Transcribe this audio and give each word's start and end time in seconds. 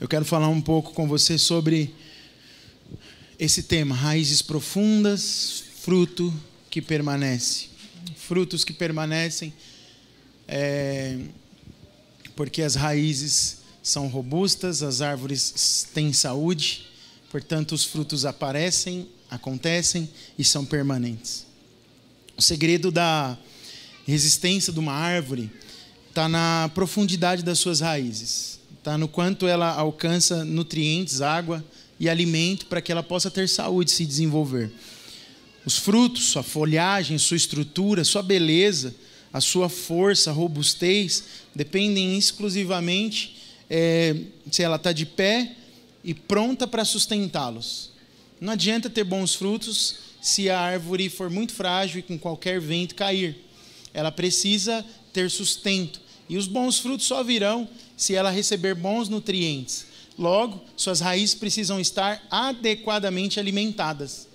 Eu 0.00 0.08
quero 0.08 0.24
falar 0.24 0.48
um 0.48 0.62
pouco 0.62 0.94
com 0.94 1.06
você 1.06 1.36
sobre 1.36 1.94
esse 3.38 3.64
tema, 3.64 3.94
raízes 3.94 4.40
profundas, 4.40 5.62
fruto 5.82 6.32
que 6.70 6.80
permanece. 6.80 7.66
Frutos 8.16 8.64
que 8.64 8.72
permanecem, 8.72 9.52
é, 10.48 11.18
porque 12.34 12.62
as 12.62 12.76
raízes 12.76 13.58
são 13.82 14.08
robustas, 14.08 14.82
as 14.82 15.02
árvores 15.02 15.86
têm 15.92 16.14
saúde, 16.14 16.86
portanto, 17.30 17.72
os 17.72 17.84
frutos 17.84 18.24
aparecem, 18.24 19.06
acontecem 19.30 20.08
e 20.38 20.42
são 20.42 20.64
permanentes. 20.64 21.44
O 22.38 22.40
segredo 22.40 22.90
da 22.90 23.36
resistência 24.06 24.72
de 24.72 24.78
uma 24.78 24.94
árvore 24.94 25.50
está 26.08 26.26
na 26.26 26.70
profundidade 26.74 27.42
das 27.42 27.58
suas 27.58 27.80
raízes 27.80 28.59
tá? 28.82 28.96
no 28.96 29.08
quanto 29.08 29.46
ela 29.46 29.72
alcança 29.72 30.44
nutrientes, 30.44 31.20
água 31.20 31.64
e 31.98 32.08
alimento 32.08 32.66
para 32.66 32.80
que 32.80 32.90
ela 32.90 33.02
possa 33.02 33.30
ter 33.30 33.48
saúde 33.48 33.90
e 33.90 33.94
se 33.94 34.06
desenvolver. 34.06 34.70
Os 35.64 35.76
frutos, 35.76 36.30
sua 36.30 36.42
folhagem, 36.42 37.18
sua 37.18 37.36
estrutura, 37.36 38.04
sua 38.04 38.22
beleza, 38.22 38.94
a 39.32 39.40
sua 39.40 39.68
força, 39.68 40.32
robustez, 40.32 41.24
dependem 41.54 42.16
exclusivamente 42.16 43.36
é, 43.68 44.16
se 44.50 44.62
ela 44.62 44.76
está 44.76 44.92
de 44.92 45.06
pé 45.06 45.54
e 46.02 46.14
pronta 46.14 46.66
para 46.66 46.84
sustentá-los. 46.84 47.90
Não 48.40 48.54
adianta 48.54 48.88
ter 48.88 49.04
bons 49.04 49.34
frutos 49.34 49.96
se 50.20 50.48
a 50.50 50.58
árvore 50.58 51.08
for 51.08 51.30
muito 51.30 51.52
frágil 51.52 52.00
e 52.00 52.02
com 52.02 52.18
qualquer 52.18 52.60
vento 52.60 52.94
cair. 52.94 53.36
Ela 53.92 54.10
precisa 54.10 54.84
ter 55.12 55.30
sustento. 55.30 55.99
E 56.30 56.36
os 56.36 56.46
bons 56.46 56.78
frutos 56.78 57.08
só 57.08 57.24
virão 57.24 57.68
se 57.96 58.14
ela 58.14 58.30
receber 58.30 58.76
bons 58.76 59.08
nutrientes. 59.08 59.84
Logo, 60.16 60.62
suas 60.76 61.00
raízes 61.00 61.34
precisam 61.34 61.80
estar 61.80 62.24
adequadamente 62.30 63.40
alimentadas. 63.40 64.28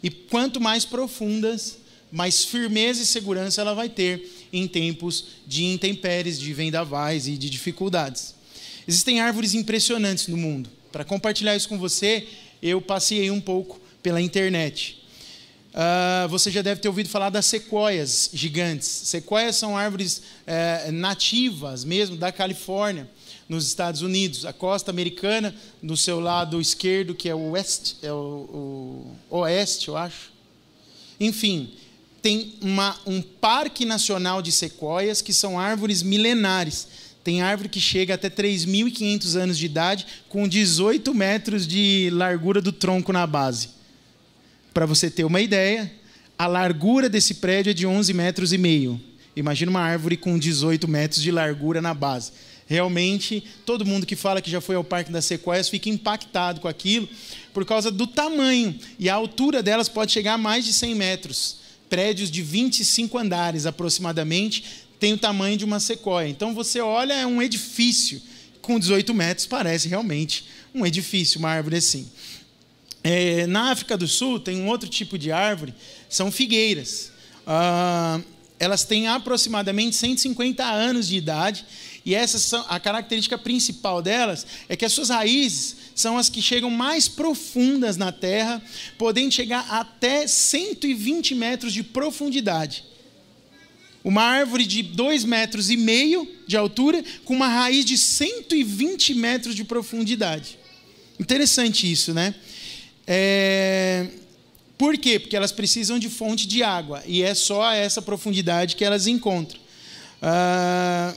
E 0.00 0.08
quanto 0.08 0.60
mais 0.60 0.84
profundas, 0.84 1.78
mais 2.12 2.44
firmeza 2.44 3.02
e 3.02 3.06
segurança 3.06 3.60
ela 3.60 3.74
vai 3.74 3.88
ter 3.88 4.30
em 4.52 4.68
tempos 4.68 5.24
de 5.44 5.64
intempéries, 5.64 6.38
de 6.38 6.54
vendavais 6.54 7.26
e 7.26 7.36
de 7.36 7.50
dificuldades. 7.50 8.32
Existem 8.86 9.18
árvores 9.18 9.52
impressionantes 9.52 10.28
no 10.28 10.36
mundo. 10.36 10.70
Para 10.92 11.04
compartilhar 11.04 11.56
isso 11.56 11.68
com 11.68 11.78
você, 11.78 12.28
eu 12.62 12.80
passei 12.80 13.28
um 13.28 13.40
pouco 13.40 13.80
pela 14.00 14.20
internet. 14.20 14.99
Uh, 15.70 16.28
você 16.28 16.50
já 16.50 16.62
deve 16.62 16.80
ter 16.80 16.88
ouvido 16.88 17.08
falar 17.08 17.30
das 17.30 17.46
sequoias 17.46 18.30
gigantes. 18.32 18.88
Sequoias 18.88 19.54
são 19.54 19.76
árvores 19.76 20.18
uh, 20.18 20.90
nativas 20.92 21.84
mesmo 21.84 22.16
da 22.16 22.32
Califórnia, 22.32 23.08
nos 23.48 23.66
Estados 23.66 24.02
Unidos. 24.02 24.44
A 24.44 24.52
costa 24.52 24.90
americana, 24.90 25.54
no 25.80 25.96
seu 25.96 26.18
lado 26.18 26.60
esquerdo, 26.60 27.14
que 27.14 27.28
é 27.28 27.34
o, 27.34 27.50
oeste, 27.50 27.96
é 28.02 28.12
o, 28.12 29.06
o 29.30 29.36
oeste, 29.38 29.88
eu 29.88 29.96
acho. 29.96 30.32
Enfim, 31.20 31.72
tem 32.20 32.54
uma, 32.60 32.98
um 33.06 33.22
parque 33.22 33.84
nacional 33.84 34.42
de 34.42 34.50
sequoias 34.50 35.22
que 35.22 35.32
são 35.32 35.58
árvores 35.58 36.02
milenares. 36.02 36.88
Tem 37.22 37.42
árvore 37.42 37.68
que 37.68 37.80
chega 37.80 38.14
até 38.14 38.28
3.500 38.28 39.36
anos 39.36 39.58
de 39.58 39.66
idade, 39.66 40.06
com 40.28 40.48
18 40.48 41.14
metros 41.14 41.66
de 41.66 42.10
largura 42.12 42.60
do 42.60 42.72
tronco 42.72 43.12
na 43.12 43.26
base. 43.26 43.79
Para 44.72 44.86
você 44.86 45.10
ter 45.10 45.24
uma 45.24 45.40
ideia, 45.40 45.90
a 46.38 46.46
largura 46.46 47.08
desse 47.08 47.34
prédio 47.34 47.70
é 47.70 47.74
de 47.74 47.86
11 47.86 48.14
metros 48.14 48.52
e 48.52 48.58
meio. 48.58 49.00
Imagina 49.34 49.70
uma 49.70 49.80
árvore 49.80 50.16
com 50.16 50.38
18 50.38 50.86
metros 50.86 51.22
de 51.22 51.30
largura 51.30 51.80
na 51.80 51.92
base. 51.92 52.32
Realmente, 52.66 53.42
todo 53.66 53.84
mundo 53.84 54.06
que 54.06 54.14
fala 54.14 54.40
que 54.40 54.50
já 54.50 54.60
foi 54.60 54.76
ao 54.76 54.84
Parque 54.84 55.10
das 55.10 55.24
Sequoias 55.24 55.68
fica 55.68 55.88
impactado 55.88 56.60
com 56.60 56.68
aquilo 56.68 57.08
por 57.52 57.64
causa 57.64 57.90
do 57.90 58.06
tamanho. 58.06 58.78
E 58.96 59.08
a 59.08 59.14
altura 59.14 59.60
delas 59.60 59.88
pode 59.88 60.12
chegar 60.12 60.34
a 60.34 60.38
mais 60.38 60.64
de 60.64 60.72
100 60.72 60.94
metros. 60.94 61.56
Prédios 61.88 62.30
de 62.30 62.42
25 62.42 63.18
andares 63.18 63.66
aproximadamente 63.66 64.86
têm 65.00 65.12
o 65.12 65.18
tamanho 65.18 65.56
de 65.56 65.64
uma 65.64 65.80
sequoia. 65.80 66.28
Então 66.28 66.54
você 66.54 66.80
olha, 66.80 67.14
é 67.14 67.26
um 67.26 67.42
edifício 67.42 68.22
com 68.62 68.78
18 68.78 69.12
metros, 69.12 69.46
parece 69.46 69.88
realmente 69.88 70.44
um 70.72 70.86
edifício, 70.86 71.40
uma 71.40 71.50
árvore 71.50 71.76
assim. 71.76 72.08
É, 73.02 73.46
na 73.46 73.70
África 73.70 73.96
do 73.96 74.06
Sul 74.06 74.38
tem 74.38 74.60
um 74.60 74.68
outro 74.68 74.88
tipo 74.88 75.18
de 75.18 75.32
árvore, 75.32 75.74
são 76.08 76.30
figueiras. 76.30 77.12
Ah, 77.46 78.20
elas 78.58 78.84
têm 78.84 79.08
aproximadamente 79.08 79.96
150 79.96 80.62
anos 80.62 81.08
de 81.08 81.16
idade 81.16 81.64
e 82.04 82.14
essa 82.14 82.38
são, 82.38 82.64
a 82.68 82.78
característica 82.78 83.38
principal 83.38 84.02
delas 84.02 84.46
é 84.68 84.76
que 84.76 84.84
as 84.84 84.92
suas 84.92 85.08
raízes 85.08 85.76
são 85.94 86.18
as 86.18 86.28
que 86.28 86.42
chegam 86.42 86.70
mais 86.70 87.08
profundas 87.08 87.96
na 87.96 88.12
terra, 88.12 88.62
podendo 88.96 89.32
chegar 89.32 89.66
até 89.70 90.26
120 90.26 91.34
metros 91.34 91.72
de 91.72 91.82
profundidade. 91.82 92.84
Uma 94.02 94.22
árvore 94.22 94.64
de 94.64 94.82
2 94.82 95.24
metros 95.24 95.68
e 95.68 95.76
meio 95.76 96.26
de 96.46 96.56
altura, 96.56 97.04
com 97.24 97.34
uma 97.34 97.48
raiz 97.48 97.84
de 97.84 97.98
120 97.98 99.14
metros 99.14 99.54
de 99.54 99.62
profundidade. 99.62 100.58
Interessante 101.18 101.90
isso, 101.90 102.14
né? 102.14 102.34
É... 103.12 104.06
Por 104.78 104.96
quê? 104.96 105.18
Porque 105.18 105.36
elas 105.36 105.50
precisam 105.50 105.98
de 105.98 106.08
fonte 106.08 106.46
de 106.46 106.62
água 106.62 107.02
e 107.04 107.22
é 107.22 107.34
só 107.34 107.64
a 107.64 107.74
essa 107.74 108.00
profundidade 108.00 108.76
que 108.76 108.84
elas 108.84 109.08
encontram. 109.08 109.60
Ah, 110.22 111.12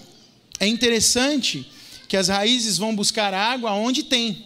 é 0.60 0.66
interessante 0.66 1.72
que 2.08 2.18
as 2.18 2.30
raízes 2.30 2.80
vão 2.80 2.96
buscar 2.96 3.32
água 3.32 3.74
onde 3.74 4.02
tem. 4.02 4.44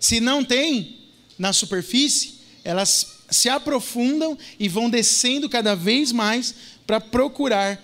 Se 0.00 0.18
não 0.18 0.44
tem 0.44 0.98
na 1.38 1.52
superfície, 1.52 2.40
elas 2.64 3.22
se 3.30 3.48
aprofundam 3.48 4.36
e 4.58 4.68
vão 4.68 4.90
descendo 4.90 5.48
cada 5.48 5.76
vez 5.76 6.10
mais 6.10 6.52
para 6.84 7.00
procurar 7.00 7.80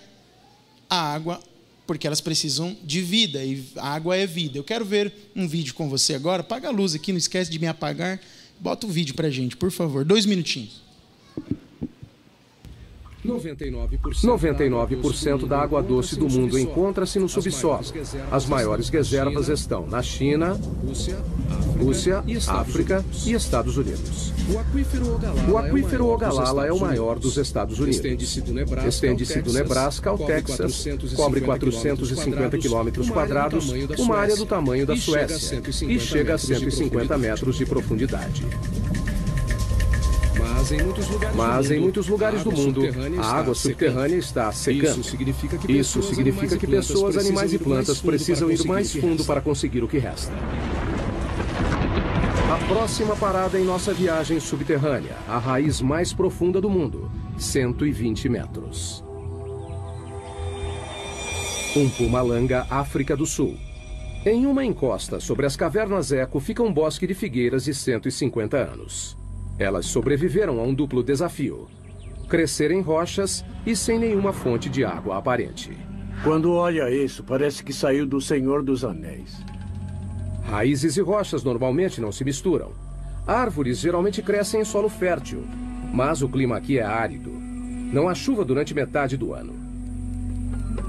a 0.89 1.13
água 1.13 1.41
porque 1.85 2.07
elas 2.07 2.21
precisam 2.21 2.75
de 2.83 3.01
vida 3.01 3.43
e 3.43 3.63
água 3.77 4.15
é 4.15 4.25
vida. 4.25 4.57
Eu 4.57 4.63
quero 4.63 4.85
ver 4.85 5.13
um 5.35 5.47
vídeo 5.47 5.73
com 5.73 5.89
você 5.89 6.13
agora. 6.13 6.41
Apaga 6.41 6.69
a 6.69 6.71
luz 6.71 6.95
aqui, 6.95 7.11
não 7.11 7.17
esquece 7.17 7.51
de 7.51 7.59
me 7.59 7.67
apagar. 7.67 8.19
Bota 8.59 8.87
o 8.87 8.89
vídeo 8.89 9.13
para 9.15 9.29
gente, 9.29 9.57
por 9.57 9.71
favor. 9.71 10.05
Dois 10.05 10.25
minutinhos. 10.25 10.81
99% 13.25 15.47
da 15.47 15.59
água 15.59 15.81
doce 15.81 16.17
do 16.17 16.29
mundo 16.29 16.59
encontra-se 16.59 17.19
no 17.19 17.29
subsolo. 17.29 17.83
As 18.31 18.45
maiores 18.45 18.89
reservas 18.89 19.47
estão 19.47 19.87
na 19.87 20.01
China, 20.01 20.59
Rússia, 21.79 22.21
África 22.47 23.05
e 23.25 23.33
Estados 23.33 23.77
Unidos. 23.77 24.33
O 25.49 25.57
aquífero 25.57 26.07
Ogallala 26.07 26.67
é 26.67 26.71
o 26.71 26.79
maior 26.79 27.17
dos 27.17 27.37
Estados 27.37 27.79
Unidos. 27.79 28.03
Estende-se 28.85 29.41
do 29.41 29.53
Nebraska 29.53 30.09
ao 30.09 30.17
Texas, 30.17 30.85
cobre 31.15 31.39
450 31.41 32.57
quilômetros 32.57 33.09
quadrados, 33.09 33.69
uma 33.97 34.17
área 34.17 34.35
do 34.35 34.45
tamanho 34.45 34.85
da 34.85 34.97
Suécia, 34.97 35.61
e 35.87 35.97
chega 35.99 36.35
a 36.35 36.37
150 36.37 37.17
metros 37.17 37.57
de 37.57 37.65
profundidade. 37.65 38.45
Mas 40.63 40.71
em 40.71 40.81
muitos 40.81 41.09
lugares, 41.09 41.35
Mas, 41.35 41.67
do, 41.67 41.73
mundo, 41.73 41.73
em 41.73 41.81
muitos 41.81 42.07
lugares 42.07 42.43
do 42.43 42.51
mundo, 42.53 42.81
a 43.21 43.35
água 43.35 43.53
subterrânea 43.53 44.15
está 44.15 44.49
secando. 44.53 45.01
Isso 45.01 45.03
significa 45.03 45.57
que 45.57 45.69
Isso 45.73 45.99
pessoas, 45.99 46.15
significa 46.15 46.57
que 46.57 46.67
pessoas 46.67 47.17
animais 47.17 47.51
e 47.51 47.59
plantas 47.59 47.99
precisam 47.99 48.49
ir 48.49 48.65
mais 48.65 48.95
fundo 48.95 49.25
para 49.25 49.41
conseguir 49.41 49.83
o 49.83 49.89
que 49.89 49.97
resta. 49.97 50.31
A 52.49 52.57
próxima 52.65 53.13
parada 53.13 53.59
em 53.59 53.65
nossa 53.65 53.93
viagem 53.93 54.39
subterrânea, 54.39 55.17
a 55.27 55.37
raiz 55.37 55.81
mais 55.81 56.13
profunda 56.13 56.61
do 56.61 56.69
mundo, 56.69 57.11
120 57.37 58.29
metros. 58.29 59.03
Umpumalanga, 61.75 62.65
África 62.69 63.17
do 63.17 63.25
Sul. 63.25 63.57
Em 64.25 64.45
uma 64.45 64.63
encosta 64.63 65.19
sobre 65.19 65.45
as 65.45 65.57
cavernas 65.57 66.13
Eco 66.13 66.39
fica 66.39 66.63
um 66.63 66.71
bosque 66.71 67.05
de 67.05 67.13
figueiras 67.13 67.65
de 67.65 67.73
150 67.73 68.55
anos. 68.55 69.21
Elas 69.57 69.85
sobreviveram 69.85 70.59
a 70.59 70.63
um 70.63 70.73
duplo 70.73 71.03
desafio: 71.03 71.67
crescer 72.27 72.71
em 72.71 72.81
rochas 72.81 73.45
e 73.65 73.75
sem 73.75 73.99
nenhuma 73.99 74.33
fonte 74.33 74.69
de 74.69 74.83
água 74.83 75.17
aparente. 75.17 75.71
Quando 76.23 76.53
olha 76.53 76.89
isso, 76.89 77.23
parece 77.23 77.63
que 77.63 77.73
saiu 77.73 78.05
do 78.05 78.21
Senhor 78.21 78.63
dos 78.63 78.83
Anéis. 78.83 79.41
Raízes 80.43 80.97
e 80.97 81.01
rochas 81.01 81.43
normalmente 81.43 81.99
não 81.99 82.11
se 82.11 82.23
misturam. 82.23 82.71
Árvores 83.25 83.79
geralmente 83.79 84.21
crescem 84.21 84.61
em 84.61 84.65
solo 84.65 84.89
fértil, 84.89 85.43
mas 85.93 86.21
o 86.21 86.29
clima 86.29 86.57
aqui 86.57 86.79
é 86.79 86.83
árido. 86.83 87.31
Não 87.31 88.09
há 88.09 88.15
chuva 88.15 88.43
durante 88.43 88.73
metade 88.73 89.15
do 89.15 89.33
ano. 89.33 89.53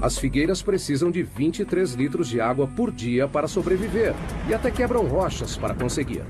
As 0.01 0.17
figueiras 0.17 0.61
precisam 0.61 1.09
de 1.09 1.23
23 1.23 1.93
litros 1.93 2.27
de 2.27 2.41
água 2.41 2.67
por 2.67 2.91
dia 2.91 3.27
para 3.27 3.47
sobreviver 3.47 4.13
e 4.49 4.53
até 4.53 4.69
quebram 4.69 5.05
rochas 5.05 5.55
para 5.55 5.73
conseguir. 5.73 6.23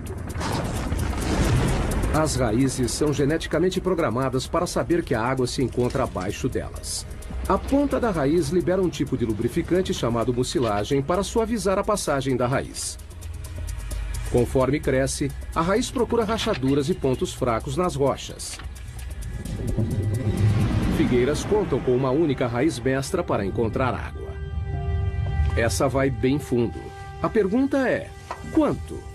As 2.17 2.37
raízes 2.37 2.91
são 2.91 3.11
geneticamente 3.11 3.81
programadas 3.81 4.47
para 4.47 4.65
saber 4.65 5.03
que 5.03 5.13
a 5.13 5.21
água 5.21 5.45
se 5.45 5.61
encontra 5.61 6.03
abaixo 6.03 6.47
delas. 6.47 7.05
A 7.45 7.57
ponta 7.57 7.99
da 7.99 8.09
raiz 8.09 8.47
libera 8.51 8.81
um 8.81 8.87
tipo 8.87 9.17
de 9.17 9.25
lubrificante 9.25 9.93
chamado 9.93 10.33
mucilagem 10.33 11.01
para 11.01 11.23
suavizar 11.23 11.77
a 11.77 11.83
passagem 11.83 12.37
da 12.37 12.47
raiz. 12.47 12.97
Conforme 14.31 14.79
cresce, 14.79 15.29
a 15.53 15.61
raiz 15.61 15.91
procura 15.91 16.23
rachaduras 16.23 16.87
e 16.87 16.93
pontos 16.93 17.33
fracos 17.33 17.75
nas 17.75 17.95
rochas. 17.95 18.57
Figueiras 20.95 21.43
contam 21.43 21.81
com 21.81 21.93
uma 21.93 22.11
única 22.11 22.47
raiz 22.47 22.79
mestra 22.79 23.25
para 23.25 23.45
encontrar 23.45 23.93
água. 23.93 24.29
Essa 25.57 25.89
vai 25.89 26.09
bem 26.09 26.39
fundo. 26.39 26.79
A 27.21 27.27
pergunta 27.27 27.89
é: 27.89 28.09
quanto? 28.53 29.14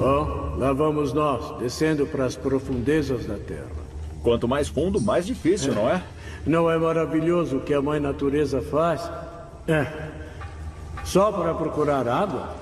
Bom, 0.00 0.54
lá 0.56 0.72
vamos 0.72 1.12
nós, 1.12 1.58
descendo 1.58 2.06
para 2.06 2.24
as 2.24 2.34
profundezas 2.34 3.26
da 3.26 3.34
Terra. 3.34 3.68
Quanto 4.22 4.48
mais 4.48 4.66
fundo, 4.66 4.98
mais 4.98 5.26
difícil, 5.26 5.72
é. 5.72 5.74
não 5.74 5.90
é? 5.90 6.02
Não 6.46 6.70
é 6.70 6.78
maravilhoso 6.78 7.58
o 7.58 7.60
que 7.60 7.74
a 7.74 7.82
Mãe 7.82 8.00
Natureza 8.00 8.62
faz? 8.62 9.12
É. 9.68 9.86
Só 11.04 11.30
para 11.30 11.52
procurar 11.52 12.08
água? 12.08 12.54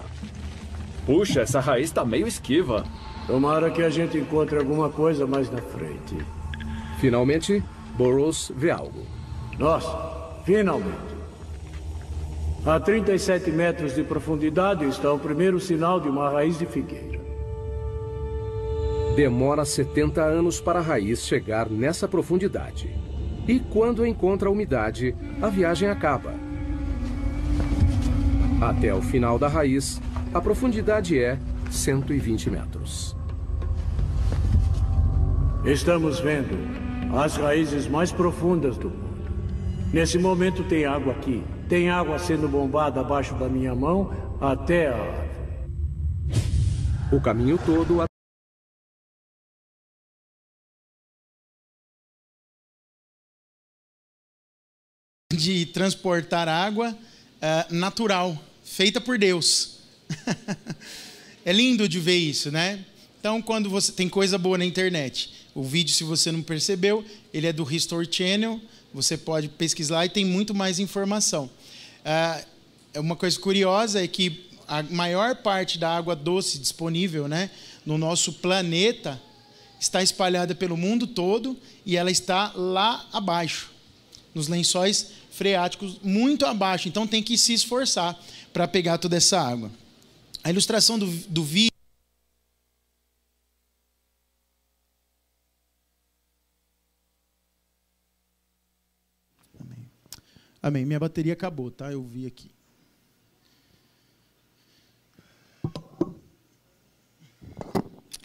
Puxa, 1.06 1.42
essa 1.42 1.60
raiz 1.60 1.84
está 1.84 2.04
meio 2.04 2.26
esquiva. 2.26 2.82
Tomara 3.28 3.70
que 3.70 3.82
a 3.82 3.88
gente 3.88 4.18
encontre 4.18 4.58
alguma 4.58 4.88
coisa 4.88 5.24
mais 5.24 5.48
na 5.48 5.62
frente. 5.62 6.16
Finalmente, 6.98 7.62
Burroughs 7.96 8.50
vê 8.56 8.72
algo. 8.72 9.06
Nossa, 9.56 10.42
finalmente. 10.44 11.16
A 12.66 12.80
37 12.80 13.52
metros 13.52 13.94
de 13.94 14.02
profundidade 14.02 14.84
está 14.86 15.12
o 15.12 15.20
primeiro 15.20 15.60
sinal 15.60 16.00
de 16.00 16.08
uma 16.08 16.28
raiz 16.30 16.58
de 16.58 16.66
figueira. 16.66 17.17
Demora 19.18 19.64
70 19.64 20.22
anos 20.22 20.60
para 20.60 20.78
a 20.78 20.80
raiz 20.80 21.26
chegar 21.26 21.68
nessa 21.68 22.06
profundidade. 22.06 22.88
E 23.48 23.58
quando 23.58 24.06
encontra 24.06 24.48
a 24.48 24.52
umidade, 24.52 25.12
a 25.42 25.48
viagem 25.48 25.88
acaba. 25.88 26.32
Até 28.60 28.94
o 28.94 29.02
final 29.02 29.36
da 29.36 29.48
raiz, 29.48 30.00
a 30.32 30.40
profundidade 30.40 31.18
é 31.18 31.36
120 31.68 32.48
metros. 32.48 33.16
Estamos 35.64 36.20
vendo 36.20 36.56
as 37.12 37.36
raízes 37.36 37.88
mais 37.88 38.12
profundas 38.12 38.78
do 38.78 38.88
mundo. 38.88 39.32
Nesse 39.92 40.16
momento 40.16 40.62
tem 40.62 40.84
água 40.84 41.12
aqui. 41.12 41.42
Tem 41.68 41.90
água 41.90 42.20
sendo 42.20 42.48
bombada 42.48 43.00
abaixo 43.00 43.34
da 43.34 43.48
minha 43.48 43.74
mão 43.74 44.12
até 44.40 44.86
a 44.86 44.94
árvore. 44.94 45.28
O 47.10 47.20
caminho 47.20 47.58
todo 47.66 48.07
de 55.38 55.66
transportar 55.66 56.48
água 56.48 56.90
uh, 56.90 57.74
natural, 57.74 58.36
feita 58.64 59.00
por 59.00 59.18
Deus. 59.18 59.78
é 61.44 61.52
lindo 61.52 61.88
de 61.88 62.00
ver 62.00 62.16
isso, 62.16 62.50
né? 62.50 62.84
Então, 63.20 63.40
quando 63.40 63.70
você 63.70 63.92
tem 63.92 64.08
coisa 64.08 64.36
boa 64.36 64.58
na 64.58 64.64
internet, 64.64 65.32
o 65.54 65.62
vídeo, 65.62 65.94
se 65.94 66.04
você 66.04 66.30
não 66.30 66.42
percebeu, 66.42 67.04
ele 67.32 67.46
é 67.46 67.52
do 67.52 67.64
Restore 67.64 68.08
Channel. 68.10 68.60
Você 68.92 69.16
pode 69.16 69.48
pesquisar 69.48 70.04
e 70.04 70.08
tem 70.08 70.24
muito 70.24 70.54
mais 70.54 70.78
informação. 70.78 71.50
Uh, 72.04 73.00
uma 73.00 73.16
coisa 73.16 73.38
curiosa 73.38 74.02
é 74.02 74.08
que 74.08 74.48
a 74.66 74.82
maior 74.82 75.36
parte 75.36 75.78
da 75.78 75.96
água 75.96 76.14
doce 76.14 76.58
disponível, 76.58 77.26
né, 77.26 77.50
no 77.86 77.96
nosso 77.96 78.34
planeta 78.34 79.20
está 79.80 80.02
espalhada 80.02 80.54
pelo 80.54 80.76
mundo 80.76 81.06
todo 81.06 81.56
e 81.86 81.96
ela 81.96 82.10
está 82.10 82.52
lá 82.54 83.06
abaixo, 83.12 83.70
nos 84.34 84.48
lençóis 84.48 85.17
freáticos 85.38 86.00
muito 86.02 86.44
abaixo, 86.44 86.88
então 86.88 87.06
tem 87.06 87.22
que 87.22 87.38
se 87.38 87.54
esforçar 87.54 88.18
para 88.52 88.66
pegar 88.66 88.98
toda 88.98 89.16
essa 89.16 89.40
água. 89.40 89.70
A 90.42 90.50
ilustração 90.50 90.98
do, 90.98 91.06
do 91.06 91.44
vídeo. 91.44 91.72
Amém. 99.60 99.90
Amém. 100.60 100.84
Minha 100.84 100.98
bateria 100.98 101.32
acabou, 101.32 101.70
tá? 101.70 101.92
Eu 101.92 102.02
vi 102.02 102.26
aqui. 102.26 102.50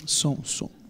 Som, 0.06 0.44
som. 0.44 0.83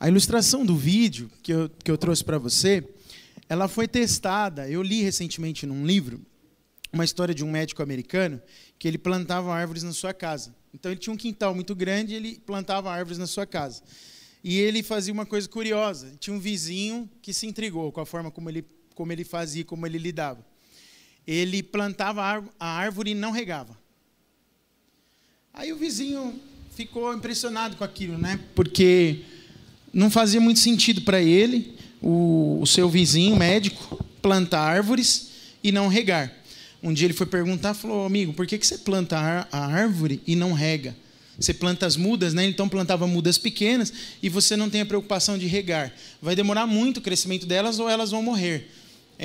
A 0.00 0.08
ilustração 0.08 0.64
do 0.64 0.74
vídeo 0.74 1.30
que 1.42 1.52
eu, 1.52 1.68
que 1.68 1.90
eu 1.90 1.98
trouxe 1.98 2.24
para 2.24 2.38
você, 2.38 2.82
ela 3.46 3.68
foi 3.68 3.86
testada. 3.86 4.66
Eu 4.66 4.82
li 4.82 5.02
recentemente 5.02 5.66
num 5.66 5.84
livro 5.84 6.24
uma 6.90 7.04
história 7.04 7.34
de 7.34 7.44
um 7.44 7.50
médico 7.50 7.82
americano 7.82 8.40
que 8.78 8.88
ele 8.88 8.96
plantava 8.96 9.54
árvores 9.54 9.82
na 9.82 9.92
sua 9.92 10.14
casa. 10.14 10.54
Então 10.72 10.90
ele 10.90 10.98
tinha 10.98 11.12
um 11.12 11.18
quintal 11.18 11.54
muito 11.54 11.74
grande 11.74 12.14
e 12.14 12.16
ele 12.16 12.40
plantava 12.46 12.90
árvores 12.90 13.18
na 13.18 13.26
sua 13.26 13.44
casa. 13.44 13.82
E 14.42 14.58
ele 14.58 14.82
fazia 14.82 15.12
uma 15.12 15.26
coisa 15.26 15.46
curiosa. 15.46 16.14
Tinha 16.18 16.34
um 16.34 16.40
vizinho 16.40 17.06
que 17.20 17.34
se 17.34 17.46
intrigou 17.46 17.92
com 17.92 18.00
a 18.00 18.06
forma 18.06 18.30
como 18.30 18.48
ele, 18.48 18.64
como 18.94 19.12
ele 19.12 19.22
fazia, 19.22 19.66
como 19.66 19.86
ele 19.86 19.98
lidava. 19.98 20.42
Ele 21.26 21.62
plantava 21.62 22.22
a 22.58 22.66
árvore 22.66 23.10
e 23.10 23.14
não 23.14 23.32
regava. 23.32 23.78
Aí 25.52 25.74
o 25.74 25.76
vizinho 25.76 26.40
ficou 26.70 27.12
impressionado 27.12 27.76
com 27.76 27.84
aquilo, 27.84 28.16
né? 28.16 28.40
Porque 28.54 29.26
não 29.92 30.10
fazia 30.10 30.40
muito 30.40 30.60
sentido 30.60 31.02
para 31.02 31.20
ele, 31.20 31.74
o, 32.00 32.58
o, 32.60 32.66
seu 32.66 32.88
vizinho 32.88 33.36
médico, 33.36 34.04
plantar 34.22 34.60
árvores 34.60 35.30
e 35.62 35.70
não 35.72 35.88
regar. 35.88 36.32
Um 36.82 36.92
dia 36.92 37.06
ele 37.06 37.14
foi 37.14 37.26
perguntar, 37.26 37.74
falou, 37.74 38.06
amigo, 38.06 38.32
por 38.32 38.46
que, 38.46 38.56
que 38.56 38.66
você 38.66 38.78
planta 38.78 39.46
a 39.50 39.66
árvore 39.66 40.20
e 40.26 40.34
não 40.34 40.52
rega? 40.52 40.96
Você 41.38 41.54
planta 41.54 41.86
as 41.86 41.96
mudas, 41.96 42.34
né? 42.34 42.44
Então 42.44 42.68
plantava 42.68 43.06
mudas 43.06 43.38
pequenas 43.38 43.92
e 44.22 44.28
você 44.28 44.56
não 44.56 44.68
tem 44.68 44.82
a 44.82 44.86
preocupação 44.86 45.38
de 45.38 45.46
regar. 45.46 45.92
Vai 46.20 46.36
demorar 46.36 46.66
muito 46.66 46.98
o 46.98 47.00
crescimento 47.00 47.46
delas 47.46 47.78
ou 47.78 47.88
elas 47.88 48.10
vão 48.10 48.22
morrer. 48.22 48.70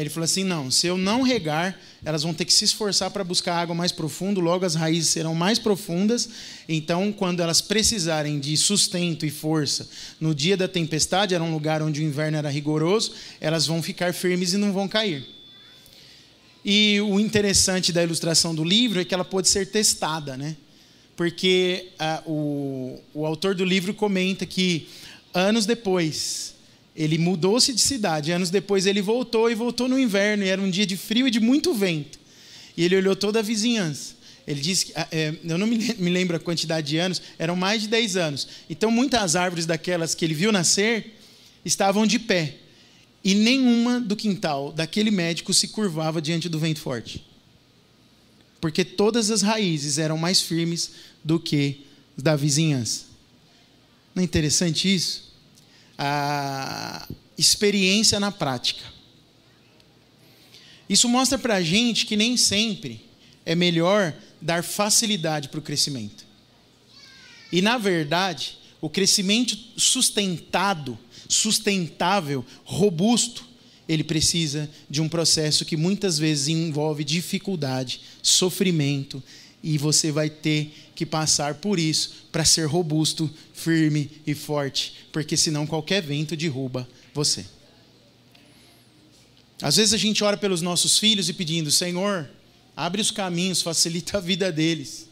Ele 0.02 0.10
falou 0.10 0.26
assim: 0.26 0.44
não, 0.44 0.70
se 0.70 0.88
eu 0.88 0.98
não 0.98 1.22
regar, 1.22 1.80
elas 2.04 2.24
vão 2.24 2.34
ter 2.34 2.44
que 2.44 2.54
se 2.54 2.66
esforçar 2.66 3.10
para 3.12 3.24
buscar 3.24 3.56
água 3.56 3.74
mais 3.74 3.94
profundo, 3.94 4.42
logo 4.42 4.66
as 4.66 4.76
raízes 4.76 5.10
serão 5.10 5.34
mais 5.34 5.58
profundas. 5.58 6.28
Então, 6.68 7.14
quando 7.14 7.40
elas 7.40 7.62
precisarem 7.62 8.38
de 8.38 8.58
sustento 8.58 9.26
e 9.26 9.30
força 9.30 9.88
no 10.20 10.36
dia 10.36 10.58
da 10.58 10.68
tempestade, 10.68 11.34
era 11.34 11.44
um 11.44 11.54
lugar 11.54 11.82
onde 11.82 12.02
o 12.02 12.04
inverno 12.04 12.38
era 12.38 12.50
rigoroso, 12.50 13.14
elas 13.40 13.66
vão 13.66 13.82
ficar 13.82 14.14
firmes 14.14 14.52
e 14.52 14.58
não 14.58 14.74
vão 14.74 14.88
cair. 14.88 15.26
E 16.64 17.00
o 17.02 17.20
interessante 17.20 17.94
da 17.94 18.04
ilustração 18.04 18.54
do 18.54 18.64
livro 18.64 19.00
é 19.00 19.06
que 19.06 19.14
ela 19.14 19.24
pode 19.24 19.48
ser 19.48 19.68
testada, 19.68 20.36
né? 20.36 20.58
Porque 21.16 21.92
ah, 21.98 22.22
o, 22.26 23.00
o 23.14 23.26
autor 23.26 23.56
do 23.56 23.64
livro 23.64 23.94
comenta 23.94 24.46
que 24.46 24.90
anos 25.34 25.66
depois 25.66 26.55
ele 26.96 27.18
mudou-se 27.18 27.74
de 27.74 27.82
cidade. 27.82 28.32
Anos 28.32 28.50
depois 28.50 28.86
ele 28.86 29.02
voltou 29.02 29.52
e 29.52 29.56
voltou 29.56 29.88
no 29.88 30.00
inverno. 30.00 30.44
E 30.44 30.48
era 30.48 30.62
um 30.62 30.70
dia 30.70 30.86
de 30.86 30.96
frio 30.96 31.28
e 31.28 31.32
de 31.32 31.40
muito 31.40 31.74
vento. 31.74 32.20
E 32.78 32.84
ele 32.84 32.96
olhou 32.96 33.16
toda 33.16 33.40
a 33.40 33.42
vizinhança. 33.42 34.16
Ele 34.48 34.62
disse, 34.62 34.92
ah, 34.96 35.08
é, 35.12 35.34
eu 35.44 35.58
não 35.58 35.66
me 35.66 36.10
lembro 36.10 36.38
a 36.38 36.40
quantidade 36.40 36.88
de 36.88 36.98
anos, 36.98 37.22
eram 37.40 37.56
mais 37.56 37.82
de 37.82 37.88
10 37.88 38.16
anos. 38.16 38.48
Então 38.70 38.92
muitas 38.92 39.36
árvores 39.36 39.66
daquelas 39.66 40.14
que 40.14 40.24
ele 40.24 40.36
viu 40.36 40.52
nascer 40.52 41.16
estavam 41.66 42.06
de 42.06 42.20
pé. 42.20 42.58
E 43.24 43.34
nenhuma 43.34 44.00
do 44.00 44.16
quintal 44.16 44.72
daquele 44.72 45.10
médico 45.10 45.52
se 45.52 45.70
curvava 45.70 46.22
diante 46.22 46.48
do 46.48 46.60
vento 46.60 46.80
forte. 46.80 47.26
Porque 48.62 48.86
todas 48.86 49.32
as 49.32 49.42
raízes 49.42 49.98
eram 49.98 50.18
mais 50.18 50.42
firmes 50.42 50.92
do 51.24 51.40
que 51.40 51.86
da 52.16 52.36
vizinhança. 52.36 53.06
Não 54.14 54.22
é 54.22 54.24
interessante 54.24 54.94
isso? 54.94 55.25
A 55.98 57.08
experiência 57.38 58.20
na 58.20 58.32
prática. 58.32 58.84
Isso 60.88 61.10
mostra 61.10 61.38
para 61.38 61.56
a 61.56 61.64
gente 61.64 62.06
que 62.06 62.16
nem 62.16 62.38
sempre 62.38 63.04
é 63.46 63.56
melhor 63.56 64.14
dar 64.42 64.64
facilidade 64.64 65.50
para 65.50 65.60
o 65.60 65.64
crescimento. 65.64 66.26
E, 67.52 67.62
na 67.62 67.78
verdade, 67.78 68.58
o 68.82 68.90
crescimento 68.90 69.58
sustentado, 69.78 70.98
sustentável, 71.28 72.46
robusto, 72.64 73.46
ele 73.88 74.04
precisa 74.04 74.70
de 74.90 75.02
um 75.02 75.08
processo 75.08 75.66
que 75.66 75.78
muitas 75.78 76.18
vezes 76.18 76.48
envolve 76.48 77.04
dificuldade, 77.04 78.02
sofrimento, 78.22 79.24
e 79.66 79.80
você 79.80 80.12
vai 80.12 80.30
ter 80.30 80.72
que 80.94 81.08
passar 81.08 81.56
por 81.56 81.80
isso 81.80 82.28
para 82.32 82.46
ser 82.46 82.68
robusto, 82.68 83.28
firme 83.52 84.12
e 84.26 84.36
forte, 84.36 85.08
porque 85.12 85.36
senão 85.36 85.66
qualquer 85.66 86.04
vento 86.04 86.38
derruba 86.38 86.88
você. 87.16 87.44
Às 89.60 89.78
vezes 89.78 89.92
a 89.92 89.98
gente 89.98 90.24
ora 90.24 90.38
pelos 90.38 90.62
nossos 90.62 91.00
filhos 91.00 91.30
e 91.30 91.34
pedindo: 91.34 91.72
Senhor, 91.72 92.30
abre 92.78 93.02
os 93.02 93.10
caminhos, 93.10 93.64
facilita 93.64 94.20
a 94.20 94.22
vida 94.22 94.52
deles, 94.52 95.10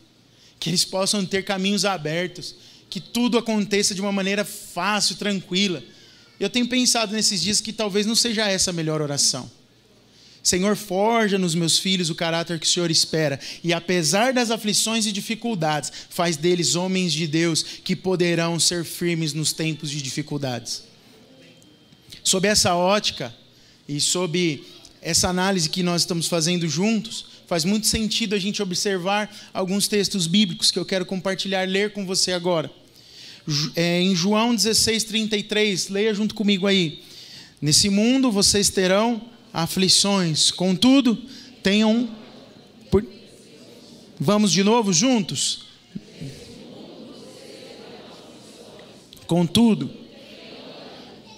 que 0.59 0.69
eles 0.69 0.85
possam 0.85 1.25
ter 1.25 1.43
caminhos 1.43 1.83
abertos, 1.83 2.53
que 2.91 2.99
tudo 2.99 3.39
aconteça 3.39 3.95
de 3.95 4.01
uma 4.01 4.11
maneira 4.11 4.45
fácil, 4.45 5.15
tranquila. 5.15 5.83
Eu 6.39 6.49
tenho 6.49 6.67
pensado 6.67 7.11
nesses 7.11 7.41
dias 7.41 7.59
que 7.59 7.73
talvez 7.73 8.05
não 8.05 8.15
seja 8.15 8.47
essa 8.47 8.69
a 8.69 8.73
melhor 8.73 9.01
oração. 9.01 9.49
Senhor, 10.43 10.75
forja 10.75 11.39
nos 11.39 11.55
meus 11.55 11.79
filhos 11.79 12.09
o 12.09 12.15
caráter 12.15 12.59
que 12.59 12.67
o 12.67 12.69
Senhor 12.69 12.91
espera, 12.91 13.39
e 13.63 13.71
apesar 13.71 14.33
das 14.33 14.51
aflições 14.51 15.05
e 15.05 15.11
dificuldades, 15.13 15.89
faz 16.09 16.35
deles 16.35 16.75
homens 16.75 17.13
de 17.13 17.25
Deus 17.25 17.63
que 17.63 17.95
poderão 17.95 18.59
ser 18.59 18.83
firmes 18.83 19.33
nos 19.33 19.53
tempos 19.53 19.89
de 19.89 20.01
dificuldades. 20.01 20.83
Sob 22.21 22.45
essa 22.45 22.75
ótica 22.75 23.33
e 23.87 24.01
sob 24.01 24.61
essa 25.01 25.29
análise 25.29 25.69
que 25.69 25.81
nós 25.81 26.01
estamos 26.01 26.27
fazendo 26.27 26.67
juntos, 26.67 27.25
faz 27.47 27.63
muito 27.63 27.87
sentido 27.87 28.35
a 28.35 28.39
gente 28.39 28.61
observar 28.61 29.33
alguns 29.53 29.87
textos 29.87 30.27
bíblicos 30.27 30.71
que 30.71 30.79
eu 30.79 30.85
quero 30.85 31.05
compartilhar, 31.05 31.67
ler 31.67 31.93
com 31.93 32.05
você 32.05 32.33
agora. 32.33 32.69
É, 33.75 34.01
em 34.01 34.15
João 34.15 34.53
16, 34.55 35.05
33, 35.05 35.87
leia 35.89 36.13
junto 36.13 36.35
comigo 36.35 36.67
aí. 36.67 37.01
Nesse 37.61 37.89
mundo 37.89 38.29
vocês 38.31 38.69
terão 38.69 39.21
aflições. 39.53 40.49
Contudo, 40.49 41.15
tenham. 41.61 42.09
Por... 42.89 43.05
Vamos 44.19 44.51
de 44.51 44.63
novo 44.63 44.91
juntos? 44.91 45.65
Contudo, 49.27 49.89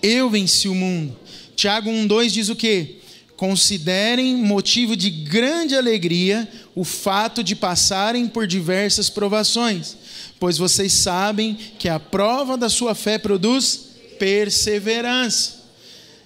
eu 0.01 0.29
venci 0.29 0.67
o 0.67 0.75
mundo. 0.75 1.17
Tiago 1.55 1.89
1,2 1.89 2.29
diz 2.29 2.50
o 2.50 2.55
quê? 2.55 2.98
Considerem 3.38 4.38
motivo 4.38 4.95
de 4.95 5.10
grande 5.10 5.75
alegria 5.75 6.48
o 6.74 6.84
fato 6.84 7.43
de 7.43 7.55
passarem 7.55 8.27
por 8.27 8.48
diversas 8.48 9.10
provações, 9.10 9.95
pois 10.39 10.57
vocês 10.57 10.93
sabem 10.93 11.57
que 11.77 11.89
a 11.89 12.00
prova 12.00 12.57
da 12.57 12.69
sua 12.69 12.95
fé 12.95 13.17
produz 13.17 13.88
perseverança. 14.17 15.64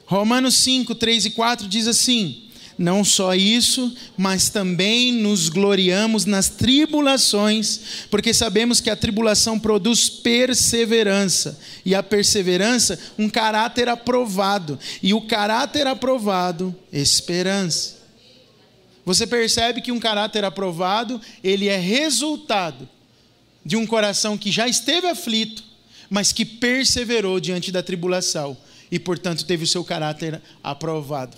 Romanos 0.09 0.55
5, 0.55 0.95
3 0.95 1.25
e 1.25 1.29
4 1.29 1.67
diz 1.67 1.85
assim: 1.85 2.45
Não 2.75 3.05
só 3.05 3.35
isso, 3.35 3.95
mas 4.17 4.49
também 4.49 5.13
nos 5.13 5.49
gloriamos 5.49 6.25
nas 6.25 6.49
tribulações, 6.49 7.79
porque 8.09 8.33
sabemos 8.33 8.81
que 8.81 8.89
a 8.89 8.95
tribulação 8.95 9.59
produz 9.59 10.09
perseverança, 10.09 11.59
e 11.85 11.93
a 11.93 12.01
perseverança, 12.01 12.97
um 13.19 13.29
caráter 13.29 13.87
aprovado, 13.87 14.79
e 15.03 15.13
o 15.13 15.21
caráter 15.21 15.85
aprovado, 15.85 16.75
esperança. 16.91 17.99
Você 19.05 19.27
percebe 19.27 19.79
que 19.79 19.91
um 19.91 19.99
caráter 19.99 20.43
aprovado, 20.43 21.21
ele 21.43 21.67
é 21.67 21.77
resultado 21.77 22.89
de 23.63 23.77
um 23.77 23.85
coração 23.85 24.39
que 24.39 24.51
já 24.51 24.67
esteve 24.67 25.05
aflito, 25.05 25.63
mas 26.09 26.33
que 26.33 26.43
perseverou 26.43 27.39
diante 27.39 27.71
da 27.71 27.83
tribulação 27.83 28.57
e, 28.91 28.99
portanto, 28.99 29.45
teve 29.45 29.63
o 29.63 29.67
seu 29.67 29.83
caráter 29.83 30.41
aprovado. 30.63 31.37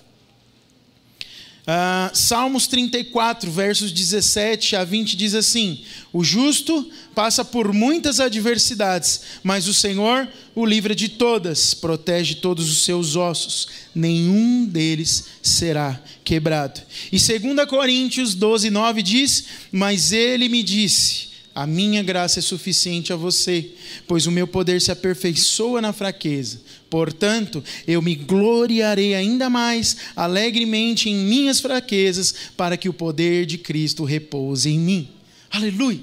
Uh, 1.62 2.10
Salmos 2.12 2.66
34, 2.66 3.48
versos 3.48 3.92
17 3.92 4.74
a 4.74 4.82
20 4.82 5.16
diz 5.16 5.32
assim: 5.32 5.84
O 6.12 6.24
justo 6.24 6.90
passa 7.14 7.44
por 7.44 7.72
muitas 7.72 8.18
adversidades, 8.18 9.20
mas 9.44 9.68
o 9.68 9.74
Senhor 9.74 10.28
o 10.56 10.66
livra 10.66 10.92
de 10.92 11.08
todas, 11.08 11.72
protege 11.72 12.34
todos 12.34 12.68
os 12.68 12.84
seus 12.84 13.14
ossos, 13.14 13.68
nenhum 13.94 14.66
deles 14.66 15.26
será 15.40 16.00
quebrado. 16.24 16.80
E 17.12 17.16
2 17.16 17.64
Coríntios 17.68 18.34
12, 18.34 18.68
9 18.68 19.00
diz: 19.00 19.44
Mas 19.70 20.10
ele 20.10 20.48
me 20.48 20.64
disse 20.64 21.31
a 21.54 21.66
minha 21.66 22.02
graça 22.02 22.38
é 22.38 22.42
suficiente 22.42 23.12
a 23.12 23.16
você, 23.16 23.72
pois 24.06 24.26
o 24.26 24.30
meu 24.30 24.46
poder 24.46 24.80
se 24.80 24.90
aperfeiçoa 24.90 25.80
na 25.80 25.92
fraqueza. 25.92 26.60
Portanto, 26.88 27.62
eu 27.86 28.00
me 28.00 28.14
gloriarei 28.14 29.14
ainda 29.14 29.50
mais 29.50 29.96
alegremente 30.16 31.10
em 31.10 31.14
minhas 31.14 31.60
fraquezas, 31.60 32.34
para 32.56 32.76
que 32.76 32.88
o 32.88 32.92
poder 32.92 33.44
de 33.44 33.58
Cristo 33.58 34.04
repouse 34.04 34.68
em 34.68 34.78
mim. 34.78 35.08
Aleluia! 35.50 36.00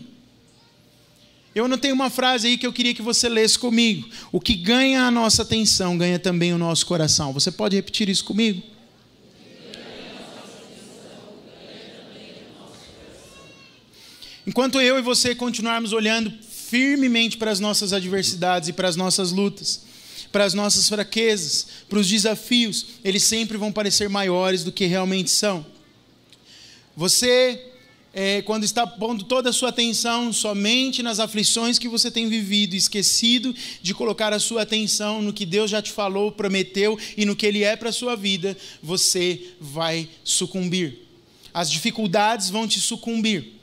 Eu 1.56 1.77
tenho 1.77 1.96
uma 1.96 2.10
frase 2.10 2.48
aí 2.48 2.58
que 2.58 2.65
eu 2.65 2.72
queria 2.72 2.94
que 2.94 3.01
você 3.01 3.27
lesse 3.27 3.58
comigo. 3.58 4.08
O 4.32 4.39
que 4.39 4.53
ganha 4.53 5.03
a 5.03 5.12
nossa 5.12 5.41
atenção 5.41 5.98
ganha 5.98 6.20
também 6.20 6.53
o 6.53 6.58
nosso 6.58 6.86
coração. 6.86 7.34
Você 7.34 7.51
pode 7.51 7.75
repetir 7.75 8.08
isso 8.08 8.24
comigo? 8.24 8.62
Enquanto 14.50 14.82
eu 14.82 14.98
e 14.98 15.01
você 15.03 15.36
continuarmos 15.36 15.94
olhando 15.94 16.34
firmemente 16.41 17.38
para 17.38 17.51
as 17.51 17.60
nossas 17.60 17.94
adversidades 17.94 18.68
e 18.68 18.74
para 18.74 18.88
as 18.88 18.96
nossas 18.96 19.32
lutas, 19.32 19.82
para 20.32 20.44
as 20.44 20.56
nossas 20.56 20.89
fraquezas, 20.89 21.68
para 21.88 22.00
os 22.00 22.08
desafios, 22.08 22.84
eles 23.03 23.22
sempre 23.22 23.60
vão 23.60 23.72
parecer 23.72 24.10
maiores 24.10 24.63
do 24.63 24.72
que 24.72 24.88
realmente 24.88 25.29
são. 25.29 25.63
Você, 26.98 27.63
é, 28.12 28.41
quando 28.41 28.63
está 28.63 28.88
pondo 28.88 29.24
toda 29.24 29.51
a 29.51 29.53
sua 29.53 29.70
atenção 29.70 30.34
somente 30.34 31.03
nas 31.03 31.20
aflições 31.20 31.77
que 31.77 31.88
você 31.88 32.10
tem 32.10 32.27
vivido, 32.27 32.74
esquecido 32.74 33.53
de 33.84 33.94
colocar 33.94 34.34
a 34.34 34.39
sua 34.39 34.63
atenção 34.63 35.22
no 35.22 35.32
que 35.32 35.46
Deus 35.46 35.70
já 35.70 35.79
te 35.79 35.91
falou, 35.91 36.32
prometeu 36.32 36.98
e 37.15 37.24
no 37.24 37.36
que 37.36 37.46
Ele 37.46 37.63
é 37.63 37.75
para 37.75 37.89
a 37.89 37.94
sua 37.94 38.15
vida, 38.15 38.58
você 38.82 39.53
vai 39.62 40.10
sucumbir. 40.24 41.08
As 41.53 41.70
dificuldades 41.70 42.50
vão 42.50 42.68
te 42.68 42.79
sucumbir. 42.79 43.59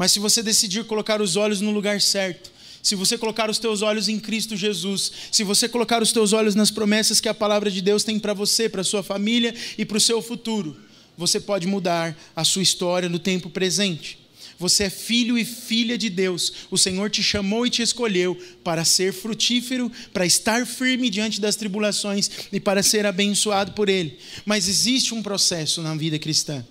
Mas 0.00 0.12
se 0.12 0.18
você 0.18 0.42
decidir 0.42 0.86
colocar 0.86 1.20
os 1.20 1.36
olhos 1.36 1.60
no 1.60 1.70
lugar 1.70 2.00
certo, 2.00 2.50
se 2.82 2.94
você 2.94 3.18
colocar 3.18 3.50
os 3.50 3.58
teus 3.58 3.82
olhos 3.82 4.08
em 4.08 4.18
Cristo 4.18 4.56
Jesus, 4.56 5.12
se 5.30 5.44
você 5.44 5.68
colocar 5.68 6.02
os 6.02 6.10
teus 6.10 6.32
olhos 6.32 6.54
nas 6.54 6.70
promessas 6.70 7.20
que 7.20 7.28
a 7.28 7.34
palavra 7.34 7.70
de 7.70 7.82
Deus 7.82 8.02
tem 8.02 8.18
para 8.18 8.32
você, 8.32 8.66
para 8.66 8.82
sua 8.82 9.02
família 9.02 9.54
e 9.76 9.84
para 9.84 9.98
o 9.98 10.00
seu 10.00 10.22
futuro, 10.22 10.74
você 11.18 11.38
pode 11.38 11.66
mudar 11.66 12.18
a 12.34 12.44
sua 12.44 12.62
história 12.62 13.10
no 13.10 13.18
tempo 13.18 13.50
presente. 13.50 14.18
Você 14.58 14.84
é 14.84 14.90
filho 14.90 15.36
e 15.36 15.44
filha 15.44 15.98
de 15.98 16.08
Deus. 16.08 16.50
O 16.70 16.78
Senhor 16.78 17.10
te 17.10 17.22
chamou 17.22 17.66
e 17.66 17.70
te 17.70 17.82
escolheu 17.82 18.34
para 18.64 18.86
ser 18.86 19.12
frutífero, 19.12 19.92
para 20.14 20.24
estar 20.24 20.66
firme 20.66 21.10
diante 21.10 21.42
das 21.42 21.56
tribulações 21.56 22.30
e 22.50 22.58
para 22.58 22.82
ser 22.82 23.04
abençoado 23.04 23.72
por 23.72 23.90
Ele. 23.90 24.18
Mas 24.46 24.66
existe 24.66 25.12
um 25.12 25.22
processo 25.22 25.82
na 25.82 25.94
vida 25.94 26.18
cristã. 26.18 26.64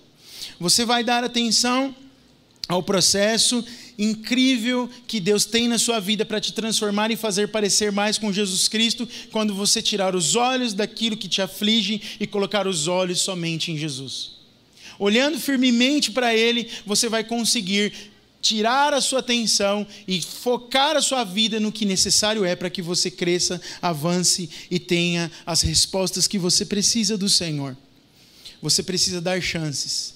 Você 0.58 0.84
vai 0.84 1.04
dar 1.04 1.22
atenção 1.22 1.94
ao 2.70 2.84
processo 2.84 3.64
incrível 3.98 4.88
que 5.08 5.18
Deus 5.18 5.44
tem 5.44 5.66
na 5.66 5.76
sua 5.76 5.98
vida 5.98 6.24
para 6.24 6.40
te 6.40 6.52
transformar 6.52 7.10
e 7.10 7.16
fazer 7.16 7.48
parecer 7.48 7.90
mais 7.90 8.16
com 8.16 8.32
Jesus 8.32 8.68
Cristo, 8.68 9.08
quando 9.32 9.52
você 9.52 9.82
tirar 9.82 10.14
os 10.14 10.36
olhos 10.36 10.72
daquilo 10.72 11.16
que 11.16 11.28
te 11.28 11.42
aflige 11.42 12.00
e 12.20 12.28
colocar 12.28 12.68
os 12.68 12.86
olhos 12.86 13.20
somente 13.20 13.72
em 13.72 13.76
Jesus. 13.76 14.36
Olhando 15.00 15.40
firmemente 15.40 16.12
para 16.12 16.32
Ele, 16.32 16.70
você 16.86 17.08
vai 17.08 17.24
conseguir 17.24 17.92
tirar 18.40 18.94
a 18.94 19.00
sua 19.00 19.18
atenção 19.18 19.84
e 20.06 20.22
focar 20.22 20.96
a 20.96 21.02
sua 21.02 21.24
vida 21.24 21.58
no 21.58 21.72
que 21.72 21.84
necessário 21.84 22.44
é 22.44 22.54
para 22.54 22.70
que 22.70 22.80
você 22.80 23.10
cresça, 23.10 23.60
avance 23.82 24.48
e 24.70 24.78
tenha 24.78 25.30
as 25.44 25.60
respostas 25.62 26.28
que 26.28 26.38
você 26.38 26.64
precisa 26.64 27.18
do 27.18 27.28
Senhor. 27.28 27.76
Você 28.62 28.80
precisa 28.80 29.20
dar 29.20 29.42
chances 29.42 30.14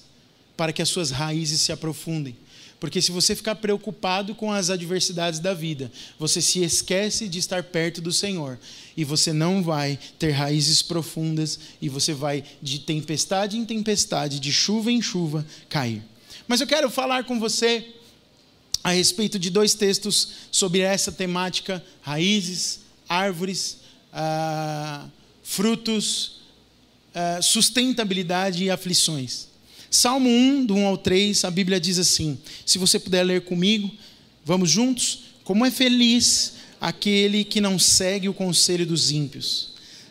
para 0.55 0.71
que 0.71 0.81
as 0.81 0.87
suas 0.87 1.11
raízes 1.11 1.59
se 1.59 1.73
aprofundem 1.73 2.35
porque 2.79 3.01
se 3.01 3.11
você 3.11 3.35
ficar 3.35 3.55
preocupado 3.55 4.35
com 4.35 4.51
as 4.51 4.69
adversidades 4.69 5.39
da 5.39 5.53
vida, 5.53 5.91
você 6.19 6.41
se 6.41 6.63
esquece 6.63 7.27
de 7.27 7.39
estar 7.39 7.63
perto 7.63 8.01
do 8.01 8.11
Senhor. 8.11 8.59
E 8.97 9.03
você 9.03 9.31
não 9.31 9.63
vai 9.63 9.97
ter 10.19 10.31
raízes 10.31 10.81
profundas 10.81 11.59
e 11.81 11.89
você 11.89 12.13
vai 12.13 12.43
de 12.61 12.79
tempestade 12.79 13.57
em 13.57 13.65
tempestade, 13.65 14.39
de 14.39 14.51
chuva 14.51 14.91
em 14.91 15.01
chuva, 15.01 15.45
cair. 15.69 16.03
Mas 16.47 16.61
eu 16.61 16.67
quero 16.67 16.89
falar 16.89 17.23
com 17.23 17.39
você 17.39 17.93
a 18.83 18.91
respeito 18.91 19.39
de 19.39 19.49
dois 19.49 19.73
textos 19.73 20.29
sobre 20.51 20.81
essa 20.81 21.11
temática: 21.11 21.83
raízes, 22.01 22.81
árvores, 23.07 23.77
ah, 24.13 25.07
frutos, 25.43 26.41
ah, 27.13 27.41
sustentabilidade 27.41 28.63
e 28.63 28.69
aflições. 28.69 29.47
Salmo 29.89 30.29
1, 30.29 30.65
do 30.65 30.75
1 30.75 30.85
ao 30.85 30.97
3, 30.97 31.45
a 31.45 31.51
Bíblia 31.51 31.79
diz 31.79 31.99
assim: 31.99 32.37
se 32.65 32.77
você 32.77 32.99
puder 32.99 33.23
ler 33.23 33.41
comigo, 33.41 33.91
vamos 34.43 34.69
juntos? 34.69 35.25
Como 35.43 35.65
é 35.65 35.71
feliz 35.71 36.53
aquele 36.81 37.43
que 37.43 37.61
não 37.61 37.79
segue 37.79 38.27
o 38.27 38.33
conselho 38.33 38.85
dos 38.85 39.11
ímpios, 39.11 39.69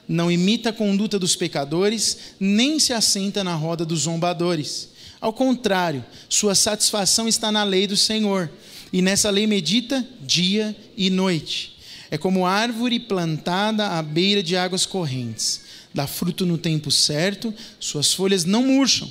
não 0.09 0.31
imita 0.31 0.71
a 0.71 0.73
conduta 0.73 1.19
dos 1.19 1.37
pecadores, 1.37 2.19
nem 2.39 2.79
se 2.79 2.93
assenta 2.93 3.45
na 3.45 3.55
roda 3.55 3.85
dos 3.85 4.01
zombadores. 4.01 4.89
Ao 5.21 5.33
contrário, 5.33 6.05
sua 6.29 6.55
satisfação 6.55 7.27
está 7.27 7.51
na 7.51 7.65
lei 7.65 7.87
do 7.87 7.97
Senhor, 7.97 8.51
e 8.93 9.01
nessa 9.03 9.31
lei 9.31 9.47
medita 9.47 10.07
dia 10.21 10.77
e 10.97 11.11
noite. 11.11 11.77
É 12.11 12.19
como 12.19 12.47
árvore 12.47 13.01
plantada 13.01 13.89
à 13.89 14.03
beira 14.03 14.43
de 14.43 14.57
águas 14.57 14.87
correntes, 14.87 15.63
dá 15.93 16.07
fruto 16.07 16.45
no 16.45 16.59
tempo 16.59 16.91
certo, 16.91 17.53
suas 17.81 18.13
folhas 18.13 18.45
não 18.45 18.65
murcham, 18.65 19.11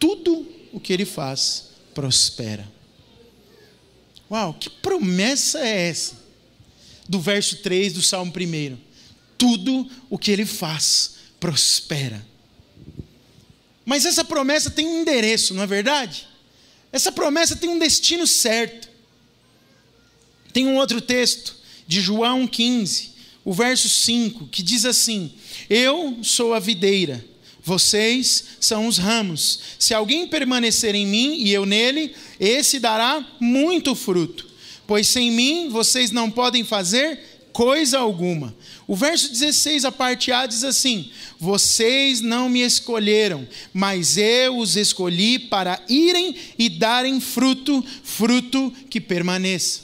tudo 0.00 0.44
o 0.72 0.80
que 0.80 0.92
ele 0.92 1.04
faz 1.04 1.68
prospera. 1.94 2.66
Uau, 4.28 4.54
que 4.54 4.68
promessa 4.68 5.60
é 5.60 5.88
essa? 5.88 6.18
Do 7.08 7.20
verso 7.20 7.56
3 7.58 7.92
do 7.92 8.02
Salmo 8.02 8.32
1. 8.36 8.76
Tudo 9.38 9.88
o 10.08 10.18
que 10.18 10.30
ele 10.30 10.46
faz 10.46 11.14
prospera. 11.38 12.24
Mas 13.84 14.04
essa 14.04 14.24
promessa 14.24 14.70
tem 14.70 14.86
um 14.86 15.02
endereço, 15.02 15.54
não 15.54 15.62
é 15.62 15.66
verdade? 15.66 16.28
Essa 16.92 17.12
promessa 17.12 17.56
tem 17.56 17.68
um 17.68 17.78
destino 17.78 18.26
certo. 18.26 18.88
Tem 20.52 20.66
um 20.66 20.76
outro 20.76 21.00
texto, 21.00 21.56
de 21.86 22.00
João 22.00 22.46
15, 22.46 23.10
o 23.44 23.52
verso 23.52 23.88
5, 23.88 24.46
que 24.46 24.62
diz 24.62 24.84
assim: 24.84 25.32
Eu 25.68 26.22
sou 26.22 26.54
a 26.54 26.60
videira, 26.60 27.24
vocês 27.70 28.44
são 28.58 28.88
os 28.88 28.98
ramos. 28.98 29.60
Se 29.78 29.94
alguém 29.94 30.26
permanecer 30.26 30.92
em 30.96 31.06
mim 31.06 31.36
e 31.36 31.52
eu 31.52 31.64
nele, 31.64 32.12
esse 32.40 32.80
dará 32.80 33.24
muito 33.38 33.94
fruto, 33.94 34.48
pois 34.88 35.06
sem 35.06 35.30
mim 35.30 35.68
vocês 35.68 36.10
não 36.10 36.28
podem 36.28 36.64
fazer 36.64 37.20
coisa 37.52 38.00
alguma. 38.00 38.52
O 38.88 38.96
verso 38.96 39.30
16, 39.30 39.84
a 39.84 39.92
parte 39.92 40.32
A, 40.32 40.46
diz 40.46 40.64
assim: 40.64 41.12
Vocês 41.38 42.20
não 42.20 42.48
me 42.48 42.60
escolheram, 42.60 43.46
mas 43.72 44.16
eu 44.16 44.58
os 44.58 44.74
escolhi 44.74 45.38
para 45.38 45.80
irem 45.88 46.34
e 46.58 46.68
darem 46.68 47.20
fruto, 47.20 47.84
fruto 48.02 48.72
que 48.90 49.00
permaneça. 49.00 49.82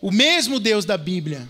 O 0.00 0.10
mesmo 0.10 0.58
Deus 0.58 0.86
da 0.86 0.96
Bíblia 0.96 1.46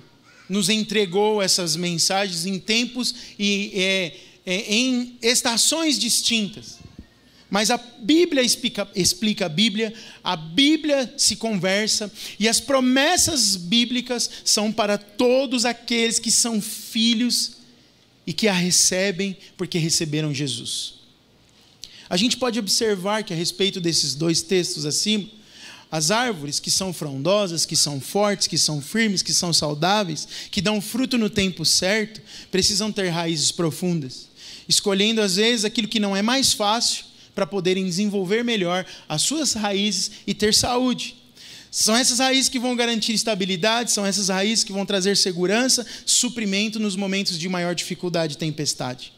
nos 0.49 0.69
entregou 0.69 1.41
essas 1.41 1.77
mensagens 1.77 2.45
em 2.45 2.59
tempos 2.59 3.15
e 3.39 3.71
é, 3.75 4.13
em 4.47 5.19
estações 5.23 5.99
distintas. 5.99 6.79
Mas 7.51 7.71
a 7.71 7.77
Bíblia 7.77 8.43
explica, 8.43 8.89
explica, 8.95 9.45
a 9.45 9.49
Bíblia, 9.49 9.93
a 10.25 10.35
Bíblia 10.35 11.13
se 11.19 11.37
conversa, 11.37 12.11
e 12.41 12.49
as 12.49 12.59
promessas 12.59 13.57
bíblicas 13.57 14.31
são 14.43 14.73
para 14.73 14.97
todos 14.97 15.67
aqueles 15.67 16.19
que 16.19 16.31
são 16.31 16.63
filhos 16.63 17.59
e 18.27 18.33
que 18.33 18.49
a 18.49 18.55
recebem 18.55 19.37
porque 19.57 19.79
receberam 19.79 20.33
Jesus. 20.33 20.95
A 22.09 22.17
gente 22.17 22.39
pode 22.39 22.59
observar 22.59 23.23
que 23.23 23.35
a 23.35 23.37
respeito 23.37 23.81
desses 23.81 24.15
dois 24.15 24.41
textos 24.41 24.87
acima, 24.87 25.29
as 25.91 26.11
árvores 26.11 26.59
que 26.59 26.71
são 26.71 26.91
frondosas, 26.91 27.67
que 27.67 27.77
são 27.77 28.01
fortes, 28.01 28.47
que 28.47 28.57
são 28.57 28.81
firmes, 28.81 29.23
que 29.23 29.35
são 29.35 29.53
saudáveis, 29.53 30.27
que 30.51 30.63
dão 30.63 30.81
fruto 30.81 31.19
no 31.19 31.29
tempo 31.29 31.67
certo, 31.67 32.23
precisam 32.51 32.91
ter 32.91 33.11
raízes 33.11 33.53
profundas, 33.53 34.29
escolhendo 34.69 35.21
às 35.21 35.37
vezes 35.37 35.65
aquilo 35.65 35.89
que 35.89 36.01
não 36.01 36.17
é 36.17 36.23
mais 36.23 36.53
fácil 36.53 37.05
para 37.35 37.47
poderem 37.47 37.85
desenvolver 37.85 38.45
melhor 38.45 38.85
as 39.09 39.23
suas 39.23 39.55
raízes 39.55 40.11
e 40.27 40.35
ter 40.35 40.55
saúde. 40.55 41.17
São 41.71 41.97
essas 41.97 42.19
raízes 42.19 42.51
que 42.51 42.59
vão 42.59 42.77
garantir 42.77 43.15
estabilidade, 43.15 43.93
são 43.93 44.05
essas 44.05 44.29
raízes 44.29 44.63
que 44.63 44.73
vão 44.73 44.85
trazer 44.85 45.17
segurança, 45.17 45.87
suprimento 46.05 46.79
nos 46.79 46.97
momentos 46.97 47.39
de 47.39 47.49
maior 47.49 47.75
dificuldade 47.75 48.35
e 48.35 48.39
tempestade. 48.39 49.13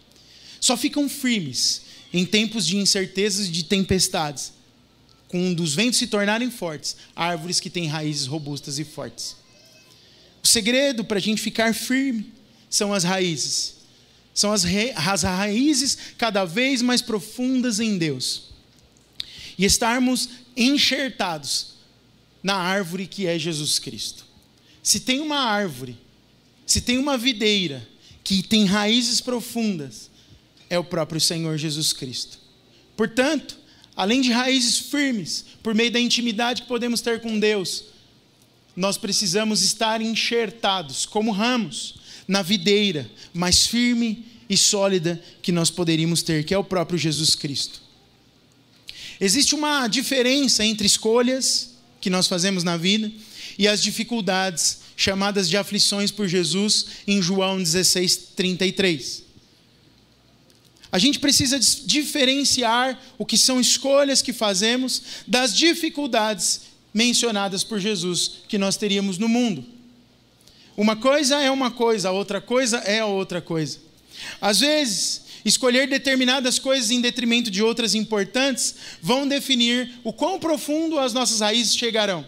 Só 0.61 0.77
ficam 0.77 1.09
firmes 1.09 1.83
em 2.13 2.25
tempos 2.25 2.65
de 2.65 2.77
incertezas 2.77 3.49
e 3.49 3.51
de 3.51 3.65
tempestades, 3.65 4.53
um 5.35 5.53
dos 5.53 5.75
ventos 5.75 5.99
se 5.99 6.07
tornarem 6.07 6.49
fortes, 6.49 6.97
árvores 7.17 7.59
que 7.59 7.69
têm 7.69 7.89
raízes 7.89 8.27
robustas 8.27 8.79
e 8.79 8.85
fortes. 8.85 9.37
O 10.43 10.47
segredo 10.47 11.05
para 11.05 11.19
a 11.19 11.21
gente 11.21 11.43
ficar 11.43 11.75
firme 11.75 12.33
são 12.71 12.95
as 12.95 13.03
raízes. 13.03 13.75
São 14.35 14.53
as, 14.53 14.65
as 14.97 15.23
raízes 15.23 15.97
cada 16.19 16.45
vez 16.45 16.83
mais 16.83 17.01
profundas 17.01 17.79
em 17.79 17.97
Deus. 17.97 18.53
E 19.57 19.65
estarmos 19.65 20.29
enxertados 20.57 21.75
na 22.43 22.57
árvore 22.57 23.07
que 23.07 23.27
é 23.27 23.39
Jesus 23.39 23.79
Cristo. 23.79 24.27
Se 24.83 25.01
tem 25.01 25.21
uma 25.21 25.39
árvore, 25.39 25.97
se 26.67 26.81
tem 26.81 26.99
uma 26.99 27.17
videira 27.17 27.89
que 28.25 28.43
tem 28.43 28.65
raízes 28.65 29.21
profundas, 29.21 30.11
é 30.69 30.79
o 30.79 30.85
próprio 30.85 31.21
Senhor 31.21 31.57
Jesus 31.57 31.93
Cristo. 31.93 32.39
Portanto, 32.97 33.57
além 33.95 34.21
de 34.21 34.33
raízes 34.33 34.79
firmes, 34.79 35.45
por 35.63 35.75
meio 35.75 35.91
da 35.91 36.01
intimidade 36.01 36.63
que 36.63 36.69
podemos 36.69 37.01
ter 37.01 37.21
com 37.21 37.39
Deus, 37.39 37.85
nós 38.75 38.99
precisamos 38.99 39.63
estar 39.63 40.03
enxertados 40.03 41.07
como 41.07 41.31
ramos 41.31 41.95
na 42.27 42.43
videira 42.43 43.11
mais 43.33 43.67
firme 43.67 44.25
e 44.49 44.57
sólida 44.57 45.23
que 45.43 45.53
nós 45.53 45.71
poderíamos 45.71 46.23
ter, 46.23 46.45
que 46.45 46.55
é 46.55 46.59
o 46.59 46.65
próprio 46.65 46.99
Jesus 46.99 47.35
Cristo. 47.35 47.83
Existe 49.21 49.55
uma 49.55 49.87
diferença 49.89 50.65
entre 50.65 50.87
escolhas 50.87 51.75
que 52.01 52.11
nós 52.11 52.27
fazemos 52.27 52.65
na 52.65 52.77
vida 52.77 53.11
e 53.59 53.69
as 53.69 53.83
dificuldades 53.83 54.79
chamadas 54.97 55.49
de 55.49 55.57
aflições 55.57 56.11
por 56.11 56.29
Jesus 56.29 56.87
em 57.07 57.23
João 57.23 57.63
16, 57.63 58.17
33. 58.37 59.25
A 60.91 60.99
gente 60.99 61.19
precisa 61.19 61.59
diferenciar 61.59 63.01
o 63.19 63.27
que 63.27 63.37
são 63.37 63.61
escolhas 63.61 64.23
que 64.23 64.33
fazemos 64.33 65.03
das 65.27 65.57
dificuldades 65.57 66.61
mencionadas 66.93 67.65
por 67.65 67.81
Jesus 67.81 68.43
que 68.49 68.57
nós 68.57 68.77
teríamos 68.77 69.19
no 69.19 69.29
mundo. 69.29 69.65
Uma 70.77 70.97
coisa 70.97 71.41
é 71.41 71.51
uma 71.51 71.71
coisa, 71.71 72.09
a 72.09 72.13
outra 72.13 72.41
coisa 72.41 72.79
é 72.79 73.01
a 73.01 73.07
outra 73.07 73.41
coisa. 73.41 73.79
Às 74.41 74.61
vezes, 74.61 75.23
escolher 75.45 75.89
determinadas 75.89 76.59
coisas 76.59 76.91
em 76.91 77.01
detrimento 77.01 77.51
de 77.51 77.63
outras 77.63 77.95
importantes 77.95 78.75
vão 79.01 79.27
definir 79.27 79.93
o 80.03 80.13
quão 80.13 80.39
profundo 80.39 80.99
as 80.99 81.13
nossas 81.13 81.41
raízes 81.41 81.77
chegarão. 81.77 82.27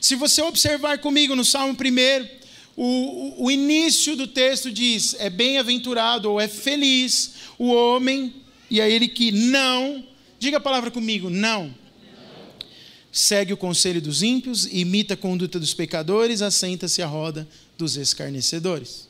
Se 0.00 0.14
você 0.14 0.40
observar 0.42 0.98
comigo 0.98 1.34
no 1.34 1.44
Salmo 1.44 1.74
1, 1.74 2.42
o, 2.76 3.44
o, 3.44 3.50
início 3.50 4.14
do 4.14 4.26
texto 4.26 4.70
diz: 4.70 5.16
é 5.18 5.28
bem-aventurado 5.28 6.30
ou 6.30 6.40
é 6.40 6.46
feliz 6.46 7.32
o 7.58 7.72
homem, 7.72 8.34
e 8.70 8.80
é 8.80 8.90
ele 8.90 9.08
que 9.08 9.32
não, 9.32 10.04
diga 10.38 10.58
a 10.58 10.60
palavra 10.60 10.90
comigo, 10.90 11.28
não 11.28 11.81
segue 13.12 13.52
o 13.52 13.56
conselho 13.56 14.00
dos 14.00 14.22
ímpios, 14.22 14.66
imita 14.72 15.12
a 15.12 15.16
conduta 15.16 15.60
dos 15.60 15.74
pecadores, 15.74 16.40
assenta-se 16.40 17.02
à 17.02 17.06
roda 17.06 17.46
dos 17.76 17.96
escarnecedores. 17.96 19.06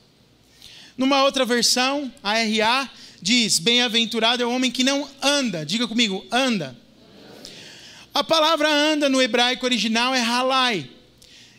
Numa 0.99 1.23
outra 1.23 1.45
versão, 1.45 2.13
a 2.23 2.35
RA 2.35 2.91
diz: 3.23 3.61
Bem-aventurado 3.61 4.43
é 4.43 4.47
o 4.47 4.51
homem 4.51 4.71
que 4.71 4.83
não 4.83 5.09
anda. 5.23 5.65
Diga 5.65 5.87
comigo, 5.87 6.27
anda. 6.31 6.77
A 8.13 8.23
palavra 8.23 8.69
anda 8.69 9.09
no 9.09 9.23
hebraico 9.23 9.65
original 9.65 10.15
é 10.15 10.21
halai 10.21 10.91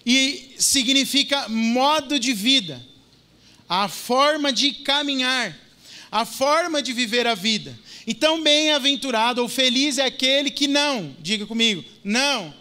e 0.05 0.53
significa 0.59 1.47
modo 1.49 2.19
de 2.19 2.33
vida, 2.33 2.85
a 3.67 3.87
forma 3.87 4.51
de 4.53 4.71
caminhar, 4.73 5.57
a 6.11 6.25
forma 6.25 6.81
de 6.81 6.93
viver 6.93 7.25
a 7.25 7.33
vida. 7.33 7.77
Então, 8.05 8.41
bem-aventurado 8.41 9.41
ou 9.41 9.47
feliz 9.47 9.97
é 9.97 10.05
aquele 10.05 10.51
que 10.51 10.67
não, 10.67 11.15
diga 11.21 11.45
comigo, 11.45 11.83
não, 12.03 12.53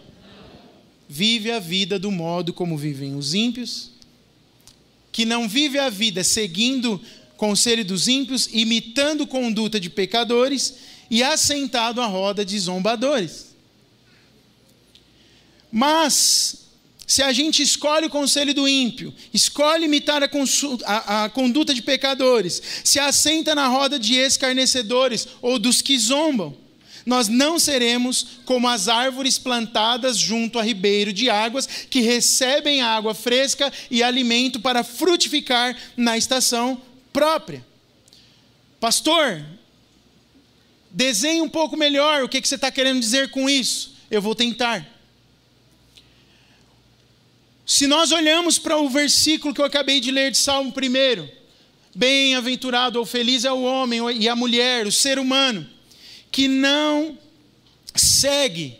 vive 1.08 1.50
a 1.50 1.58
vida 1.58 1.98
do 1.98 2.10
modo 2.10 2.52
como 2.52 2.76
vivem 2.76 3.16
os 3.16 3.34
ímpios, 3.34 3.90
que 5.10 5.24
não 5.24 5.48
vive 5.48 5.78
a 5.78 5.90
vida 5.90 6.24
seguindo 6.24 7.00
conselho 7.36 7.84
dos 7.84 8.06
ímpios, 8.06 8.48
imitando 8.52 9.26
conduta 9.26 9.80
de 9.80 9.90
pecadores 9.90 10.76
e 11.10 11.22
assentado 11.22 12.00
à 12.00 12.06
roda 12.06 12.44
de 12.44 12.58
zombadores. 12.58 13.52
Mas, 15.70 16.68
se 17.06 17.22
a 17.22 17.32
gente 17.32 17.62
escolhe 17.62 18.06
o 18.06 18.10
conselho 18.10 18.54
do 18.54 18.66
ímpio, 18.66 19.12
escolhe 19.34 19.84
imitar 19.84 20.22
a, 20.22 20.30
a, 20.84 21.24
a, 21.24 21.28
conduta 21.28 21.74
de 21.74 21.82
pecadores, 21.82 22.62
se 22.84 22.98
assenta 22.98 23.54
na 23.54 23.66
roda 23.68 23.98
de 23.98 24.14
escarnecedores 24.14 25.28
ou 25.40 25.58
dos 25.58 25.82
que 25.82 25.98
zombam, 25.98 26.56
nós 27.04 27.28
não 27.28 27.58
seremos 27.58 28.26
como 28.44 28.68
as 28.68 28.88
árvores 28.88 29.38
plantadas 29.38 30.16
junto 30.16 30.58
a 30.58 30.62
ribeiro 30.62 31.12
de 31.12 31.28
águas, 31.28 31.66
que 31.90 32.00
recebem 32.00 32.80
água 32.80 33.14
fresca 33.14 33.72
e 33.90 34.02
alimento 34.02 34.60
para 34.60 34.84
frutificar 34.84 35.76
na 35.96 36.16
estação 36.16 36.80
própria. 37.12 37.64
Pastor, 38.78 39.44
desenhe 40.90 41.40
um 41.40 41.48
pouco 41.48 41.76
melhor 41.76 42.22
o 42.22 42.28
que, 42.28 42.40
que 42.40 42.48
você 42.48 42.54
está 42.54 42.70
querendo 42.70 43.00
dizer 43.00 43.30
com 43.30 43.48
isso. 43.50 43.94
Eu 44.10 44.22
vou 44.22 44.34
tentar. 44.34 44.91
Se 47.64 47.86
nós 47.86 48.10
olhamos 48.10 48.58
para 48.58 48.76
o 48.76 48.88
versículo 48.88 49.54
que 49.54 49.60
eu 49.60 49.64
acabei 49.64 50.00
de 50.00 50.10
ler 50.10 50.32
de 50.32 50.38
Salmo 50.38 50.72
1, 50.72 51.28
bem-aventurado 51.94 52.98
ou 52.98 53.06
feliz 53.06 53.44
é 53.44 53.52
o 53.52 53.62
homem 53.62 54.00
e 54.18 54.28
a 54.28 54.34
mulher, 54.34 54.86
o 54.86 54.92
ser 54.92 55.18
humano, 55.18 55.68
que 56.30 56.48
não 56.48 57.16
segue 57.94 58.78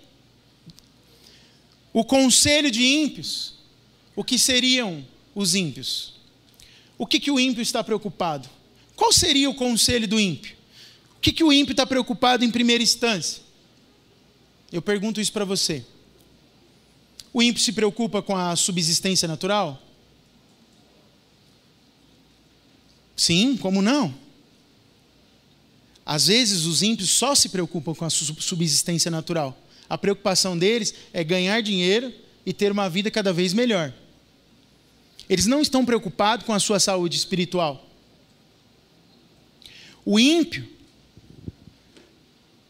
o 1.93 2.05
conselho 2.05 2.71
de 2.71 2.83
ímpios, 2.83 3.55
o 4.17 4.25
que 4.25 4.39
seriam 4.39 5.07
os 5.35 5.55
ímpios? 5.55 6.15
O 6.99 7.07
que, 7.07 7.21
que 7.21 7.31
o 7.31 7.39
ímpio 7.39 7.63
está 7.63 7.85
preocupado? 7.85 8.49
Qual 8.97 9.13
seria 9.13 9.49
o 9.49 9.55
conselho 9.55 10.09
do 10.09 10.19
ímpio? 10.19 10.57
O 11.17 11.21
que, 11.21 11.33
que 11.33 11.45
o 11.45 11.53
ímpio 11.53 11.73
está 11.73 11.87
preocupado 11.87 12.45
em 12.45 12.51
primeira 12.51 12.83
instância? 12.83 13.43
Eu 14.73 14.83
pergunto 14.83 15.21
isso 15.21 15.33
para 15.33 15.45
você. 15.45 15.85
O 17.33 17.43
ímpio 17.43 17.63
se 17.63 17.73
preocupa 17.73 18.21
com 18.21 18.37
a 18.37 18.55
subsistência 18.55 19.27
natural? 19.27 19.81
Sim, 23.17 23.57
como 23.57 23.81
não? 23.81 24.15
Às 26.05 26.27
vezes 26.27 26.65
os 26.65 26.83
ímpios 26.83 27.11
só 27.11 27.35
se 27.35 27.49
preocupam 27.49 27.95
com 27.95 28.05
a 28.05 28.11
subsistência 28.11 29.11
natural. 29.11 29.57
A 29.89 29.97
preocupação 29.97 30.59
deles 30.59 30.95
é 31.13 31.23
ganhar 31.23 31.61
dinheiro 31.63 32.13
e 32.45 32.53
ter 32.53 32.73
uma 32.73 32.91
vida 32.91 33.11
cada 33.11 33.33
vez 33.33 33.53
melhor. 33.53 33.93
Eles 35.29 35.47
não 35.47 35.63
estão 35.63 35.85
preocupados 35.85 36.45
com 36.45 36.53
a 36.53 36.59
sua 36.59 36.81
saúde 36.81 37.17
espiritual. 37.17 37.89
O 40.05 40.19
ímpio 40.19 40.69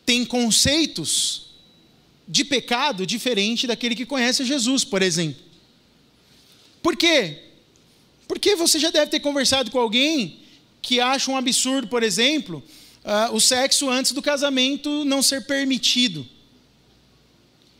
tem 0.04 0.24
conceitos 0.24 1.51
de 2.32 2.46
pecado 2.46 3.06
diferente 3.06 3.66
daquele 3.66 3.94
que 3.94 4.06
conhece 4.06 4.42
Jesus, 4.42 4.84
por 4.84 5.02
exemplo. 5.02 5.38
Por 6.82 6.96
quê? 6.96 7.40
Porque 8.26 8.56
você 8.56 8.78
já 8.78 8.90
deve 8.90 9.10
ter 9.10 9.20
conversado 9.20 9.70
com 9.70 9.78
alguém 9.78 10.38
que 10.80 10.98
acha 10.98 11.30
um 11.30 11.36
absurdo, 11.36 11.88
por 11.88 12.02
exemplo, 12.02 12.64
uh, 13.04 13.34
o 13.34 13.38
sexo 13.38 13.90
antes 13.90 14.12
do 14.12 14.22
casamento 14.22 15.04
não 15.04 15.22
ser 15.22 15.42
permitido. 15.42 16.26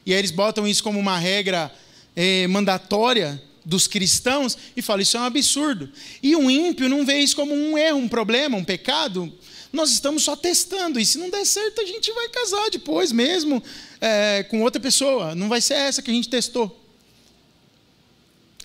E 0.04 0.12
aí 0.12 0.18
eles 0.18 0.30
botam 0.30 0.68
isso 0.68 0.82
como 0.82 1.00
uma 1.00 1.18
regra 1.18 1.74
eh, 2.14 2.46
mandatória 2.48 3.42
dos 3.64 3.86
cristãos 3.86 4.58
e 4.76 4.82
falam: 4.82 5.00
isso 5.00 5.16
é 5.16 5.20
um 5.20 5.24
absurdo. 5.24 5.90
E 6.22 6.36
um 6.36 6.50
ímpio 6.50 6.90
não 6.90 7.06
vê 7.06 7.20
isso 7.20 7.36
como 7.36 7.54
um 7.54 7.78
erro, 7.78 7.98
um 7.98 8.08
problema, 8.08 8.58
um 8.58 8.64
pecado. 8.64 9.32
Nós 9.72 9.90
estamos 9.90 10.22
só 10.22 10.37
testando, 10.37 11.00
e 11.00 11.06
se 11.06 11.16
não 11.16 11.30
der 11.30 11.46
certo, 11.46 11.80
a 11.80 11.87
gente 11.87 12.12
vai 12.12 12.28
casar 12.28 12.70
depois 12.70 13.11
mesmo 13.11 13.62
é, 14.00 14.42
com 14.44 14.62
outra 14.62 14.78
pessoa. 14.78 15.35
Não 15.35 15.48
vai 15.48 15.62
ser 15.62 15.74
essa 15.74 16.02
que 16.02 16.11
a 16.11 16.14
gente 16.14 16.28
testou. 16.28 16.78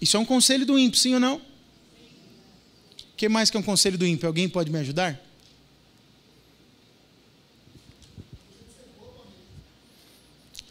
Isso 0.02 0.18
é 0.18 0.20
um 0.20 0.26
conselho 0.26 0.66
do 0.66 0.78
ímpio, 0.78 1.00
sim 1.00 1.14
ou 1.14 1.20
não? 1.20 1.38
O 1.38 1.42
que 3.16 3.30
mais 3.30 3.50
que 3.50 3.56
é 3.56 3.60
um 3.60 3.64
conselho 3.64 3.98
do 3.98 4.06
ímpio? 4.06 4.28
Alguém 4.28 4.50
pode 4.50 4.70
me 4.70 4.78
ajudar? 4.80 5.20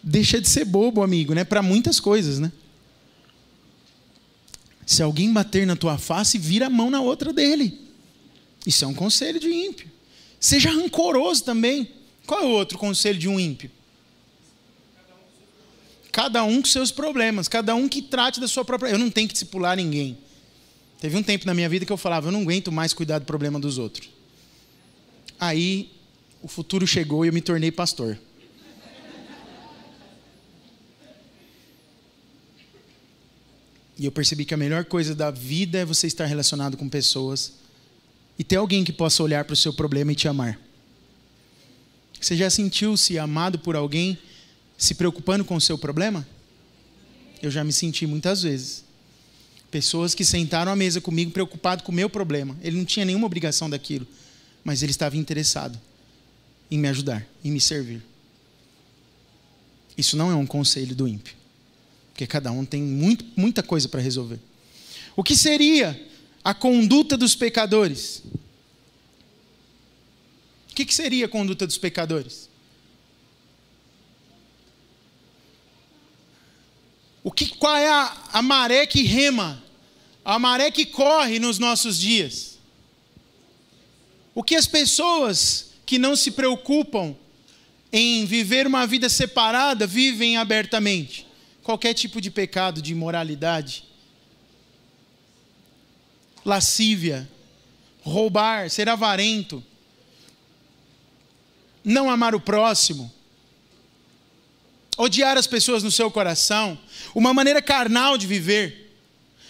Deixa 0.02 0.40
de 0.40 0.48
ser 0.48 0.64
bobo, 0.64 1.02
amigo, 1.02 1.34
né? 1.34 1.44
Para 1.44 1.62
muitas 1.62 1.98
coisas, 1.98 2.38
né? 2.38 2.52
Se 4.86 5.02
alguém 5.02 5.32
bater 5.32 5.66
na 5.66 5.74
tua 5.74 5.98
face, 5.98 6.38
vira 6.38 6.66
a 6.66 6.70
mão 6.70 6.90
na 6.90 7.00
outra 7.00 7.32
dele. 7.32 7.80
Isso 8.64 8.84
é 8.84 8.86
um 8.86 8.94
conselho 8.94 9.40
de 9.40 9.50
ímpio. 9.50 9.95
Seja 10.38 10.70
rancoroso 10.70 11.44
também. 11.44 11.90
Qual 12.26 12.40
é 12.40 12.44
o 12.44 12.50
outro 12.50 12.78
conselho 12.78 13.18
de 13.18 13.28
um 13.28 13.38
ímpio? 13.38 13.70
Cada 16.12 16.42
um 16.44 16.62
com 16.62 16.68
seus 16.68 16.90
problemas, 16.90 17.46
cada 17.46 17.74
um 17.74 17.88
que 17.88 18.00
trate 18.00 18.40
da 18.40 18.48
sua 18.48 18.64
própria. 18.64 18.90
Eu 18.90 18.98
não 18.98 19.10
tenho 19.10 19.28
que 19.28 19.34
discipular 19.34 19.76
ninguém. 19.76 20.18
Teve 21.00 21.16
um 21.16 21.22
tempo 21.22 21.46
na 21.46 21.52
minha 21.52 21.68
vida 21.68 21.84
que 21.84 21.92
eu 21.92 21.96
falava, 21.96 22.28
eu 22.28 22.32
não 22.32 22.42
aguento 22.42 22.72
mais 22.72 22.94
cuidar 22.94 23.18
do 23.18 23.26
problema 23.26 23.60
dos 23.60 23.76
outros. 23.76 24.08
Aí 25.38 25.92
o 26.42 26.48
futuro 26.48 26.86
chegou 26.86 27.24
e 27.24 27.28
eu 27.28 27.32
me 27.32 27.40
tornei 27.40 27.70
pastor. 27.70 28.18
E 33.98 34.04
eu 34.04 34.12
percebi 34.12 34.44
que 34.44 34.54
a 34.54 34.58
melhor 34.58 34.84
coisa 34.84 35.14
da 35.14 35.30
vida 35.30 35.78
é 35.78 35.84
você 35.84 36.06
estar 36.06 36.26
relacionado 36.26 36.76
com 36.76 36.88
pessoas 36.88 37.54
e 38.38 38.44
ter 38.44 38.56
alguém 38.56 38.84
que 38.84 38.92
possa 38.92 39.22
olhar 39.22 39.44
para 39.44 39.54
o 39.54 39.56
seu 39.56 39.72
problema 39.72 40.12
e 40.12 40.14
te 40.14 40.28
amar. 40.28 40.58
Você 42.20 42.36
já 42.36 42.50
sentiu-se 42.50 43.18
amado 43.18 43.58
por 43.58 43.76
alguém 43.76 44.18
se 44.76 44.94
preocupando 44.94 45.44
com 45.44 45.56
o 45.56 45.60
seu 45.60 45.78
problema? 45.78 46.26
Eu 47.42 47.50
já 47.50 47.62
me 47.62 47.72
senti 47.72 48.06
muitas 48.06 48.42
vezes. 48.42 48.84
Pessoas 49.70 50.14
que 50.14 50.24
sentaram 50.24 50.72
à 50.72 50.76
mesa 50.76 51.00
comigo 51.00 51.30
preocupado 51.30 51.82
com 51.82 51.92
o 51.92 51.94
meu 51.94 52.08
problema. 52.08 52.56
Ele 52.62 52.76
não 52.76 52.84
tinha 52.84 53.04
nenhuma 53.04 53.26
obrigação 53.26 53.68
daquilo, 53.68 54.06
mas 54.64 54.82
ele 54.82 54.92
estava 54.92 55.16
interessado 55.16 55.78
em 56.70 56.78
me 56.78 56.88
ajudar, 56.88 57.26
em 57.44 57.50
me 57.50 57.60
servir. 57.60 58.02
Isso 59.96 60.16
não 60.16 60.30
é 60.30 60.34
um 60.34 60.46
conselho 60.46 60.94
do 60.94 61.06
ímpio. 61.06 61.34
Porque 62.12 62.26
cada 62.26 62.50
um 62.50 62.64
tem 62.64 62.82
muito, 62.82 63.24
muita 63.36 63.62
coisa 63.62 63.88
para 63.88 64.00
resolver. 64.00 64.38
O 65.14 65.22
que 65.22 65.36
seria 65.36 65.98
a 66.46 66.54
conduta 66.54 67.16
dos 67.16 67.34
pecadores? 67.34 68.22
O 70.70 70.74
que, 70.76 70.84
que 70.84 70.94
seria 70.94 71.26
a 71.26 71.28
conduta 71.28 71.66
dos 71.66 71.76
pecadores? 71.76 72.48
O 77.24 77.32
que, 77.32 77.48
qual 77.56 77.76
é 77.76 77.88
a, 77.88 78.16
a 78.34 78.42
maré 78.42 78.86
que 78.86 79.02
rema? 79.02 79.60
A 80.24 80.38
maré 80.38 80.70
que 80.70 80.86
corre 80.86 81.40
nos 81.40 81.58
nossos 81.58 81.98
dias? 81.98 82.60
O 84.32 84.40
que 84.40 84.54
as 84.54 84.68
pessoas 84.68 85.70
que 85.84 85.98
não 85.98 86.14
se 86.14 86.30
preocupam 86.30 87.16
em 87.92 88.24
viver 88.24 88.68
uma 88.68 88.86
vida 88.86 89.08
separada 89.08 89.84
vivem 89.84 90.36
abertamente? 90.36 91.26
qualquer 91.66 91.94
tipo 91.94 92.20
de 92.20 92.30
pecado, 92.30 92.80
de 92.80 92.92
imoralidade, 92.92 93.85
lascívia, 96.46 97.28
roubar, 98.02 98.70
ser 98.70 98.88
avarento, 98.88 99.62
não 101.84 102.08
amar 102.08 102.34
o 102.34 102.40
próximo, 102.40 103.12
odiar 104.96 105.36
as 105.36 105.46
pessoas 105.46 105.82
no 105.82 105.90
seu 105.90 106.10
coração, 106.10 106.78
uma 107.14 107.34
maneira 107.34 107.60
carnal 107.60 108.16
de 108.16 108.26
viver. 108.26 108.84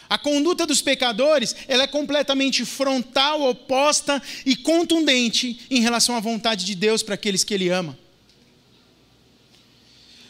A 0.08 0.16
conduta 0.16 0.64
dos 0.66 0.80
pecadores, 0.80 1.54
ela 1.68 1.82
é 1.82 1.86
completamente 1.86 2.64
frontal, 2.64 3.42
oposta 3.42 4.22
e 4.44 4.56
contundente 4.56 5.66
em 5.68 5.80
relação 5.80 6.16
à 6.16 6.20
vontade 6.20 6.64
de 6.64 6.74
Deus 6.74 7.02
para 7.02 7.14
aqueles 7.14 7.44
que 7.44 7.52
ele 7.52 7.68
ama. 7.68 7.98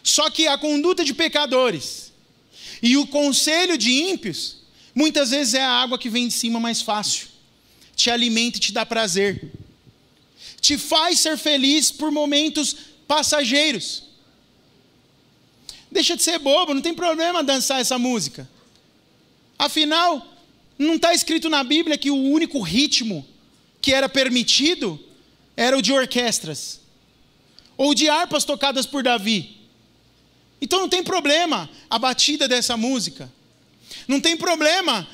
Só 0.02 0.30
que 0.30 0.48
a 0.48 0.56
conduta 0.56 1.04
de 1.04 1.12
pecadores 1.12 2.12
e 2.82 2.96
o 2.96 3.06
conselho 3.06 3.76
de 3.76 3.90
ímpios, 3.90 4.55
muitas 4.96 5.30
vezes 5.30 5.52
é 5.52 5.60
a 5.60 5.70
água 5.70 5.98
que 5.98 6.08
vem 6.08 6.26
de 6.26 6.32
cima 6.32 6.58
mais 6.58 6.80
fácil, 6.80 7.28
te 7.94 8.10
alimenta 8.10 8.56
e 8.56 8.60
te 8.60 8.72
dá 8.72 8.86
prazer, 8.86 9.52
te 10.58 10.78
faz 10.78 11.20
ser 11.20 11.36
feliz 11.36 11.92
por 11.92 12.10
momentos 12.10 12.74
passageiros. 13.06 14.04
Deixa 15.92 16.16
de 16.16 16.22
ser 16.22 16.38
bobo, 16.38 16.74
não 16.74 16.80
tem 16.80 16.94
problema 16.94 17.44
dançar 17.44 17.80
essa 17.80 17.98
música. 17.98 18.48
Afinal, 19.58 20.26
não 20.78 20.94
está 20.94 21.14
escrito 21.14 21.48
na 21.50 21.62
Bíblia 21.62 21.98
que 21.98 22.10
o 22.10 22.16
único 22.16 22.60
ritmo 22.60 23.26
que 23.80 23.92
era 23.92 24.08
permitido 24.08 24.98
era 25.56 25.76
o 25.76 25.82
de 25.82 25.92
orquestras 25.92 26.80
ou 27.76 27.94
de 27.94 28.08
harpas 28.08 28.44
tocadas 28.44 28.86
por 28.86 29.02
Davi. 29.02 29.56
Então 30.60 30.80
não 30.80 30.88
tem 30.88 31.02
problema 31.02 31.68
a 31.88 31.98
batida 31.98 32.48
dessa 32.48 32.76
música. 32.76 33.30
Não 34.06 34.20
tem 34.20 34.36
problema 34.36 35.08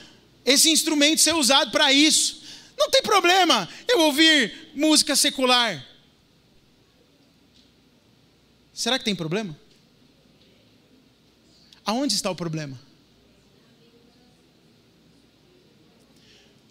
esse 0.45 0.71
instrumento 0.71 1.21
ser 1.21 1.35
usado 1.35 1.71
para 1.71 1.93
isso. 1.93 2.43
Não 2.77 2.91
tem 2.91 3.03
problema 3.03 3.69
eu 3.89 4.01
ouvir 4.01 4.71
música 4.75 5.15
secular. 5.15 5.87
Será 8.73 8.99
que 8.99 9.05
tem 9.05 9.15
problema? 9.15 9.59
Aonde 11.85 12.15
está 12.15 12.31
o 12.31 12.35
problema? 12.35 12.81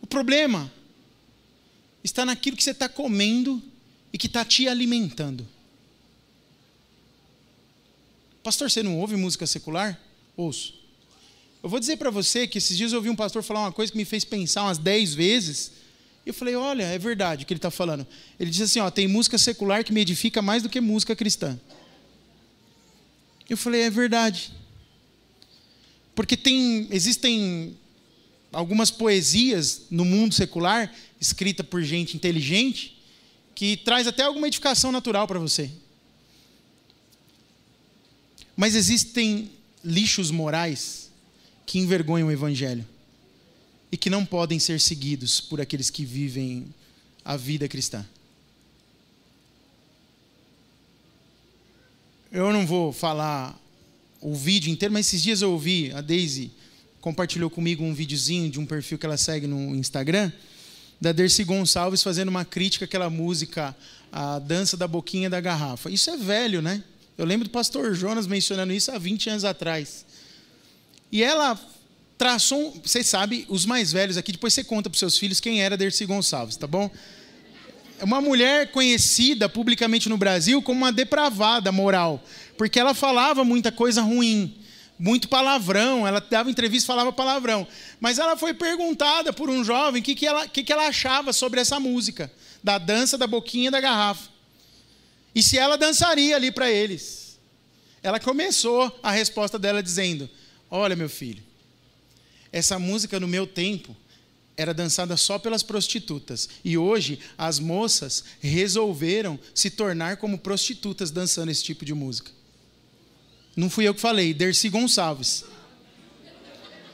O 0.02 0.08
problema 0.08 0.72
está 2.04 2.26
naquilo 2.26 2.58
que 2.58 2.64
você 2.64 2.72
está 2.72 2.90
comendo 2.90 3.62
e 4.12 4.18
que 4.18 4.28
está 4.28 4.44
te 4.44 4.68
alimentando. 4.68 5.48
Pastor, 8.44 8.70
você 8.70 8.82
não 8.82 9.00
ouve 9.00 9.16
música 9.16 9.46
secular? 9.46 10.00
Ouço. 10.36 10.81
Eu 11.64 11.70
vou 11.70 11.80
dizer 11.80 11.98
para 11.98 12.10
você 12.10 12.48
que 12.48 12.58
esses 12.58 12.76
dias 12.76 12.92
eu 12.92 12.98
ouvi 12.98 13.10
um 13.10 13.16
pastor 13.16 13.44
falar 13.44 13.62
uma 13.62 13.72
coisa 13.72 13.92
que 13.92 13.98
me 13.98 14.06
fez 14.06 14.26
pensar 14.26 14.64
umas 14.64 14.80
dez 14.80 15.14
vezes. 15.14 15.72
E 16.26 16.30
eu 16.30 16.34
falei, 16.34 16.56
olha, 16.56 16.84
é 16.84 16.98
verdade 16.98 17.44
o 17.44 17.48
que 17.48 17.54
ele 17.54 17.60
está 17.60 17.70
falando. 17.70 18.06
Ele 18.40 18.50
disse 18.50 18.64
assim, 18.64 18.80
ó, 18.80 18.90
tem 18.90 19.08
música 19.08 19.38
secular 19.38 19.84
que 19.84 19.94
me 19.94 20.02
edifica 20.02 20.42
mais 20.42 20.64
do 20.64 20.70
que 20.70 20.82
música 20.82 21.16
cristã. 21.16 21.60
Eu 23.48 23.58
falei, 23.58 23.82
é 23.82 23.90
verdade. 23.90 24.52
Porque 26.16 26.36
tem, 26.36 26.88
existem 26.90 27.78
algumas 28.52 28.90
poesias 28.90 29.84
no 29.92 30.04
mundo 30.04 30.34
secular, 30.34 30.92
escrita 31.20 31.64
por 31.64 31.84
gente 31.84 32.16
inteligente, 32.16 32.98
que 33.54 33.78
traz 33.78 34.08
até 34.08 34.24
alguma 34.24 34.48
edificação 34.48 34.92
natural 34.92 35.28
para 35.28 35.38
você. 35.38 35.70
Mas 38.58 38.74
existem 38.74 39.52
lixos 39.84 40.32
morais 40.32 41.11
que 41.66 41.80
envergonham 41.80 42.28
o 42.28 42.32
evangelho 42.32 42.86
e 43.92 43.98
que 43.98 44.10
não 44.10 44.26
podem 44.26 44.60
ser 44.60 44.80
seguidos 44.80 45.42
por 45.42 45.60
aqueles 45.60 45.90
que 45.90 46.06
vivem 46.06 46.74
a 47.24 47.36
vida 47.36 47.68
cristã. 47.68 48.06
Eu 52.32 52.54
não 52.54 52.66
vou 52.66 52.94
falar 52.94 53.60
o 54.22 54.34
vídeo 54.34 54.72
inteiro, 54.72 54.94
mas 54.94 55.08
esses 55.08 55.22
dias 55.22 55.42
eu 55.42 55.52
ouvi, 55.52 55.92
a 55.92 56.00
Daisy 56.00 56.52
compartilhou 57.02 57.50
comigo 57.50 57.84
um 57.84 57.94
videozinho 57.94 58.50
de 58.50 58.60
um 58.60 58.66
perfil 58.66 58.98
que 58.98 59.06
ela 59.06 59.18
segue 59.18 59.48
no 59.48 59.76
Instagram, 59.76 60.32
da 61.02 61.12
Dercy 61.12 61.44
Gonçalves 61.44 62.04
fazendo 62.04 62.30
uma 62.30 62.46
crítica 62.46 62.86
àquela 62.86 63.10
música, 63.10 63.76
a 64.12 64.38
dança 64.38 64.78
da 64.78 64.88
boquinha 64.88 65.30
da 65.30 65.42
garrafa. 65.42 65.90
Isso 65.90 66.12
é 66.12 66.16
velho, 66.16 66.62
né? 66.62 66.84
Eu 67.18 67.26
lembro 67.26 67.48
do 67.48 67.52
pastor 67.52 67.94
Jonas 67.96 68.28
mencionando 68.28 68.72
isso 68.72 68.92
há 68.92 69.00
20 69.00 69.32
anos 69.32 69.44
atrás. 69.44 70.06
E 71.12 71.24
ela 71.24 71.60
traçou, 72.18 72.80
vocês 72.84 73.08
sabem, 73.08 73.46
os 73.50 73.66
mais 73.66 73.92
velhos 73.92 74.16
aqui, 74.16 74.32
depois 74.32 74.54
você 74.54 74.64
conta 74.64 74.90
para 74.90 74.98
seus 75.00 75.18
filhos 75.18 75.40
quem 75.40 75.62
era 75.62 75.76
Dercy 75.76 76.06
Gonçalves, 76.06 76.56
tá 76.56 76.68
bom? 76.68 76.90
É 78.00 78.04
uma 78.04 78.22
mulher 78.22 78.72
conhecida 78.72 79.50
publicamente 79.50 80.08
no 80.08 80.18
Brasil 80.18 80.62
como 80.62 80.80
uma 80.80 80.92
depravada 80.92 81.72
moral, 81.72 82.24
porque 82.58 82.80
ela 82.80 82.94
falava 82.94 83.44
muita 83.44 83.72
coisa 83.72 84.02
ruim, 84.02 84.56
muito 84.98 85.28
palavrão, 85.28 86.08
ela 86.08 86.22
dava 86.22 86.52
entrevista 86.52 86.86
e 86.86 86.88
falava 86.88 87.12
palavrão. 87.12 87.68
Mas 88.00 88.20
ela 88.20 88.38
foi 88.38 88.54
perguntada 88.54 89.34
por 89.34 89.50
um 89.50 89.64
jovem 89.64 90.00
o 90.00 90.06
que, 90.06 90.14
que, 90.14 90.28
ela, 90.28 90.48
que, 90.48 90.64
que 90.64 90.72
ela 90.72 90.88
achava 90.88 91.34
sobre 91.34 91.60
essa 91.60 91.80
música, 91.80 92.32
da 92.64 92.78
dança 92.78 93.18
da 93.18 93.26
boquinha 93.26 93.72
da 93.72 93.82
garrafa. 93.82 94.30
E 95.34 95.42
se 95.42 95.58
ela 95.58 95.76
dançaria 95.76 96.36
ali 96.36 96.52
para 96.52 96.70
eles. 96.70 97.40
Ela 98.04 98.20
começou 98.20 99.00
a 99.02 99.12
resposta 99.12 99.58
dela 99.58 99.82
dizendo: 99.82 100.30
Olha, 100.74 100.96
meu 100.96 101.10
filho, 101.10 101.44
essa 102.50 102.80
música 102.80 103.20
no 103.20 103.28
meu 103.28 103.46
tempo 103.46 103.94
era 104.56 104.74
dançada 104.74 105.18
só 105.18 105.38
pelas 105.38 105.62
prostitutas. 105.62 106.48
E 106.64 106.78
hoje 106.78 107.20
as 107.38 107.60
moças 107.60 108.24
resolveram 108.40 109.38
se 109.54 109.70
tornar 109.70 110.16
como 110.16 110.38
prostitutas 110.38 111.12
dançando 111.12 111.52
esse 111.52 111.64
tipo 111.64 111.84
de 111.84 111.94
música. 111.94 112.32
Não 113.56 113.70
fui 113.70 113.86
eu 113.86 113.94
que 113.94 114.00
falei, 114.00 114.34
Dercy 114.34 114.70
Gonçalves. 114.70 115.44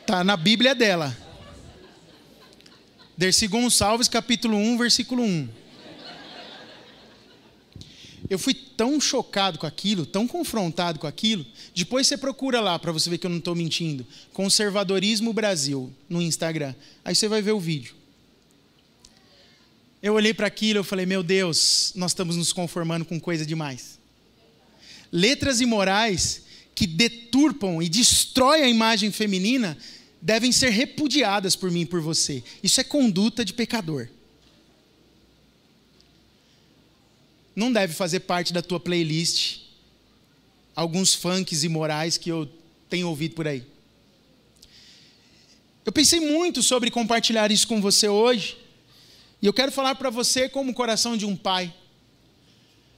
Tá 0.08 0.24
na 0.24 0.36
Bíblia 0.36 0.74
dela. 0.74 1.16
Dercy 3.16 3.48
Gonçalves, 3.48 4.08
capítulo 4.08 4.58
1, 4.58 4.78
versículo 4.78 5.22
1. 5.24 5.50
Eu 8.30 8.38
fui 8.38 8.54
tão 8.54 9.00
chocado 9.00 9.58
com 9.58 9.66
aquilo, 9.66 10.06
tão 10.06 10.28
confrontado 10.28 11.00
com 11.00 11.08
aquilo. 11.08 11.46
Depois 11.74 12.08
você 12.08 12.18
procura 12.18 12.60
lá 12.60 12.78
para 12.78 12.92
você 12.92 13.10
ver 13.10 13.18
que 13.18 13.26
eu 13.26 13.30
não 13.30 13.38
estou 13.38 13.56
mentindo. 13.56 14.06
Conservadorismo 14.34 15.32
Brasil 15.32 15.94
no 16.10 16.22
Instagram. 16.22 16.76
Aí 17.06 17.16
você 17.16 17.28
vai 17.28 17.42
ver 17.42 17.54
o 17.54 17.60
vídeo. 17.60 17.96
Eu 20.04 20.14
olhei 20.14 20.34
para 20.34 20.48
aquilo 20.48 20.82
e 20.82 20.84
falei: 20.84 21.06
Meu 21.06 21.24
Deus, 21.24 21.94
nós 21.96 22.12
estamos 22.12 22.36
nos 22.36 22.52
conformando 22.52 23.06
com 23.06 23.20
coisa 23.20 23.46
demais. 23.46 23.98
Letras 25.12 25.62
imorais 25.62 26.44
que 26.76 26.86
deturpam 26.86 27.82
e 27.82 27.90
destroem 27.90 28.64
a 28.64 28.70
imagem 28.70 29.12
feminina 29.12 29.78
devem 30.22 30.52
ser 30.52 30.70
repudiadas 30.70 31.56
por 31.56 31.72
mim 31.72 31.82
e 31.82 31.86
por 31.86 32.02
você. 32.02 32.44
Isso 32.62 32.82
é 32.82 32.84
conduta 32.84 33.46
de 33.46 33.54
pecador. 33.54 34.10
Não 37.58 37.74
deve 37.74 37.92
fazer 37.96 38.20
parte 38.20 38.54
da 38.54 38.62
tua 38.62 38.80
playlist 38.80 39.62
alguns 40.76 41.16
funks 41.16 41.64
imorais 41.64 42.16
que 42.16 42.30
eu 42.30 42.48
tenho 42.88 43.10
ouvido 43.10 43.34
por 43.34 43.48
aí. 43.48 43.64
Eu 45.84 45.92
pensei 45.92 46.20
muito 46.20 46.62
sobre 46.62 46.92
compartilhar 46.92 47.52
isso 47.52 47.68
com 47.68 47.82
você 47.82 48.08
hoje, 48.08 48.60
e 49.42 49.48
eu 49.48 49.54
quero 49.54 49.72
falar 49.72 49.96
para 49.96 50.12
você 50.12 50.48
como 50.48 50.70
o 50.70 50.74
coração 50.74 51.18
de 51.18 51.26
um 51.26 51.36
pai. 51.36 51.74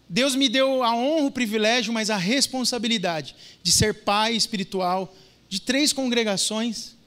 Deus 0.10 0.36
me 0.36 0.50
deu 0.50 0.84
a 0.84 0.94
honra, 0.94 1.28
o 1.28 1.32
privilégio, 1.32 1.94
mas 1.94 2.10
a 2.10 2.18
responsabilidade 2.18 3.38
de 3.64 3.72
ser 3.72 4.04
pai 4.04 4.36
espiritual 4.36 5.16
de 5.48 5.62
três 5.62 5.94
congregações, 5.94 6.98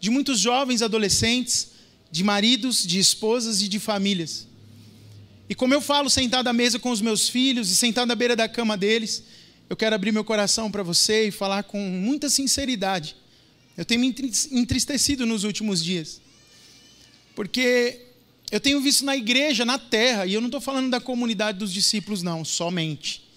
de 0.00 0.08
muitos 0.08 0.38
jovens 0.38 0.80
adolescentes, 0.80 1.72
de 2.10 2.24
maridos, 2.24 2.86
de 2.86 2.98
esposas 2.98 3.60
e 3.60 3.68
de 3.68 3.78
famílias. 3.78 4.48
E 5.50 5.54
como 5.56 5.74
eu 5.74 5.80
falo 5.80 6.08
sentado 6.08 6.46
à 6.46 6.52
mesa 6.52 6.78
com 6.78 6.92
os 6.92 7.00
meus 7.00 7.28
filhos 7.28 7.72
e 7.72 7.76
sentado 7.76 8.08
à 8.12 8.14
beira 8.14 8.36
da 8.36 8.48
cama 8.48 8.76
deles, 8.76 9.24
eu 9.68 9.76
quero 9.76 9.96
abrir 9.96 10.12
meu 10.12 10.22
coração 10.22 10.70
para 10.70 10.84
você 10.84 11.26
e 11.26 11.30
falar 11.32 11.64
com 11.64 11.80
muita 11.80 12.30
sinceridade. 12.30 13.16
Eu 13.76 13.84
tenho 13.84 14.00
me 14.00 14.14
entristecido 14.52 15.26
nos 15.26 15.42
últimos 15.42 15.82
dias. 15.82 16.20
Porque 17.34 18.00
eu 18.48 18.60
tenho 18.60 18.80
visto 18.80 19.04
na 19.04 19.16
igreja, 19.16 19.64
na 19.64 19.76
terra, 19.76 20.24
e 20.24 20.34
eu 20.34 20.40
não 20.40 20.46
estou 20.46 20.60
falando 20.60 20.88
da 20.88 21.00
comunidade 21.00 21.58
dos 21.58 21.72
discípulos, 21.72 22.22
não, 22.22 22.44
somente. 22.44 23.28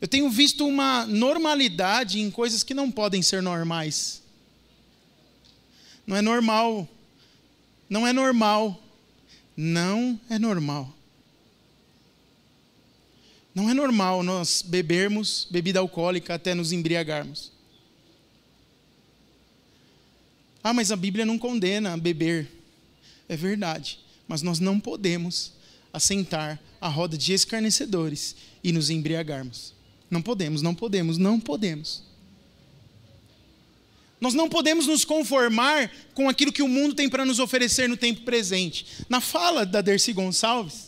Eu 0.00 0.06
tenho 0.06 0.30
visto 0.30 0.64
uma 0.64 1.04
normalidade 1.04 2.20
em 2.20 2.30
coisas 2.30 2.62
que 2.62 2.74
não 2.74 2.92
podem 2.92 3.22
ser 3.22 3.42
normais. 3.42 4.22
Não 6.06 6.14
é 6.14 6.22
normal. 6.22 6.88
Não 7.90 8.06
é 8.06 8.12
normal. 8.12 8.80
Não 9.56 10.20
é 10.30 10.38
normal. 10.38 10.94
Não 13.58 13.68
é 13.68 13.74
normal 13.74 14.22
nós 14.22 14.62
bebermos 14.64 15.48
bebida 15.50 15.80
alcoólica 15.80 16.32
até 16.32 16.54
nos 16.54 16.70
embriagarmos. 16.70 17.50
Ah, 20.62 20.72
mas 20.72 20.92
a 20.92 20.96
Bíblia 20.96 21.26
não 21.26 21.36
condena 21.36 21.96
beber. 21.96 22.48
É 23.28 23.36
verdade, 23.36 23.98
mas 24.28 24.42
nós 24.42 24.60
não 24.60 24.78
podemos 24.78 25.54
assentar 25.92 26.60
à 26.80 26.86
roda 26.86 27.18
de 27.18 27.32
escarnecedores 27.32 28.36
e 28.62 28.70
nos 28.70 28.90
embriagarmos. 28.90 29.74
Não 30.08 30.22
podemos, 30.22 30.62
não 30.62 30.72
podemos, 30.72 31.18
não 31.18 31.40
podemos. 31.40 32.04
Nós 34.20 34.34
não 34.34 34.48
podemos 34.48 34.86
nos 34.86 35.04
conformar 35.04 35.90
com 36.14 36.28
aquilo 36.28 36.52
que 36.52 36.62
o 36.62 36.68
mundo 36.68 36.94
tem 36.94 37.08
para 37.08 37.24
nos 37.24 37.40
oferecer 37.40 37.88
no 37.88 37.96
tempo 37.96 38.20
presente. 38.20 38.86
Na 39.08 39.20
fala 39.20 39.66
da 39.66 39.80
Dercy 39.80 40.12
Gonçalves, 40.12 40.87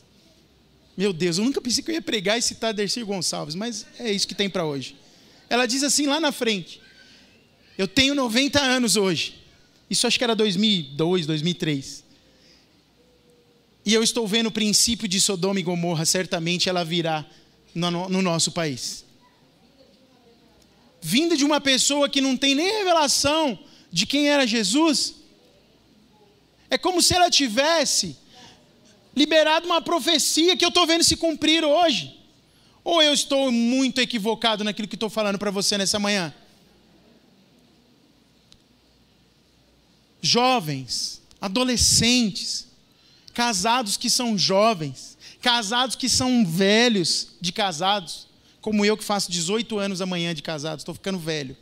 meu 1.00 1.14
Deus, 1.14 1.38
eu 1.38 1.44
nunca 1.46 1.62
pensei 1.62 1.82
que 1.82 1.90
eu 1.90 1.94
ia 1.94 2.02
pregar 2.02 2.38
e 2.38 2.42
citar 2.42 2.74
Dercy 2.74 3.02
Gonçalves, 3.02 3.54
mas 3.54 3.86
é 3.98 4.12
isso 4.12 4.28
que 4.28 4.34
tem 4.34 4.50
para 4.50 4.66
hoje. 4.66 4.94
Ela 5.48 5.64
diz 5.64 5.82
assim 5.82 6.04
lá 6.04 6.20
na 6.20 6.30
frente: 6.30 6.78
Eu 7.78 7.88
tenho 7.88 8.14
90 8.14 8.60
anos 8.60 8.96
hoje. 8.96 9.40
Isso 9.88 10.06
acho 10.06 10.18
que 10.18 10.24
era 10.24 10.36
2002, 10.36 11.24
2003. 11.24 12.04
E 13.86 13.94
eu 13.94 14.02
estou 14.02 14.26
vendo 14.26 14.48
o 14.48 14.52
princípio 14.52 15.08
de 15.08 15.18
Sodoma 15.22 15.58
e 15.58 15.62
Gomorra, 15.62 16.04
certamente 16.04 16.68
ela 16.68 16.84
virá 16.84 17.24
no, 17.74 17.90
no 18.10 18.20
nosso 18.20 18.52
país. 18.52 19.02
Vinda 21.00 21.34
de 21.34 21.46
uma 21.46 21.62
pessoa 21.62 22.10
que 22.10 22.20
não 22.20 22.36
tem 22.36 22.54
nem 22.54 22.70
revelação 22.70 23.58
de 23.90 24.04
quem 24.04 24.28
era 24.28 24.46
Jesus, 24.46 25.14
é 26.68 26.76
como 26.76 27.00
se 27.00 27.14
ela 27.14 27.30
tivesse 27.30 28.19
liberado 29.14 29.66
uma 29.66 29.80
profecia 29.80 30.56
que 30.56 30.64
eu 30.64 30.68
estou 30.68 30.86
vendo 30.86 31.04
se 31.04 31.16
cumprir 31.16 31.64
hoje. 31.64 32.18
Ou 32.82 33.02
eu 33.02 33.12
estou 33.12 33.52
muito 33.52 34.00
equivocado 34.00 34.64
naquilo 34.64 34.88
que 34.88 34.96
estou 34.96 35.10
falando 35.10 35.38
para 35.38 35.50
você 35.50 35.76
nessa 35.76 35.98
manhã? 35.98 36.32
Jovens, 40.22 41.20
adolescentes, 41.40 42.66
casados 43.34 43.96
que 43.96 44.10
são 44.10 44.36
jovens, 44.36 45.16
casados 45.40 45.96
que 45.96 46.08
são 46.08 46.44
velhos 46.44 47.28
de 47.40 47.52
casados, 47.52 48.26
como 48.60 48.84
eu 48.84 48.96
que 48.96 49.04
faço 49.04 49.30
18 49.30 49.78
anos 49.78 50.00
amanhã 50.00 50.34
de 50.34 50.42
casados, 50.42 50.82
estou 50.82 50.94
ficando 50.94 51.18
velho. 51.18 51.56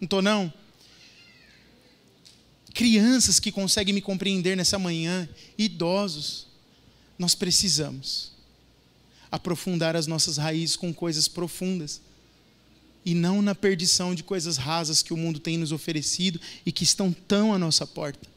Não 0.00 0.04
estou 0.04 0.22
não? 0.22 0.52
Crianças 2.78 3.40
que 3.40 3.50
conseguem 3.50 3.92
me 3.92 4.00
compreender 4.00 4.56
nessa 4.56 4.78
manhã, 4.78 5.28
idosos. 5.58 6.46
Nós 7.18 7.34
precisamos 7.34 8.30
aprofundar 9.32 9.96
as 9.96 10.06
nossas 10.06 10.36
raízes 10.36 10.76
com 10.76 10.94
coisas 10.94 11.26
profundas 11.26 12.00
e 13.04 13.16
não 13.16 13.42
na 13.42 13.52
perdição 13.52 14.14
de 14.14 14.22
coisas 14.22 14.56
rasas 14.56 15.02
que 15.02 15.12
o 15.12 15.16
mundo 15.16 15.40
tem 15.40 15.58
nos 15.58 15.72
oferecido 15.72 16.40
e 16.64 16.70
que 16.70 16.84
estão 16.84 17.12
tão 17.12 17.52
à 17.52 17.58
nossa 17.58 17.84
porta. 17.84 18.28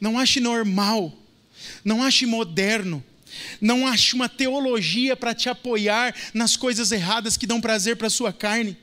Não 0.00 0.16
ache 0.16 0.38
normal, 0.38 1.12
não 1.84 2.04
ache 2.04 2.24
moderno, 2.24 3.02
não 3.60 3.84
ache 3.84 4.14
uma 4.14 4.28
teologia 4.28 5.16
para 5.16 5.34
te 5.34 5.48
apoiar 5.48 6.14
nas 6.32 6.56
coisas 6.56 6.92
erradas 6.92 7.36
que 7.36 7.48
dão 7.48 7.60
prazer 7.60 7.96
para 7.96 8.06
a 8.06 8.10
sua 8.10 8.32
carne. 8.32 8.76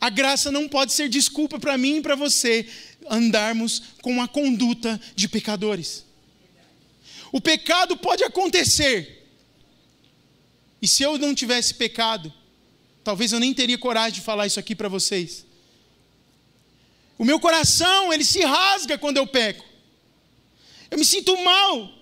A 0.00 0.08
graça 0.08 0.50
não 0.50 0.66
pode 0.66 0.92
ser 0.92 1.08
desculpa 1.08 1.58
para 1.58 1.76
mim 1.76 1.96
e 1.96 2.00
para 2.00 2.16
você 2.16 2.66
andarmos 3.08 3.82
com 4.00 4.22
a 4.22 4.26
conduta 4.26 4.98
de 5.14 5.28
pecadores. 5.28 6.06
O 7.30 7.40
pecado 7.40 7.96
pode 7.96 8.24
acontecer. 8.24 9.28
E 10.80 10.88
se 10.88 11.02
eu 11.02 11.18
não 11.18 11.34
tivesse 11.34 11.74
pecado, 11.74 12.32
talvez 13.04 13.32
eu 13.32 13.40
nem 13.40 13.52
teria 13.52 13.76
coragem 13.76 14.14
de 14.14 14.20
falar 14.22 14.46
isso 14.46 14.58
aqui 14.58 14.74
para 14.74 14.88
vocês. 14.88 15.44
O 17.18 17.24
meu 17.24 17.38
coração, 17.38 18.10
ele 18.10 18.24
se 18.24 18.40
rasga 18.40 18.96
quando 18.96 19.18
eu 19.18 19.26
peco. 19.26 19.64
Eu 20.90 20.98
me 20.98 21.04
sinto 21.04 21.36
mal. 21.44 21.92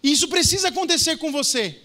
E 0.00 0.12
isso 0.12 0.28
precisa 0.28 0.68
acontecer 0.68 1.16
com 1.16 1.32
você. 1.32 1.82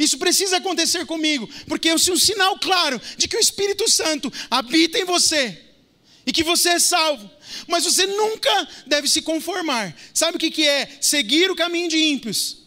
Isso 0.00 0.16
precisa 0.16 0.56
acontecer 0.56 1.04
comigo, 1.04 1.46
porque 1.68 1.90
eu 1.90 1.98
sou 1.98 2.14
um 2.14 2.18
sinal 2.18 2.58
claro 2.58 2.98
de 3.18 3.28
que 3.28 3.36
o 3.36 3.40
Espírito 3.40 3.88
Santo 3.88 4.32
habita 4.50 4.98
em 4.98 5.04
você 5.04 5.60
e 6.24 6.32
que 6.32 6.42
você 6.42 6.70
é 6.70 6.78
salvo. 6.78 7.30
Mas 7.68 7.84
você 7.84 8.06
nunca 8.06 8.68
deve 8.86 9.06
se 9.08 9.20
conformar. 9.20 9.94
Sabe 10.14 10.38
o 10.38 10.40
que 10.40 10.66
é? 10.66 10.88
Seguir 11.02 11.50
o 11.50 11.54
caminho 11.54 11.90
de 11.90 11.98
ímpios 11.98 12.62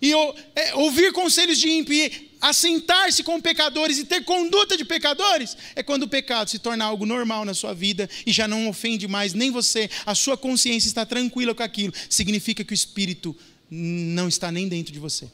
e 0.00 0.12
é, 0.54 0.74
ouvir 0.76 1.12
conselhos 1.12 1.58
de 1.58 1.68
ímpios 1.68 1.98
e 1.98 2.30
assentar-se 2.40 3.24
com 3.24 3.40
pecadores 3.40 3.98
e 3.98 4.04
ter 4.04 4.22
conduta 4.22 4.76
de 4.76 4.84
pecadores, 4.84 5.56
é 5.74 5.82
quando 5.82 6.04
o 6.04 6.08
pecado 6.08 6.50
se 6.50 6.60
torna 6.60 6.84
algo 6.84 7.04
normal 7.04 7.44
na 7.44 7.54
sua 7.54 7.74
vida 7.74 8.08
e 8.24 8.30
já 8.30 8.46
não 8.46 8.68
ofende 8.68 9.08
mais 9.08 9.32
nem 9.34 9.50
você, 9.50 9.90
a 10.06 10.14
sua 10.14 10.36
consciência 10.36 10.86
está 10.86 11.04
tranquila 11.04 11.52
com 11.52 11.62
aquilo, 11.64 11.92
significa 12.08 12.62
que 12.62 12.72
o 12.72 12.74
Espírito 12.74 13.34
não 13.68 14.28
está 14.28 14.52
nem 14.52 14.68
dentro 14.68 14.92
de 14.92 15.00
você. 15.00 15.26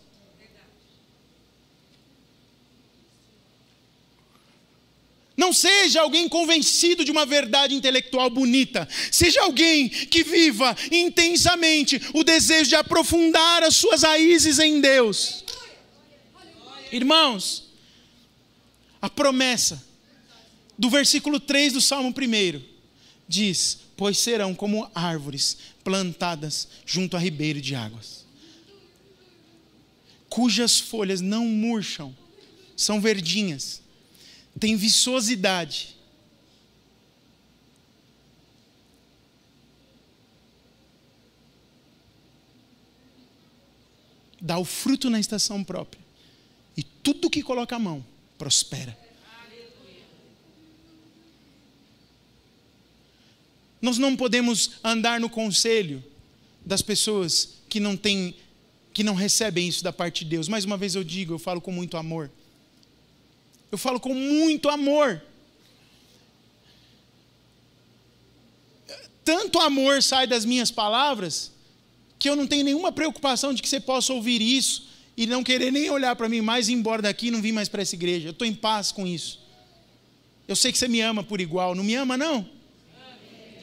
Não 5.40 5.54
seja 5.54 6.02
alguém 6.02 6.28
convencido 6.28 7.02
de 7.02 7.10
uma 7.10 7.24
verdade 7.24 7.74
intelectual 7.74 8.28
bonita. 8.28 8.86
Seja 9.10 9.40
alguém 9.40 9.88
que 9.88 10.22
viva 10.22 10.76
intensamente 10.92 11.98
o 12.12 12.22
desejo 12.22 12.68
de 12.68 12.76
aprofundar 12.76 13.62
as 13.62 13.74
suas 13.74 14.02
raízes 14.02 14.58
em 14.58 14.82
Deus. 14.82 15.42
Irmãos, 16.92 17.70
a 19.00 19.08
promessa 19.08 19.82
do 20.78 20.90
versículo 20.90 21.40
3 21.40 21.72
do 21.72 21.80
Salmo 21.80 22.10
1 22.10 22.62
diz: 23.26 23.78
Pois 23.96 24.18
serão 24.18 24.54
como 24.54 24.90
árvores 24.94 25.56
plantadas 25.82 26.68
junto 26.84 27.16
a 27.16 27.18
ribeiro 27.18 27.62
de 27.62 27.74
águas, 27.74 28.26
cujas 30.28 30.78
folhas 30.78 31.22
não 31.22 31.46
murcham, 31.46 32.14
são 32.76 33.00
verdinhas 33.00 33.80
tem 34.58 34.76
viçosidade. 34.76 35.96
Dá 44.40 44.58
o 44.58 44.64
fruto 44.64 45.10
na 45.10 45.20
estação 45.20 45.62
própria. 45.62 46.00
E 46.76 46.82
tudo 46.82 47.30
que 47.30 47.42
coloca 47.42 47.76
a 47.76 47.78
mão 47.78 48.04
prospera. 48.38 48.96
Nós 53.80 53.96
não 53.96 54.16
podemos 54.16 54.72
andar 54.84 55.20
no 55.20 55.30
conselho 55.30 56.02
das 56.64 56.82
pessoas 56.82 57.54
que 57.68 57.80
não 57.80 57.96
têm 57.96 58.34
que 58.92 59.04
não 59.04 59.14
recebem 59.14 59.68
isso 59.68 59.84
da 59.84 59.92
parte 59.92 60.24
de 60.24 60.30
Deus. 60.30 60.48
Mais 60.48 60.64
uma 60.64 60.76
vez 60.76 60.94
eu 60.94 61.04
digo, 61.04 61.34
eu 61.34 61.38
falo 61.38 61.60
com 61.60 61.70
muito 61.70 61.96
amor. 61.96 62.30
Eu 63.70 63.78
falo 63.78 64.00
com 64.00 64.14
muito 64.14 64.68
amor. 64.68 65.22
Tanto 69.24 69.58
amor 69.60 70.02
sai 70.02 70.26
das 70.26 70.44
minhas 70.44 70.70
palavras, 70.70 71.52
que 72.18 72.28
eu 72.28 72.34
não 72.34 72.46
tenho 72.46 72.64
nenhuma 72.64 72.90
preocupação 72.90 73.54
de 73.54 73.62
que 73.62 73.68
você 73.68 73.78
possa 73.78 74.12
ouvir 74.12 74.42
isso 74.42 74.88
e 75.16 75.26
não 75.26 75.44
querer 75.44 75.70
nem 75.70 75.88
olhar 75.90 76.16
para 76.16 76.28
mim 76.28 76.40
mais, 76.40 76.68
ir 76.68 76.72
embora 76.72 77.02
daqui 77.02 77.28
e 77.28 77.30
não 77.30 77.40
vir 77.40 77.52
mais 77.52 77.68
para 77.68 77.82
essa 77.82 77.94
igreja. 77.94 78.28
Eu 78.28 78.32
estou 78.32 78.46
em 78.46 78.54
paz 78.54 78.90
com 78.90 79.06
isso. 79.06 79.40
Eu 80.48 80.56
sei 80.56 80.72
que 80.72 80.78
você 80.78 80.88
me 80.88 81.00
ama 81.00 81.22
por 81.22 81.40
igual. 81.40 81.74
Não 81.74 81.84
me 81.84 81.94
ama, 81.94 82.16
não? 82.16 82.48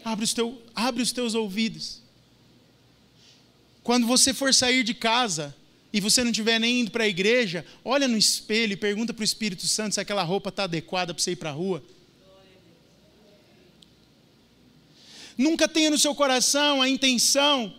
Abre 0.05 0.23
os, 0.23 0.33
teu, 0.33 0.61
abre 0.73 1.03
os 1.03 1.11
teus 1.11 1.35
ouvidos. 1.35 2.01
Quando 3.83 4.07
você 4.07 4.33
for 4.33 4.53
sair 4.53 4.83
de 4.83 4.93
casa, 4.93 5.53
e 5.91 6.01
você 6.01 6.23
não 6.23 6.31
estiver 6.31 6.59
nem 6.59 6.81
indo 6.81 6.91
para 6.91 7.05
a 7.05 7.07
igreja, 7.07 7.65
olha 7.83 8.07
no 8.07 8.17
espelho 8.17 8.73
e 8.73 8.77
pergunta 8.77 9.13
para 9.13 9.21
o 9.21 9.25
Espírito 9.25 9.67
Santo 9.67 9.95
se 9.95 10.01
aquela 10.01 10.23
roupa 10.23 10.49
está 10.49 10.63
adequada 10.63 11.13
para 11.13 11.23
você 11.23 11.31
ir 11.31 11.37
para 11.37 11.49
a 11.49 11.53
rua. 11.53 11.83
Nunca 15.37 15.67
tenha 15.67 15.89
no 15.89 15.97
seu 15.97 16.15
coração 16.15 16.81
a 16.81 16.89
intenção 16.89 17.73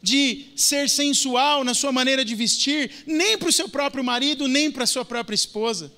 de 0.00 0.46
ser 0.54 0.88
sensual 0.88 1.64
na 1.64 1.74
sua 1.74 1.90
maneira 1.90 2.24
de 2.24 2.34
vestir, 2.34 2.90
nem 3.06 3.36
para 3.36 3.48
o 3.48 3.52
seu 3.52 3.68
próprio 3.68 4.04
marido, 4.04 4.46
nem 4.46 4.70
para 4.70 4.84
a 4.84 4.86
sua 4.86 5.04
própria 5.04 5.34
esposa. 5.34 5.92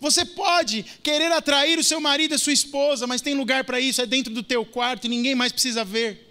Você 0.00 0.24
pode 0.24 0.84
querer 1.02 1.32
atrair 1.32 1.78
o 1.78 1.84
seu 1.84 2.00
marido 2.00 2.32
e 2.32 2.34
a 2.36 2.38
sua 2.38 2.52
esposa, 2.52 3.06
mas 3.06 3.20
tem 3.20 3.34
lugar 3.34 3.64
para 3.64 3.80
isso, 3.80 4.00
é 4.00 4.06
dentro 4.06 4.32
do 4.32 4.42
teu 4.42 4.64
quarto 4.64 5.06
e 5.06 5.08
ninguém 5.08 5.34
mais 5.34 5.52
precisa 5.52 5.84
ver. 5.84 6.25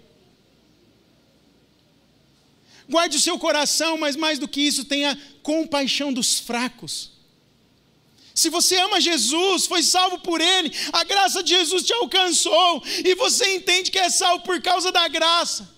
Guarde 2.88 3.16
o 3.16 3.20
seu 3.20 3.38
coração, 3.38 3.98
mas 3.98 4.14
mais 4.14 4.38
do 4.38 4.46
que 4.46 4.60
isso, 4.60 4.84
tenha 4.84 5.18
compaixão 5.42 6.12
dos 6.12 6.38
fracos. 6.38 7.12
Se 8.34 8.50
você 8.50 8.76
ama 8.76 9.00
Jesus, 9.00 9.66
foi 9.66 9.82
salvo 9.82 10.18
por 10.18 10.40
Ele, 10.40 10.70
a 10.92 11.02
graça 11.04 11.42
de 11.42 11.50
Jesus 11.50 11.82
te 11.84 11.92
alcançou, 11.94 12.82
e 13.04 13.14
você 13.14 13.54
entende 13.54 13.90
que 13.90 13.98
é 13.98 14.10
salvo 14.10 14.44
por 14.44 14.60
causa 14.60 14.92
da 14.92 15.08
graça. 15.08 15.74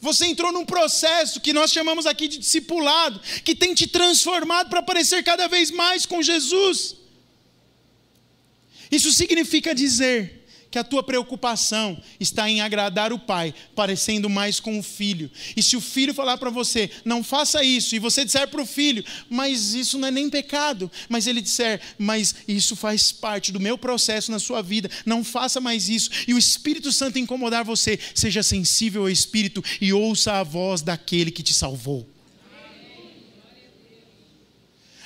Você 0.00 0.24
entrou 0.24 0.50
num 0.50 0.64
processo 0.64 1.40
que 1.40 1.52
nós 1.52 1.70
chamamos 1.70 2.06
aqui 2.06 2.26
de 2.26 2.38
discipulado, 2.38 3.20
que 3.44 3.54
tem 3.54 3.74
te 3.74 3.86
transformado 3.86 4.70
para 4.70 4.82
parecer 4.82 5.22
cada 5.22 5.46
vez 5.46 5.70
mais 5.70 6.06
com 6.06 6.22
Jesus. 6.22 6.96
Isso 8.90 9.12
significa 9.12 9.74
dizer 9.74 10.39
que 10.70 10.78
a 10.78 10.84
tua 10.84 11.02
preocupação 11.02 12.00
está 12.18 12.48
em 12.48 12.60
agradar 12.60 13.12
o 13.12 13.18
pai, 13.18 13.52
parecendo 13.74 14.30
mais 14.30 14.60
com 14.60 14.78
o 14.78 14.82
filho. 14.82 15.30
E 15.56 15.62
se 15.62 15.76
o 15.76 15.80
filho 15.80 16.14
falar 16.14 16.38
para 16.38 16.50
você, 16.50 16.90
não 17.04 17.24
faça 17.24 17.64
isso, 17.64 17.96
e 17.96 17.98
você 17.98 18.24
disser 18.24 18.48
para 18.48 18.62
o 18.62 18.66
filho, 18.66 19.04
mas 19.28 19.74
isso 19.74 19.98
não 19.98 20.08
é 20.08 20.10
nem 20.10 20.30
pecado, 20.30 20.90
mas 21.08 21.26
ele 21.26 21.40
disser, 21.40 21.80
mas 21.98 22.34
isso 22.46 22.76
faz 22.76 23.10
parte 23.10 23.50
do 23.50 23.58
meu 23.58 23.76
processo 23.76 24.30
na 24.30 24.38
sua 24.38 24.62
vida, 24.62 24.90
não 25.04 25.24
faça 25.24 25.60
mais 25.60 25.88
isso, 25.88 26.10
e 26.28 26.34
o 26.34 26.38
Espírito 26.38 26.92
Santo 26.92 27.18
incomodar 27.18 27.64
você, 27.64 27.98
seja 28.14 28.42
sensível 28.42 29.02
ao 29.02 29.10
Espírito 29.10 29.62
e 29.80 29.92
ouça 29.92 30.34
a 30.34 30.42
voz 30.42 30.82
daquele 30.82 31.30
que 31.30 31.42
te 31.42 31.52
salvou. 31.52 32.06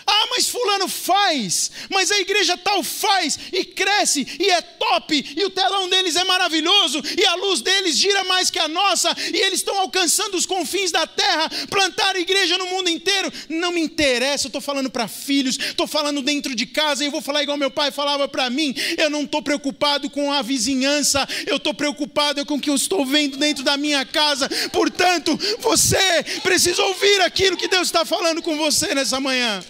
Ah, 0.07 0.24
mas 0.35 0.49
Fulano 0.49 0.89
faz, 0.89 1.71
mas 1.89 2.11
a 2.11 2.19
igreja 2.19 2.57
tal 2.57 2.83
faz 2.83 3.39
e 3.53 3.65
cresce 3.65 4.27
e 4.41 4.51
é 4.51 4.61
top, 4.61 5.35
e 5.37 5.45
o 5.45 5.51
telão 5.51 5.89
deles 5.89 6.17
é 6.17 6.25
maravilhoso, 6.25 7.01
e 7.17 7.25
a 7.25 7.37
luz 7.37 7.61
deles 7.61 7.97
gira 7.97 8.25
mais 8.25 8.51
que 8.51 8.59
a 8.59 8.67
nossa, 8.67 9.15
e 9.33 9.37
eles 9.37 9.61
estão 9.61 9.79
alcançando 9.79 10.37
os 10.37 10.45
confins 10.45 10.91
da 10.91 11.07
terra, 11.07 11.49
plantar 11.71 12.17
igreja 12.17 12.59
no 12.59 12.67
mundo 12.67 12.91
inteiro. 12.91 13.33
Não 13.49 13.71
me 13.71 13.81
interessa, 13.81 14.47
eu 14.47 14.49
estou 14.49 14.61
falando 14.61 14.91
para 14.91 15.07
filhos, 15.07 15.57
estou 15.57 15.87
falando 15.87 16.21
dentro 16.21 16.53
de 16.53 16.67
casa, 16.67 17.05
e 17.05 17.07
eu 17.07 17.13
vou 17.13 17.23
falar 17.23 17.45
igual 17.45 17.57
meu 17.57 17.71
pai 17.71 17.93
falava 17.93 18.27
para 18.27 18.51
mim: 18.51 18.75
eu 18.99 19.09
não 19.09 19.23
estou 19.23 19.41
preocupado 19.41 20.11
com 20.11 20.33
a 20.33 20.43
vizinhança, 20.43 21.27
eu 21.47 21.57
estou 21.57 21.73
preocupado 21.73 22.45
com 22.45 22.55
o 22.55 22.61
que 22.61 22.71
eu 22.71 22.75
estou 22.75 23.07
vendo 23.07 23.37
dentro 23.37 23.63
da 23.63 23.77
minha 23.77 24.05
casa. 24.05 24.49
Portanto, 24.73 25.39
você 25.61 26.25
precisa 26.43 26.83
ouvir 26.83 27.21
aquilo 27.21 27.57
que 27.57 27.69
Deus 27.69 27.87
está 27.89 28.05
falando 28.05 28.43
com 28.43 28.57
você 28.57 28.95
nessa 28.95 29.21
manhã. 29.21 29.63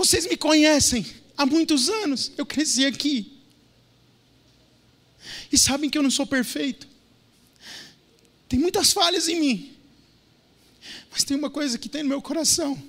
Vocês 0.00 0.26
me 0.26 0.34
conhecem 0.34 1.04
há 1.36 1.44
muitos 1.44 1.90
anos, 1.90 2.32
eu 2.38 2.46
cresci 2.46 2.86
aqui. 2.86 3.38
E 5.52 5.58
sabem 5.58 5.90
que 5.90 5.98
eu 5.98 6.02
não 6.02 6.10
sou 6.10 6.26
perfeito. 6.26 6.88
Tem 8.48 8.58
muitas 8.58 8.94
falhas 8.94 9.28
em 9.28 9.38
mim. 9.38 9.76
Mas 11.10 11.22
tem 11.22 11.36
uma 11.36 11.50
coisa 11.50 11.76
que 11.76 11.86
tem 11.86 12.02
no 12.02 12.08
meu 12.08 12.22
coração. 12.22 12.82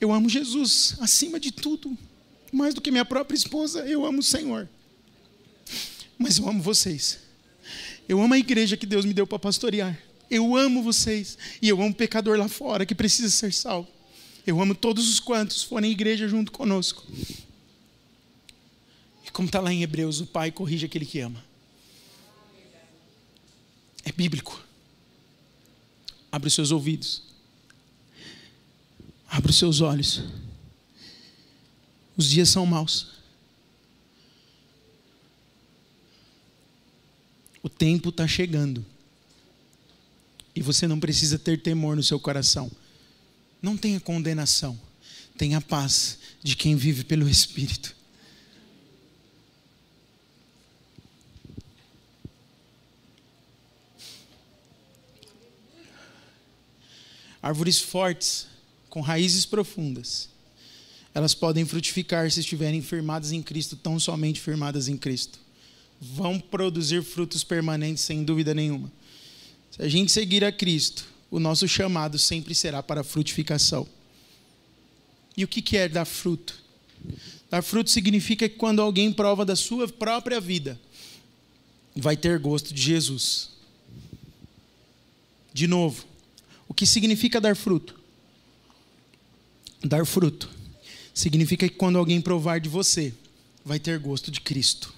Eu 0.00 0.12
amo 0.12 0.28
Jesus 0.28 0.94
acima 1.00 1.40
de 1.40 1.50
tudo. 1.50 1.98
Mais 2.52 2.74
do 2.74 2.80
que 2.80 2.92
minha 2.92 3.04
própria 3.04 3.36
esposa, 3.36 3.80
eu 3.80 4.06
amo 4.06 4.20
o 4.20 4.22
Senhor. 4.22 4.68
Mas 6.16 6.38
eu 6.38 6.48
amo 6.48 6.62
vocês. 6.62 7.18
Eu 8.08 8.22
amo 8.22 8.34
a 8.34 8.38
igreja 8.38 8.76
que 8.76 8.86
Deus 8.86 9.04
me 9.04 9.12
deu 9.12 9.26
para 9.26 9.40
pastorear. 9.40 10.00
Eu 10.30 10.56
amo 10.56 10.80
vocês. 10.80 11.36
E 11.60 11.68
eu 11.68 11.82
amo 11.82 11.90
o 11.90 11.94
pecador 11.94 12.38
lá 12.38 12.46
fora 12.46 12.86
que 12.86 12.94
precisa 12.94 13.30
ser 13.30 13.52
salvo. 13.52 13.93
Eu 14.46 14.60
amo 14.60 14.74
todos 14.74 15.08
os 15.08 15.18
quantos 15.18 15.62
forem 15.62 15.90
igreja 15.90 16.28
junto 16.28 16.52
conosco. 16.52 17.02
E 19.24 19.30
como 19.32 19.46
está 19.46 19.60
lá 19.60 19.72
em 19.72 19.82
Hebreus, 19.82 20.20
o 20.20 20.26
pai 20.26 20.52
corrige 20.52 20.84
aquele 20.84 21.06
que 21.06 21.20
ama. 21.20 21.42
É 24.04 24.12
bíblico. 24.12 24.62
Abre 26.30 26.48
os 26.48 26.54
seus 26.54 26.70
ouvidos. 26.70 27.22
Abra 29.26 29.50
os 29.50 29.56
seus 29.56 29.80
olhos. 29.80 30.22
Os 32.16 32.28
dias 32.28 32.50
são 32.50 32.66
maus. 32.66 33.14
O 37.62 37.68
tempo 37.68 38.10
está 38.10 38.28
chegando. 38.28 38.84
E 40.54 40.60
você 40.60 40.86
não 40.86 41.00
precisa 41.00 41.38
ter 41.38 41.62
temor 41.62 41.96
no 41.96 42.02
seu 42.02 42.20
coração. 42.20 42.70
Não 43.64 43.78
tenha 43.78 43.98
condenação. 43.98 44.78
Tenha 45.38 45.58
paz 45.58 46.18
de 46.42 46.54
quem 46.54 46.76
vive 46.76 47.02
pelo 47.02 47.26
Espírito. 47.26 47.96
Árvores 57.42 57.80
fortes, 57.80 58.46
com 58.90 59.00
raízes 59.00 59.46
profundas, 59.46 60.28
elas 61.14 61.34
podem 61.34 61.64
frutificar 61.64 62.30
se 62.30 62.40
estiverem 62.40 62.82
firmadas 62.82 63.32
em 63.32 63.42
Cristo, 63.42 63.76
tão 63.76 63.98
somente 63.98 64.42
firmadas 64.42 64.88
em 64.88 64.96
Cristo. 64.98 65.38
Vão 65.98 66.38
produzir 66.38 67.02
frutos 67.02 67.42
permanentes, 67.42 68.04
sem 68.04 68.24
dúvida 68.24 68.52
nenhuma. 68.52 68.92
Se 69.70 69.80
a 69.80 69.88
gente 69.88 70.12
seguir 70.12 70.44
a 70.44 70.52
Cristo, 70.52 71.13
o 71.34 71.40
nosso 71.40 71.66
chamado 71.66 72.16
sempre 72.16 72.54
será 72.54 72.80
para 72.80 73.02
frutificação. 73.02 73.88
E 75.36 75.42
o 75.42 75.48
que 75.48 75.76
é 75.76 75.88
dar 75.88 76.04
fruto? 76.04 76.62
Dar 77.50 77.60
fruto 77.60 77.90
significa 77.90 78.48
que 78.48 78.54
quando 78.54 78.80
alguém 78.80 79.12
prova 79.12 79.44
da 79.44 79.56
sua 79.56 79.88
própria 79.88 80.40
vida, 80.40 80.80
vai 81.96 82.16
ter 82.16 82.38
gosto 82.38 82.72
de 82.72 82.80
Jesus. 82.80 83.50
De 85.52 85.66
novo, 85.66 86.04
o 86.68 86.72
que 86.72 86.86
significa 86.86 87.40
dar 87.40 87.56
fruto? 87.56 87.98
Dar 89.82 90.06
fruto 90.06 90.48
significa 91.12 91.68
que 91.68 91.74
quando 91.74 91.98
alguém 91.98 92.20
provar 92.20 92.60
de 92.60 92.68
você, 92.68 93.12
vai 93.64 93.80
ter 93.80 93.98
gosto 93.98 94.30
de 94.30 94.40
Cristo. 94.40 94.94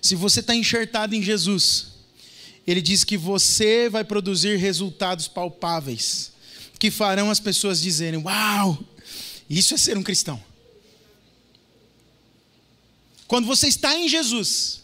Se 0.00 0.16
você 0.16 0.40
está 0.40 0.54
enxertado 0.54 1.14
em 1.14 1.22
Jesus, 1.22 1.91
ele 2.66 2.80
diz 2.80 3.04
que 3.04 3.16
você 3.16 3.88
vai 3.88 4.04
produzir 4.04 4.56
resultados 4.56 5.26
palpáveis, 5.26 6.32
que 6.78 6.90
farão 6.90 7.30
as 7.30 7.40
pessoas 7.40 7.80
dizerem: 7.80 8.22
Uau, 8.22 8.78
isso 9.48 9.74
é 9.74 9.76
ser 9.76 9.96
um 9.96 10.02
cristão. 10.02 10.42
Quando 13.26 13.46
você 13.46 13.66
está 13.66 13.96
em 13.98 14.08
Jesus, 14.08 14.82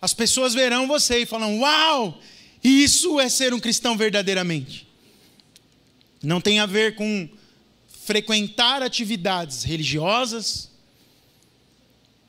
as 0.00 0.14
pessoas 0.14 0.54
verão 0.54 0.86
você 0.86 1.20
e 1.20 1.26
falam: 1.26 1.60
Uau, 1.60 2.20
isso 2.62 3.20
é 3.20 3.28
ser 3.28 3.52
um 3.52 3.60
cristão 3.60 3.96
verdadeiramente. 3.96 4.86
Não 6.22 6.40
tem 6.40 6.58
a 6.60 6.66
ver 6.66 6.94
com 6.94 7.28
frequentar 8.04 8.82
atividades 8.82 9.64
religiosas, 9.64 10.70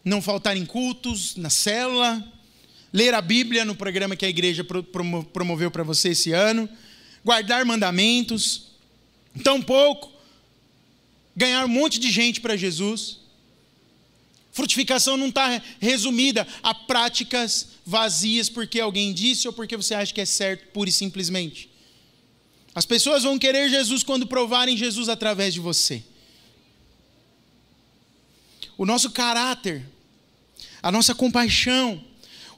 não 0.03 0.21
faltar 0.21 0.57
em 0.57 0.65
cultos, 0.65 1.35
na 1.35 1.49
célula, 1.49 2.21
ler 2.91 3.13
a 3.13 3.21
Bíblia 3.21 3.65
no 3.65 3.75
programa 3.75 4.15
que 4.15 4.25
a 4.25 4.29
igreja 4.29 4.63
promoveu 4.63 5.69
para 5.69 5.83
você 5.83 6.09
esse 6.09 6.31
ano, 6.31 6.67
guardar 7.23 7.65
mandamentos, 7.65 8.67
tampouco 9.43 10.19
ganhar 11.39 11.63
um 11.63 11.69
monte 11.69 11.99
de 11.99 12.11
gente 12.11 12.41
para 12.41 12.57
Jesus. 12.57 13.19
Frutificação 14.51 15.15
não 15.15 15.29
está 15.29 15.61
resumida 15.79 16.45
a 16.61 16.73
práticas 16.73 17.69
vazias 17.85 18.49
porque 18.49 18.79
alguém 18.79 19.13
disse 19.13 19.47
ou 19.47 19.53
porque 19.53 19.77
você 19.77 19.93
acha 19.93 20.13
que 20.13 20.19
é 20.19 20.25
certo, 20.25 20.67
pura 20.73 20.89
e 20.89 20.93
simplesmente. 20.93 21.69
As 22.75 22.85
pessoas 22.85 23.23
vão 23.23 23.39
querer 23.39 23.69
Jesus 23.69 24.03
quando 24.03 24.27
provarem 24.27 24.75
Jesus 24.75 25.07
através 25.07 25.53
de 25.53 25.61
você. 25.61 26.03
O 28.77 28.85
nosso 28.85 29.11
caráter, 29.11 29.85
a 30.83 30.91
nossa 30.91 31.15
compaixão, 31.15 32.03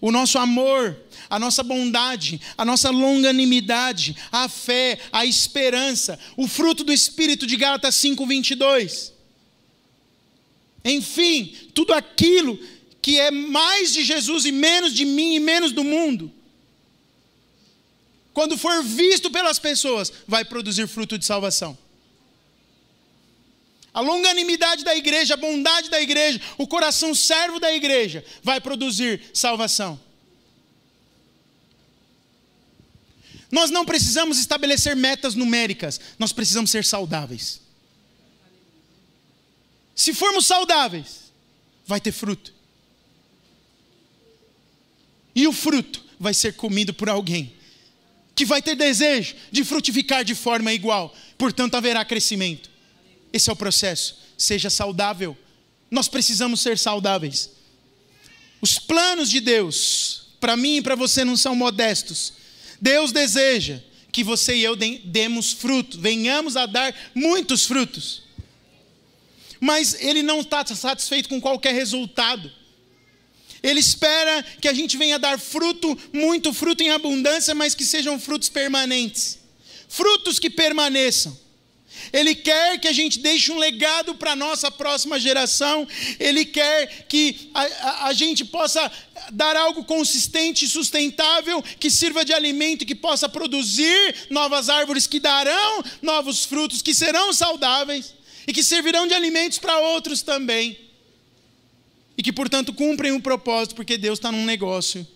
o 0.02 0.12
nosso 0.12 0.38
amor, 0.38 0.97
a 1.30 1.39
nossa 1.39 1.64
bondade, 1.64 2.41
a 2.58 2.66
nossa 2.66 2.89
longanimidade, 2.89 4.18
a 4.32 4.49
fé, 4.49 4.99
a 5.12 5.26
esperança, 5.26 6.20
o 6.36 6.47
fruto 6.47 6.84
do 6.84 6.91
Espírito 6.91 7.47
de 7.47 7.56
Gálatas 7.56 7.95
5:22. 7.95 9.14
Enfim, 10.84 11.56
tudo 11.74 11.93
aquilo 11.93 12.60
que 13.02 13.20
é 13.20 13.32
mais 13.32 13.93
de 13.93 14.04
Jesus 14.04 14.45
e 14.45 14.52
menos 14.52 14.93
de 14.93 15.06
mim 15.06 15.36
e 15.36 15.39
menos 15.39 15.72
do 15.72 15.84
mundo 15.84 16.34
quando 18.34 18.58
for 18.58 18.84
visto 18.84 19.30
pelas 19.30 19.60
pessoas, 19.60 20.12
vai 20.28 20.45
produzir 20.45 20.88
fruto 20.88 21.18
de 21.18 21.26
salvação. 21.26 21.78
A 23.93 23.99
longanimidade 23.99 24.83
da 24.83 24.95
igreja, 24.95 25.33
a 25.33 25.37
bondade 25.37 25.89
da 25.89 26.01
igreja, 26.01 26.39
o 26.57 26.65
coração 26.65 27.13
servo 27.13 27.59
da 27.59 27.73
igreja 27.73 28.23
vai 28.41 28.61
produzir 28.61 29.21
salvação. 29.33 29.99
Nós 33.51 33.69
não 33.69 33.83
precisamos 33.83 34.39
estabelecer 34.39 34.95
metas 34.95 35.35
numéricas, 35.35 35.99
nós 36.17 36.31
precisamos 36.31 36.71
ser 36.71 36.85
saudáveis. 36.85 37.59
Se 39.93 40.13
formos 40.13 40.45
saudáveis, 40.45 41.31
vai 41.85 41.99
ter 41.99 42.13
fruto. 42.13 42.53
E 45.35 45.45
o 45.47 45.51
fruto 45.51 46.03
vai 46.17 46.33
ser 46.33 46.53
comido 46.53 46.93
por 46.93 47.09
alguém 47.09 47.53
que 48.33 48.45
vai 48.45 48.61
ter 48.61 48.75
desejo 48.75 49.35
de 49.51 49.63
frutificar 49.65 50.23
de 50.23 50.33
forma 50.33 50.73
igual, 50.73 51.13
portanto 51.37 51.75
haverá 51.75 52.05
crescimento. 52.05 52.70
Esse 53.32 53.49
é 53.49 53.53
o 53.53 53.55
processo. 53.55 54.17
Seja 54.38 54.69
saudável. 54.69 55.38
Nós 55.89 56.07
precisamos 56.07 56.61
ser 56.61 56.77
saudáveis. 56.77 57.49
Os 58.61 58.77
planos 58.77 59.29
de 59.29 59.39
Deus, 59.39 60.27
para 60.39 60.55
mim 60.55 60.77
e 60.77 60.82
para 60.82 60.95
você, 60.95 61.25
não 61.25 61.36
são 61.36 61.55
modestos. 61.55 62.34
Deus 62.79 63.11
deseja 63.11 63.79
que 64.11 64.23
você 64.23 64.55
e 64.55 64.63
eu 64.63 64.75
demos 64.75 65.53
fruto, 65.53 65.99
venhamos 65.99 66.57
a 66.57 66.65
dar 66.65 66.93
muitos 67.15 67.65
frutos. 67.65 68.23
Mas 69.59 69.95
Ele 69.99 70.21
não 70.21 70.41
está 70.41 70.65
satisfeito 70.65 71.29
com 71.29 71.39
qualquer 71.39 71.73
resultado. 71.73 72.51
Ele 73.63 73.79
espera 73.79 74.43
que 74.59 74.67
a 74.67 74.73
gente 74.73 74.97
venha 74.97 75.19
dar 75.19 75.39
fruto, 75.39 75.97
muito 76.11 76.51
fruto 76.51 76.82
em 76.82 76.89
abundância, 76.89 77.53
mas 77.53 77.75
que 77.75 77.86
sejam 77.86 78.19
frutos 78.19 78.49
permanentes. 78.49 79.39
Frutos 79.88 80.39
que 80.39 80.49
permaneçam. 80.49 81.38
Ele 82.12 82.36
quer 82.36 82.80
que 82.80 82.88
a 82.88 82.93
gente 82.93 83.20
deixe 83.20 83.52
um 83.52 83.58
legado 83.58 84.16
para 84.16 84.32
a 84.32 84.36
nossa 84.36 84.70
próxima 84.70 85.20
geração. 85.20 85.88
Ele 86.20 86.45
quer 86.45 87.06
que 87.08 87.49
a, 87.54 87.62
a, 87.62 88.08
a, 88.08 88.14
gente 88.14 88.45
possa 88.45 88.91
dar 89.32 89.56
algo 89.56 89.84
consistente 89.84 90.66
e 90.66 90.68
sustentável, 90.68 91.64
que 91.80 91.89
sirva 91.89 92.26
de 92.26 92.34
alimento, 92.34 92.86
que 92.86 92.95
possa 92.95 93.28
produzir 93.30 94.28
novas 94.30 94.70
árvores 94.70 95.08
que 95.08 95.20
darão 95.20 95.84
novos 96.02 96.45
frutos, 96.45 96.82
que 96.82 96.93
serão 96.93 97.34
saudáveis 97.34 98.14
e 98.47 98.54
que 98.54 98.64
servirão 98.64 99.08
de 99.08 99.14
alimentos 99.14 99.60
para 99.60 99.78
outros 99.80 100.22
também 100.22 100.78
e 102.18 102.24
que, 102.24 102.32
portanto, 102.32 102.72
cumprem 102.72 103.12
o 103.12 103.16
um 103.16 103.20
propósito, 103.20 103.74
porque 103.74 103.97
Deus 103.97 104.20
está 104.20 104.32
num 104.32 104.45
negócio 104.45 105.08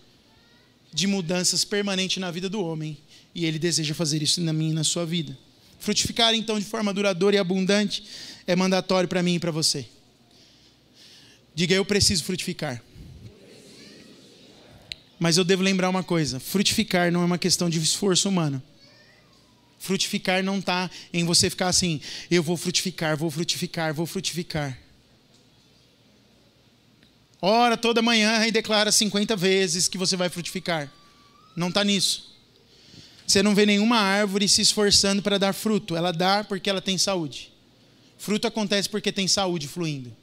de 0.92 1.06
mudanças 1.06 1.64
permanente 1.64 2.18
na 2.18 2.32
vida 2.32 2.48
do 2.48 2.60
homem 2.60 2.98
e 3.32 3.44
Ele 3.44 3.60
deseja 3.60 3.94
fazer 3.94 4.22
isso 4.24 4.40
na 4.40 4.52
minha 4.52 4.72
e 4.72 4.74
na 4.74 4.82
sua 4.82 5.06
vida. 5.06 5.38
Frutificar, 5.86 6.34
então, 6.34 6.58
de 6.58 6.64
forma 6.64 6.92
duradoura 6.92 7.36
e 7.36 7.38
abundante 7.38 8.02
é 8.44 8.56
mandatório 8.56 9.08
para 9.08 9.22
mim 9.22 9.36
e 9.36 9.38
para 9.38 9.52
você. 9.52 9.86
Diga, 11.54 11.76
eu 11.76 11.84
preciso 11.84 12.24
frutificar. 12.24 12.82
Mas 15.16 15.36
eu 15.36 15.44
devo 15.44 15.62
lembrar 15.62 15.88
uma 15.88 16.02
coisa: 16.02 16.40
frutificar 16.40 17.12
não 17.12 17.22
é 17.22 17.24
uma 17.24 17.38
questão 17.38 17.70
de 17.70 17.78
esforço 17.78 18.28
humano. 18.28 18.60
Frutificar 19.78 20.42
não 20.42 20.58
está 20.58 20.90
em 21.12 21.24
você 21.24 21.48
ficar 21.48 21.68
assim, 21.68 22.00
eu 22.28 22.42
vou 22.42 22.56
frutificar, 22.56 23.16
vou 23.16 23.30
frutificar, 23.30 23.94
vou 23.94 24.06
frutificar. 24.06 24.76
Ora 27.40 27.76
toda 27.76 28.02
manhã 28.02 28.44
e 28.44 28.50
declara 28.50 28.90
50 28.90 29.36
vezes 29.36 29.86
que 29.86 29.96
você 29.96 30.16
vai 30.16 30.28
frutificar. 30.28 30.92
Não 31.54 31.68
está 31.68 31.84
nisso. 31.84 32.35
Você 33.26 33.42
não 33.42 33.54
vê 33.54 33.66
nenhuma 33.66 33.96
árvore 33.96 34.48
se 34.48 34.62
esforçando 34.62 35.20
para 35.20 35.38
dar 35.38 35.52
fruto. 35.52 35.96
Ela 35.96 36.12
dá 36.12 36.44
porque 36.44 36.70
ela 36.70 36.80
tem 36.80 36.96
saúde. 36.96 37.52
Fruto 38.18 38.46
acontece 38.46 38.88
porque 38.88 39.10
tem 39.10 39.26
saúde 39.26 39.66
fluindo. 39.66 40.14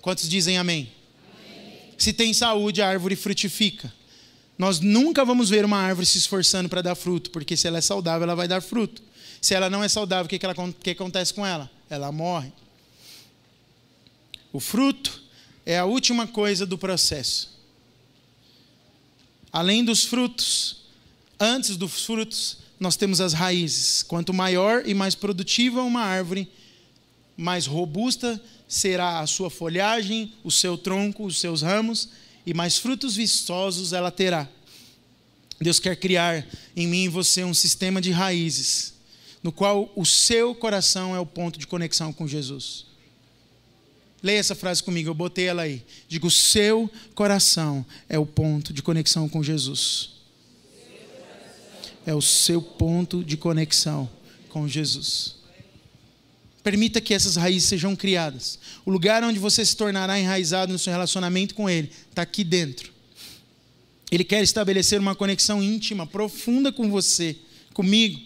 Quantos 0.00 0.28
dizem 0.28 0.56
amém? 0.56 0.90
amém? 1.34 1.94
Se 1.98 2.12
tem 2.12 2.32
saúde, 2.32 2.80
a 2.80 2.88
árvore 2.88 3.16
frutifica. 3.16 3.92
Nós 4.56 4.80
nunca 4.80 5.24
vamos 5.24 5.50
ver 5.50 5.64
uma 5.64 5.78
árvore 5.78 6.06
se 6.06 6.18
esforçando 6.18 6.68
para 6.68 6.82
dar 6.82 6.94
fruto, 6.94 7.30
porque 7.30 7.56
se 7.56 7.68
ela 7.68 7.78
é 7.78 7.80
saudável, 7.80 8.24
ela 8.24 8.34
vai 8.34 8.48
dar 8.48 8.60
fruto. 8.60 9.02
Se 9.40 9.54
ela 9.54 9.70
não 9.70 9.84
é 9.84 9.88
saudável, 9.88 10.26
o 10.26 10.28
que, 10.28 10.38
que, 10.38 10.44
ela, 10.44 10.54
o 10.58 10.72
que 10.72 10.90
acontece 10.90 11.32
com 11.32 11.46
ela? 11.46 11.70
Ela 11.88 12.10
morre. 12.10 12.52
O 14.52 14.58
fruto 14.58 15.22
é 15.64 15.78
a 15.78 15.84
última 15.84 16.26
coisa 16.26 16.66
do 16.66 16.76
processo. 16.76 17.56
Além 19.52 19.84
dos 19.84 20.04
frutos, 20.04 20.78
antes 21.38 21.76
dos 21.76 22.04
frutos, 22.04 22.58
nós 22.78 22.96
temos 22.96 23.20
as 23.20 23.32
raízes. 23.32 24.02
Quanto 24.02 24.32
maior 24.32 24.82
e 24.86 24.94
mais 24.94 25.14
produtiva 25.14 25.82
uma 25.82 26.00
árvore, 26.00 26.48
mais 27.36 27.66
robusta 27.66 28.40
será 28.68 29.20
a 29.20 29.26
sua 29.26 29.50
folhagem, 29.50 30.32
o 30.44 30.50
seu 30.50 30.76
tronco, 30.76 31.24
os 31.24 31.38
seus 31.38 31.62
ramos, 31.62 32.08
e 32.44 32.52
mais 32.52 32.78
frutos 32.78 33.16
vistosos 33.16 33.92
ela 33.92 34.10
terá. 34.10 34.48
Deus 35.60 35.80
quer 35.80 35.96
criar 35.96 36.46
em 36.76 36.86
mim 36.86 37.04
e 37.04 37.08
você 37.08 37.42
um 37.42 37.54
sistema 37.54 38.00
de 38.00 38.10
raízes, 38.10 38.94
no 39.42 39.50
qual 39.50 39.90
o 39.96 40.04
seu 40.04 40.54
coração 40.54 41.14
é 41.14 41.20
o 41.20 41.26
ponto 41.26 41.58
de 41.58 41.66
conexão 41.66 42.12
com 42.12 42.28
Jesus. 42.28 42.86
Leia 44.22 44.38
essa 44.38 44.54
frase 44.54 44.82
comigo, 44.82 45.08
eu 45.08 45.14
botei 45.14 45.46
ela 45.46 45.62
aí. 45.62 45.84
Digo: 46.08 46.26
o 46.26 46.30
seu 46.30 46.90
coração 47.14 47.86
é 48.08 48.18
o 48.18 48.26
ponto 48.26 48.72
de 48.72 48.82
conexão 48.82 49.28
com 49.28 49.42
Jesus. 49.42 50.17
É 52.08 52.14
o 52.14 52.22
seu 52.22 52.62
ponto 52.62 53.22
de 53.22 53.36
conexão 53.36 54.08
com 54.48 54.66
Jesus. 54.66 55.36
Permita 56.62 57.02
que 57.02 57.12
essas 57.12 57.36
raízes 57.36 57.68
sejam 57.68 57.94
criadas. 57.94 58.58
O 58.86 58.90
lugar 58.90 59.22
onde 59.22 59.38
você 59.38 59.62
se 59.62 59.76
tornará 59.76 60.18
enraizado 60.18 60.72
no 60.72 60.78
seu 60.78 60.90
relacionamento 60.90 61.54
com 61.54 61.68
Ele 61.68 61.90
está 62.08 62.22
aqui 62.22 62.42
dentro. 62.44 62.90
Ele 64.10 64.24
quer 64.24 64.42
estabelecer 64.42 64.98
uma 64.98 65.14
conexão 65.14 65.62
íntima, 65.62 66.06
profunda 66.06 66.72
com 66.72 66.90
você, 66.90 67.36
comigo, 67.74 68.18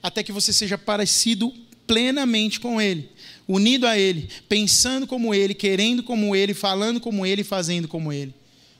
até 0.00 0.22
que 0.22 0.30
você 0.30 0.52
seja 0.52 0.78
parecido 0.78 1.52
plenamente 1.88 2.60
com 2.60 2.80
Ele, 2.80 3.10
unido 3.48 3.84
a 3.84 3.98
Ele, 3.98 4.28
pensando 4.48 5.08
como 5.08 5.34
Ele, 5.34 5.54
querendo 5.54 6.04
como 6.04 6.36
Ele, 6.36 6.54
falando 6.54 7.00
como 7.00 7.26
Ele, 7.26 7.42
fazendo 7.42 7.88
como 7.88 8.12
Ele. 8.12 8.32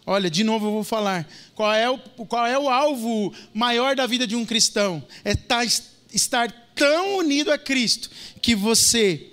Olha, 0.05 0.31
de 0.31 0.43
novo 0.43 0.67
eu 0.67 0.73
vou 0.73 0.85
falar. 0.85 1.29
Qual 1.55 1.73
é 1.73 1.89
o, 1.89 1.99
qual 1.99 2.47
é 2.47 2.59
o 2.59 2.69
alvo 2.69 3.33
maior 3.55 3.95
da 3.95 4.07
vida 4.07 4.27
de 4.27 4.35
um 4.35 4.45
cristão? 4.45 5.05
É 5.25 5.35
tá, 5.35 5.65
estar 6.13 6.51
tão 6.75 7.19
unido 7.19 7.53
a 7.53 7.59
Cristo 7.59 8.11
que 8.41 8.55
você 8.55 9.31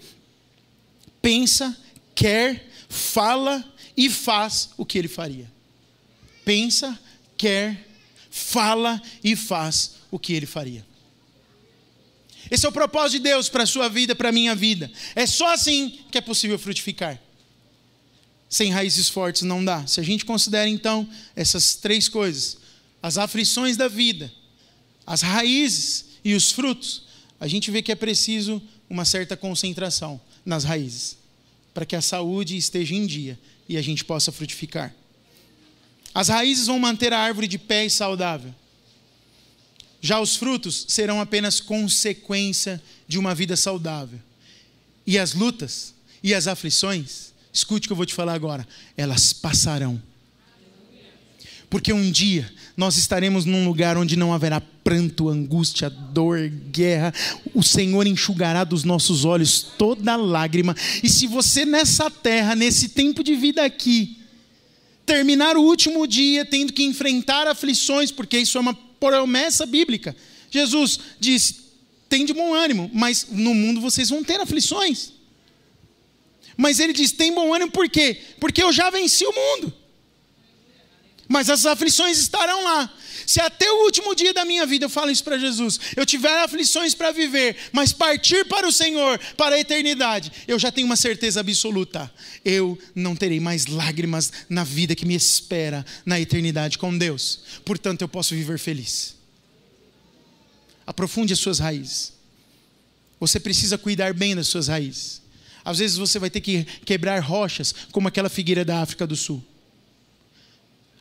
pensa, 1.21 1.75
quer, 2.13 2.69
fala 2.87 3.63
e 3.97 4.09
faz 4.09 4.69
o 4.77 4.85
que 4.85 4.97
ele 4.97 5.07
faria. 5.07 5.51
Pensa, 6.45 6.97
quer, 7.37 7.87
fala 8.29 9.01
e 9.23 9.35
faz 9.35 9.95
o 10.11 10.19
que 10.19 10.33
ele 10.33 10.45
faria. 10.45 10.85
Esse 12.49 12.65
é 12.65 12.69
o 12.69 12.71
propósito 12.71 13.17
de 13.17 13.29
Deus 13.29 13.49
para 13.49 13.63
a 13.63 13.67
sua 13.67 13.89
vida, 13.89 14.15
para 14.15 14.29
a 14.29 14.31
minha 14.31 14.55
vida. 14.55 14.91
É 15.15 15.25
só 15.25 15.53
assim 15.53 15.99
que 16.11 16.17
é 16.17 16.21
possível 16.21 16.57
frutificar. 16.57 17.19
Sem 18.49 18.71
raízes 18.71 19.07
fortes 19.07 19.43
não 19.43 19.63
dá. 19.63 19.85
Se 19.85 19.99
a 19.99 20.03
gente 20.03 20.25
considera 20.25 20.67
então 20.67 21.07
essas 21.35 21.75
três 21.75 22.09
coisas: 22.09 22.57
as 23.01 23.17
aflições 23.17 23.77
da 23.77 23.87
vida, 23.87 24.31
as 25.05 25.21
raízes 25.21 26.05
e 26.25 26.33
os 26.33 26.51
frutos, 26.51 27.03
a 27.39 27.47
gente 27.47 27.69
vê 27.69 27.81
que 27.81 27.91
é 27.91 27.95
preciso 27.95 28.61
uma 28.89 29.05
certa 29.05 29.37
concentração 29.37 30.19
nas 30.43 30.63
raízes, 30.63 31.15
para 31.73 31.85
que 31.85 31.95
a 31.95 32.01
saúde 32.01 32.57
esteja 32.57 32.95
em 32.95 33.05
dia 33.05 33.39
e 33.67 33.77
a 33.77 33.81
gente 33.81 34.03
possa 34.03 34.31
frutificar. 34.31 34.93
As 36.13 36.27
raízes 36.27 36.65
vão 36.65 36.79
manter 36.79 37.13
a 37.13 37.19
árvore 37.19 37.47
de 37.47 37.59
pé 37.59 37.85
e 37.85 37.89
saudável. 37.89 38.53
Já 40.01 40.19
os 40.19 40.35
frutos 40.35 40.85
serão 40.87 41.21
apenas 41.21 41.59
consequência 41.59 42.81
de 43.07 43.19
uma 43.19 43.35
vida 43.35 43.55
saudável. 43.55 44.19
E 45.05 45.19
as 45.19 45.33
lutas 45.33 45.93
e 46.23 46.33
as 46.33 46.47
aflições, 46.47 47.28
escute 47.51 47.85
o 47.85 47.89
que 47.89 47.93
eu 47.93 47.97
vou 47.97 48.05
te 48.05 48.13
falar 48.13 48.33
agora, 48.33 48.67
elas 48.95 49.33
passarão. 49.33 50.01
Porque 51.69 51.93
um 51.93 52.09
dia 52.09 52.51
nós 52.75 52.97
estaremos 52.97 53.45
num 53.45 53.65
lugar 53.65 53.95
onde 53.97 54.15
não 54.15 54.33
haverá 54.33 54.59
pranto, 54.59 55.29
angústia, 55.29 55.89
dor, 55.89 56.49
guerra. 56.71 57.13
O 57.53 57.61
Senhor 57.61 58.07
enxugará 58.07 58.63
dos 58.63 58.83
nossos 58.83 59.23
olhos 59.23 59.61
toda 59.77 60.15
lágrima. 60.15 60.75
E 61.03 61.09
se 61.09 61.27
você 61.27 61.65
nessa 61.65 62.09
terra, 62.09 62.55
nesse 62.55 62.89
tempo 62.89 63.23
de 63.23 63.35
vida 63.35 63.63
aqui, 63.63 64.17
terminar 65.05 65.57
o 65.57 65.61
último 65.61 66.07
dia 66.07 66.43
tendo 66.43 66.73
que 66.73 66.83
enfrentar 66.83 67.45
aflições, 67.47 68.11
porque 68.11 68.39
isso 68.39 68.57
é 68.57 68.61
uma 68.61 68.73
promessa 68.73 69.65
bíblica. 69.65 70.15
Jesus 70.49 70.99
disse: 71.19 71.55
tem 72.07 72.25
de 72.25 72.33
bom 72.33 72.53
ânimo, 72.55 72.89
mas 72.91 73.27
no 73.29 73.53
mundo 73.53 73.79
vocês 73.79 74.09
vão 74.09 74.23
ter 74.23 74.39
aflições. 74.39 75.18
Mas 76.59 76.79
ele 76.79 76.93
diz: 76.93 77.11
tem 77.11 77.33
bom 77.33 77.53
ânimo 77.53 77.71
por 77.71 77.89
quê? 77.89 78.19
Porque 78.39 78.61
eu 78.61 78.71
já 78.71 78.89
venci 78.89 79.25
o 79.25 79.31
mundo 79.31 79.73
mas 81.29 81.47
as 81.47 81.67
aflições 81.67 82.17
estarão 82.17 82.63
lá. 82.63 82.91
Se 83.25 83.39
até 83.39 83.71
o 83.71 83.83
último 83.83 84.15
dia 84.15 84.33
da 84.33 84.43
minha 84.43 84.65
vida, 84.65 84.85
eu 84.85 84.89
falo 84.89 85.11
isso 85.11 85.23
para 85.23 85.37
Jesus, 85.37 85.79
eu 85.95 86.03
tiver 86.03 86.35
aflições 86.39 86.95
para 86.95 87.11
viver, 87.11 87.55
mas 87.71 87.93
partir 87.93 88.43
para 88.45 88.67
o 88.67 88.71
Senhor, 88.71 89.19
para 89.37 89.55
a 89.55 89.59
eternidade, 89.59 90.31
eu 90.47 90.57
já 90.57 90.71
tenho 90.71 90.87
uma 90.87 90.95
certeza 90.95 91.39
absoluta: 91.39 92.11
eu 92.43 92.77
não 92.95 93.15
terei 93.15 93.39
mais 93.39 93.67
lágrimas 93.67 94.31
na 94.49 94.63
vida 94.63 94.95
que 94.95 95.05
me 95.05 95.13
espera 95.13 95.85
na 96.03 96.19
eternidade 96.19 96.79
com 96.79 96.97
Deus. 96.97 97.41
Portanto, 97.63 98.01
eu 98.01 98.07
posso 98.09 98.33
viver 98.33 98.57
feliz. 98.57 99.15
Aprofunde 100.87 101.33
as 101.33 101.39
suas 101.39 101.59
raízes. 101.59 102.13
Você 103.19 103.39
precisa 103.39 103.77
cuidar 103.77 104.15
bem 104.15 104.35
das 104.35 104.47
suas 104.47 104.67
raízes. 104.67 105.18
Às 105.69 105.77
vezes 105.77 105.97
você 105.97 106.17
vai 106.17 106.31
ter 106.31 106.41
que 106.41 106.65
quebrar 106.83 107.19
rochas, 107.19 107.75
como 107.91 108.07
aquela 108.07 108.27
figueira 108.27 108.65
da 108.65 108.81
África 108.81 109.05
do 109.05 109.15
Sul. 109.15 109.39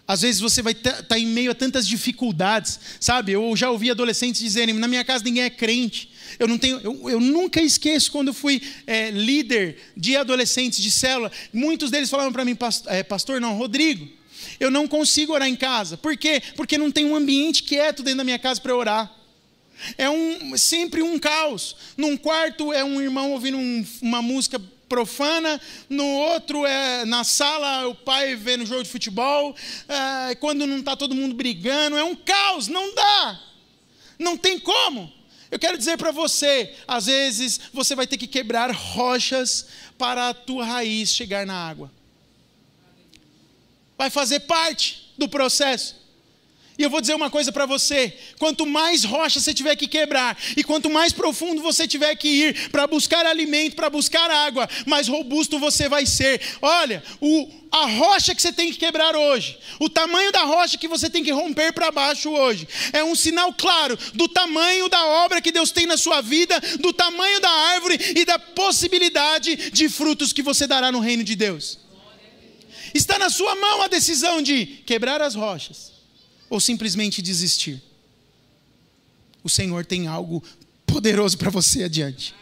Às 0.07 0.21
vezes 0.21 0.43
você 0.43 0.61
vai 0.61 0.75
estar 0.75 1.05
tá 1.05 1.19
em 1.19 1.25
meio 1.25 1.53
a 1.53 1.55
tantas 1.55 1.89
dificuldades, 1.89 2.79
sabe? 3.01 3.33
Eu 3.33 3.57
já 3.57 3.71
ouvi 3.71 3.91
adolescentes 3.91 4.43
dizerem: 4.43 4.75
na 4.75 4.87
minha 4.87 5.03
casa 5.07 5.25
ninguém 5.25 5.45
é 5.45 5.49
crente. 5.49 6.11
Eu 6.39 6.47
não 6.47 6.59
tenho, 6.59 6.79
eu, 6.81 7.09
eu 7.09 7.19
nunca 7.19 7.63
esqueço 7.63 8.13
quando 8.13 8.35
fui 8.35 8.61
é, 8.87 9.11
líder 9.11 9.79
de 9.97 10.19
adolescentes 10.19 10.83
de 10.83 10.91
célula. 10.91 11.33
Muitos 11.51 11.91
deles 11.91 12.11
falavam 12.11 12.31
para 12.31 12.45
mim, 12.45 12.55
pastor, 12.55 12.93
é, 12.93 13.03
pastor, 13.03 13.41
não, 13.41 13.57
Rodrigo, 13.57 14.07
eu 14.61 14.71
não 14.71 14.87
consigo 14.87 15.33
orar 15.33 15.49
em 15.49 15.57
casa. 15.57 15.97
Por 15.97 16.15
quê? 16.15 16.43
Porque 16.55 16.77
não 16.77 16.93
tem 16.93 17.07
um 17.07 17.17
ambiente 17.17 17.63
quieto 17.63 18.03
dentro 18.03 18.19
da 18.19 18.25
minha 18.25 18.39
casa 18.39 18.61
para 18.61 18.77
orar. 18.77 19.18
É 19.97 20.09
um, 20.09 20.57
sempre 20.57 21.03
um 21.03 21.19
caos. 21.19 21.77
Num 21.97 22.17
quarto 22.17 22.73
é 22.73 22.83
um 22.85 23.01
irmão 23.01 23.33
ouvindo 23.33 23.57
um, 23.57 23.87
uma 24.03 24.21
música 24.21 24.61
profana, 24.89 25.61
no 25.89 26.05
outro 26.05 26.65
é 26.65 27.05
na 27.05 27.23
sala 27.23 27.87
o 27.89 27.95
pai 27.95 28.35
vendo 28.35 28.65
jogo 28.65 28.83
de 28.83 28.89
futebol, 28.89 29.55
é, 29.87 30.35
quando 30.37 30.67
não 30.67 30.79
está 30.79 30.97
todo 30.97 31.15
mundo 31.15 31.35
brigando, 31.35 31.97
é 31.97 32.03
um 32.03 32.17
caos, 32.17 32.69
não 32.69 32.95
dá, 32.95 33.41
não 34.19 34.37
tem 34.37 34.59
como. 34.59 35.13
Eu 35.51 35.59
quero 35.59 35.79
dizer 35.79 35.97
para 35.97 36.11
você, 36.11 36.75
às 36.87 37.07
vezes 37.07 37.61
você 37.73 37.95
vai 37.95 38.07
ter 38.07 38.17
que 38.17 38.27
quebrar 38.27 38.71
rochas 38.71 39.67
para 39.97 40.31
a 40.31 40.35
tua 40.35 40.65
raiz 40.65 41.11
chegar 41.11 41.47
na 41.47 41.55
água. 41.55 41.91
Vai 43.97 44.11
fazer 44.11 44.41
parte 44.41 45.13
do 45.17 45.29
processo. 45.29 45.97
E 46.79 46.83
eu 46.85 46.89
vou 46.89 47.01
dizer 47.01 47.15
uma 47.15 47.29
coisa 47.29 47.51
para 47.51 47.67
você: 47.67 48.17
quanto 48.39 48.65
mais 48.65 49.03
rocha 49.03 49.41
você 49.41 49.53
tiver 49.53 49.75
que 49.75 49.89
quebrar, 49.89 50.39
e 50.57 50.63
quanto 50.63 50.89
mais 50.89 51.13
profundo 51.13 51.61
você 51.61 51.89
tiver 51.89 52.15
que 52.15 52.29
ir 52.29 52.71
para 52.71 52.87
buscar 52.87 53.27
alimento, 53.27 53.75
para 53.75 53.91
buscar 53.91 54.31
água, 54.31 54.69
mais 54.87 55.09
robusto 55.09 55.59
você 55.59 55.89
vai 55.89 56.07
ser. 56.07 56.41
Olha, 56.63 57.03
o, 57.21 57.51
a 57.73 57.87
rocha 57.87 58.33
que 58.33 58.41
você 58.41 58.53
tem 58.53 58.71
que 58.71 58.79
quebrar 58.79 59.17
hoje, 59.17 59.59
o 59.81 59.91
tamanho 59.91 60.31
da 60.31 60.45
rocha 60.45 60.79
que 60.79 60.87
você 60.87 61.11
tem 61.11 61.25
que 61.25 61.33
romper 61.33 61.73
para 61.73 61.91
baixo 61.91 62.31
hoje, 62.31 62.69
é 62.93 63.03
um 63.03 63.17
sinal 63.17 63.53
claro 63.53 63.99
do 64.15 64.29
tamanho 64.29 64.89
da 64.89 65.05
obra 65.05 65.41
que 65.41 65.51
Deus 65.51 65.73
tem 65.73 65.85
na 65.85 65.97
sua 65.97 66.21
vida, 66.21 66.61
do 66.79 66.93
tamanho 66.93 67.41
da 67.41 67.51
árvore 67.51 67.99
e 68.15 68.25
da 68.25 68.39
possibilidade 68.39 69.73
de 69.73 69.89
frutos 69.89 70.33
que 70.33 70.43
você 70.43 70.65
dará 70.65 70.93
no 70.93 71.01
reino 71.01 71.25
de 71.25 71.35
Deus. 71.35 71.77
Está 72.95 73.19
na 73.19 73.29
sua 73.29 73.57
mão 73.57 73.83
a 73.83 73.89
decisão 73.89 74.41
de 74.41 74.65
quebrar 74.87 75.21
as 75.21 75.35
rochas 75.35 75.98
ou 76.49 76.61
simplesmente 76.61 77.23
desistir. 77.23 77.83
O 79.43 79.49
Senhor 79.49 79.85
tem 79.85 80.07
algo 80.07 80.43
poderoso 80.87 81.37
para 81.37 81.51
você 81.51 81.85
adiante. 81.85 82.35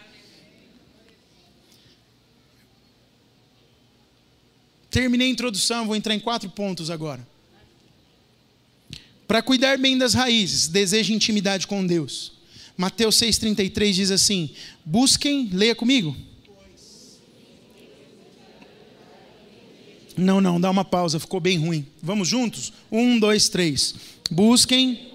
Terminei 4.90 5.28
a 5.28 5.30
introdução, 5.30 5.86
vou 5.86 5.96
entrar 5.96 6.14
em 6.14 6.20
quatro 6.20 6.48
pontos 6.48 6.88
agora. 6.90 7.26
Para 9.28 9.42
cuidar 9.42 9.76
bem 9.76 9.98
das 9.98 10.14
raízes, 10.14 10.68
deseje 10.68 11.12
intimidade 11.12 11.66
com 11.66 11.86
Deus. 11.86 12.32
Mateus 12.76 13.16
6,33 13.16 13.92
diz 13.92 14.10
assim: 14.10 14.50
busquem, 14.84 15.50
leia 15.52 15.74
comigo. 15.74 16.16
Não, 20.16 20.40
não, 20.40 20.58
dá 20.58 20.70
uma 20.70 20.84
pausa, 20.84 21.20
ficou 21.20 21.40
bem 21.40 21.58
ruim. 21.58 21.86
Vamos 22.02 22.28
juntos? 22.28 22.72
Um, 22.90 23.18
dois, 23.18 23.48
três. 23.48 23.94
Busquem. 24.30 25.12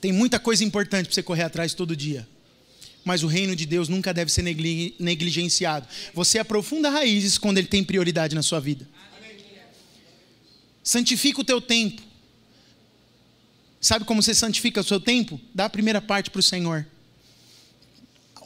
Tem 0.00 0.12
muita 0.12 0.38
coisa 0.38 0.64
importante 0.64 1.06
para 1.06 1.14
você 1.14 1.22
correr 1.22 1.42
atrás 1.42 1.74
todo 1.74 1.94
dia. 1.94 2.26
Mas 3.04 3.22
o 3.22 3.26
reino 3.26 3.54
de 3.54 3.66
Deus 3.66 3.88
nunca 3.88 4.14
deve 4.14 4.30
ser 4.30 4.42
negligenciado. 4.42 5.86
Você 6.14 6.38
aprofunda 6.38 6.88
raízes 6.88 7.36
quando 7.36 7.58
ele 7.58 7.66
tem 7.66 7.84
prioridade 7.84 8.34
na 8.34 8.42
sua 8.42 8.60
vida. 8.60 8.88
Santifica 10.82 11.40
o 11.40 11.44
teu 11.44 11.60
tempo. 11.60 12.00
Sabe 13.80 14.04
como 14.04 14.22
você 14.22 14.34
santifica 14.34 14.80
o 14.80 14.84
seu 14.84 15.00
tempo? 15.00 15.40
Dá 15.54 15.66
a 15.66 15.70
primeira 15.70 16.00
parte 16.00 16.30
para 16.30 16.40
o 16.40 16.42
Senhor. 16.42 16.86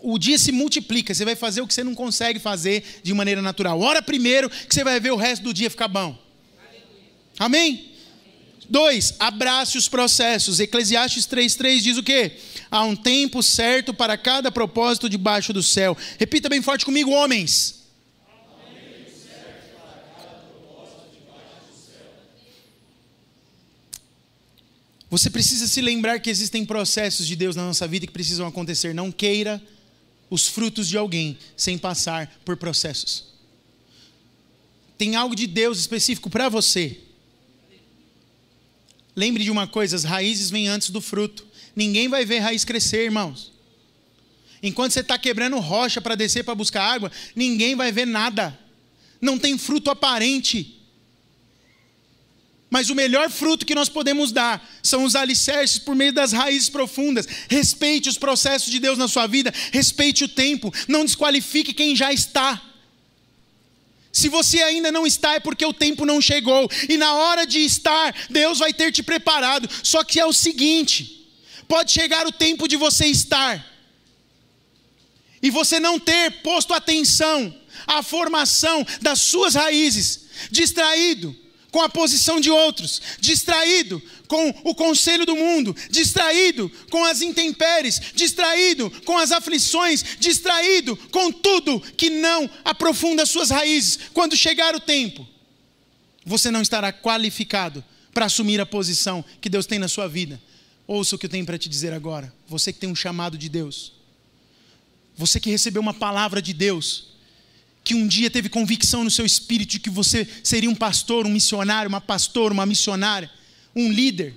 O 0.03 0.19
dia 0.19 0.37
se 0.37 0.51
multiplica, 0.51 1.15
você 1.15 1.25
vai 1.25 1.37
fazer 1.37 1.61
o 1.61 1.67
que 1.67 1.73
você 1.73 1.85
não 1.85 1.95
consegue 1.95 2.39
fazer 2.39 3.01
de 3.03 3.15
maneira 3.15 3.41
natural. 3.41 3.81
Ora 3.81 4.03
primeiro, 4.03 4.51
que 4.51 4.75
você 4.75 4.83
vai 4.83 4.99
ver 4.99 5.13
o 5.13 5.17
resto 5.17 5.45
do 5.45 5.55
dia 5.55 5.71
ficar 5.71 5.89
bom. 5.89 6.19
Amém? 7.39 7.93
Dois, 8.69 9.15
abrace 9.19 9.79
os 9.79 9.89
processos. 9.89 10.59
Eclesiastes 10.59 11.27
3,3 11.27 11.81
diz 11.81 11.97
o 11.97 12.03
quê? 12.03 12.33
Há 12.71 12.83
um 12.85 12.97
tempo 12.97 13.43
certo 13.43 13.93
para 13.93 14.17
cada 14.17 14.51
propósito 14.51 15.09
debaixo 15.09 15.53
do 15.53 15.63
céu. 15.63 15.97
Repita 16.19 16.49
bem 16.49 16.63
forte 16.63 16.85
comigo, 16.85 17.11
homens. 17.11 17.83
Você 25.11 25.29
precisa 25.29 25.69
se 25.69 25.83
lembrar 25.83 26.21
que 26.21 26.31
existem 26.31 26.65
processos 26.65 27.27
de 27.27 27.37
Deus 27.37 27.55
na 27.55 27.67
nossa 27.67 27.87
vida 27.87 28.07
que 28.07 28.13
precisam 28.13 28.47
acontecer. 28.47 28.95
Não 28.95 29.13
queira 29.13 29.63
os 30.33 30.49
frutos 30.49 30.89
de 30.89 30.97
alguém 30.97 31.37
sem 31.55 31.77
passar 31.77 32.41
por 32.43 32.57
processos. 32.57 33.25
Tem 34.97 35.15
algo 35.15 35.37
de 35.37 35.47
Deus 35.47 35.79
específico 35.79 36.31
para 36.31 36.49
você. 36.49 36.99
Lembre 39.15 39.45
de 39.45 39.51
uma 39.51 39.67
coisa: 39.67 39.95
as 39.95 40.05
raízes 40.05 40.49
vêm 40.49 40.69
antes 40.69 40.89
do 40.89 41.03
fruto. 41.03 41.47
Ninguém 41.77 42.09
vai 42.09 42.25
ver 42.25 42.39
raiz 42.39 42.65
crescer, 42.65 43.05
irmãos. 43.05 43.53
Enquanto 44.63 44.93
você 44.93 45.01
está 45.01 45.19
quebrando 45.19 45.59
rocha 45.59 46.01
para 46.01 46.15
descer 46.15 46.45
para 46.45 46.55
buscar 46.55 46.83
água, 46.83 47.13
ninguém 47.37 47.77
vai 47.77 47.93
ver 47.93 48.07
nada. 48.07 48.59
Não 49.21 49.39
tem 49.39 49.59
fruto 49.59 49.91
aparente. 49.91 50.82
Mas 52.73 52.89
o 52.89 52.95
melhor 52.95 53.29
fruto 53.29 53.67
que 53.67 53.75
nós 53.75 53.91
podemos 53.91 54.33
dar 54.33 54.67
são 54.83 55.05
os 55.05 55.15
alicerces 55.15 55.79
por 55.79 55.95
meio 55.95 56.11
das 56.11 56.33
raízes 56.33 56.71
profundas. 56.71 57.29
Respeite 57.47 58.09
os 58.09 58.17
processos 58.17 58.73
de 58.73 58.79
Deus 58.79 58.97
na 58.97 59.07
sua 59.07 59.27
vida, 59.27 59.53
respeite 59.71 60.25
o 60.25 60.29
tempo, 60.29 60.73
não 60.89 61.05
desqualifique 61.05 61.75
quem 61.75 61.95
já 61.95 62.11
está. 62.15 62.63
Se 64.11 64.27
você 64.27 64.63
ainda 64.63 64.91
não 64.91 65.07
está, 65.07 65.35
é 65.35 65.41
porque 65.41 65.67
o 65.67 65.75
tempo 65.75 66.07
não 66.07 66.19
chegou. 66.19 66.67
E 66.89 66.97
na 66.97 67.13
hora 67.13 67.47
de 67.47 67.59
estar, 67.59 68.15
Deus 68.31 68.61
vai 68.61 68.73
ter 68.73 68.91
te 68.91 69.03
preparado. 69.03 69.69
Só 69.83 70.03
que 70.03 70.19
é 70.19 70.25
o 70.25 70.33
seguinte: 70.33 71.29
pode 71.69 71.93
chegar 71.93 72.27
o 72.27 72.33
tempo 72.33 72.67
de 72.67 72.79
você 72.79 73.05
estar, 73.05 73.63
e 75.43 75.51
você 75.51 75.79
não 75.79 75.99
ter 75.99 76.41
posto 76.41 76.73
atenção 76.73 77.55
à 77.87 78.03
formação 78.03 78.83
das 79.03 79.21
suas 79.21 79.57
raízes, 79.57 80.23
distraído 80.51 81.42
com 81.73 81.81
a 81.81 81.89
posição 81.89 82.39
de 82.39 82.51
outros, 82.51 83.01
distraído 83.19 84.01
com 84.29 84.51
o 84.63 84.75
conselho 84.75 85.25
do 85.25 85.35
mundo, 85.35 85.75
distraído 85.91 86.71
com 86.91 87.03
as 87.03 87.23
intempéries, 87.23 88.01
distraído 88.15 88.91
com 89.05 89.17
as 89.19 89.33
aflições, 89.33 90.05
distraído 90.21 90.95
com 91.11 91.33
tudo 91.33 91.81
que 91.81 92.11
não 92.11 92.49
aprofunda 92.63 93.27
suas 93.27 93.51
raízes. 93.51 93.99
Quando 94.13 94.37
chegar 94.37 94.77
o 94.77 94.81
tempo, 94.81 95.27
você 96.25 96.51
não 96.51 96.61
estará 96.61 96.93
qualificado 96.93 97.83
para 98.13 98.27
assumir 98.27 98.61
a 98.61 98.67
posição 98.67 99.25
que 99.41 99.49
Deus 99.49 99.65
tem 99.65 99.79
na 99.79 99.89
sua 99.89 100.07
vida. 100.07 100.41
Ouça 100.87 101.17
o 101.17 101.19
que 101.19 101.25
eu 101.25 101.31
tenho 101.31 101.47
para 101.47 101.59
te 101.59 101.71
dizer 101.71 101.95
agora. 101.95 102.33
Você 102.47 102.71
que 102.71 102.79
tem 102.79 102.91
um 102.91 102.95
chamado 102.95 103.39
de 103.39 103.49
Deus, 103.49 103.93
você 105.17 105.41
que 105.41 105.49
recebeu 105.49 105.81
uma 105.81 105.95
palavra 105.95 106.43
de 106.43 106.53
Deus, 106.53 107.12
que 107.85 107.95
um 107.95 108.07
dia 108.07 108.31
teve 108.31 108.49
convicção 108.49 109.03
no 109.03 109.11
seu 109.11 109.27
espírito 109.27 109.71
de 109.71 109.81
que 109.81 109.91
você 109.91 110.29
seria 110.45 110.71
um 110.71 110.75
pastor, 110.75 111.27
um 111.27 111.31
missionário, 111.31 111.89
uma 111.89 112.01
pastora, 112.01 112.55
uma 112.55 112.65
missionária, 112.65 113.31
um 113.75 113.91
líder. 113.91 114.35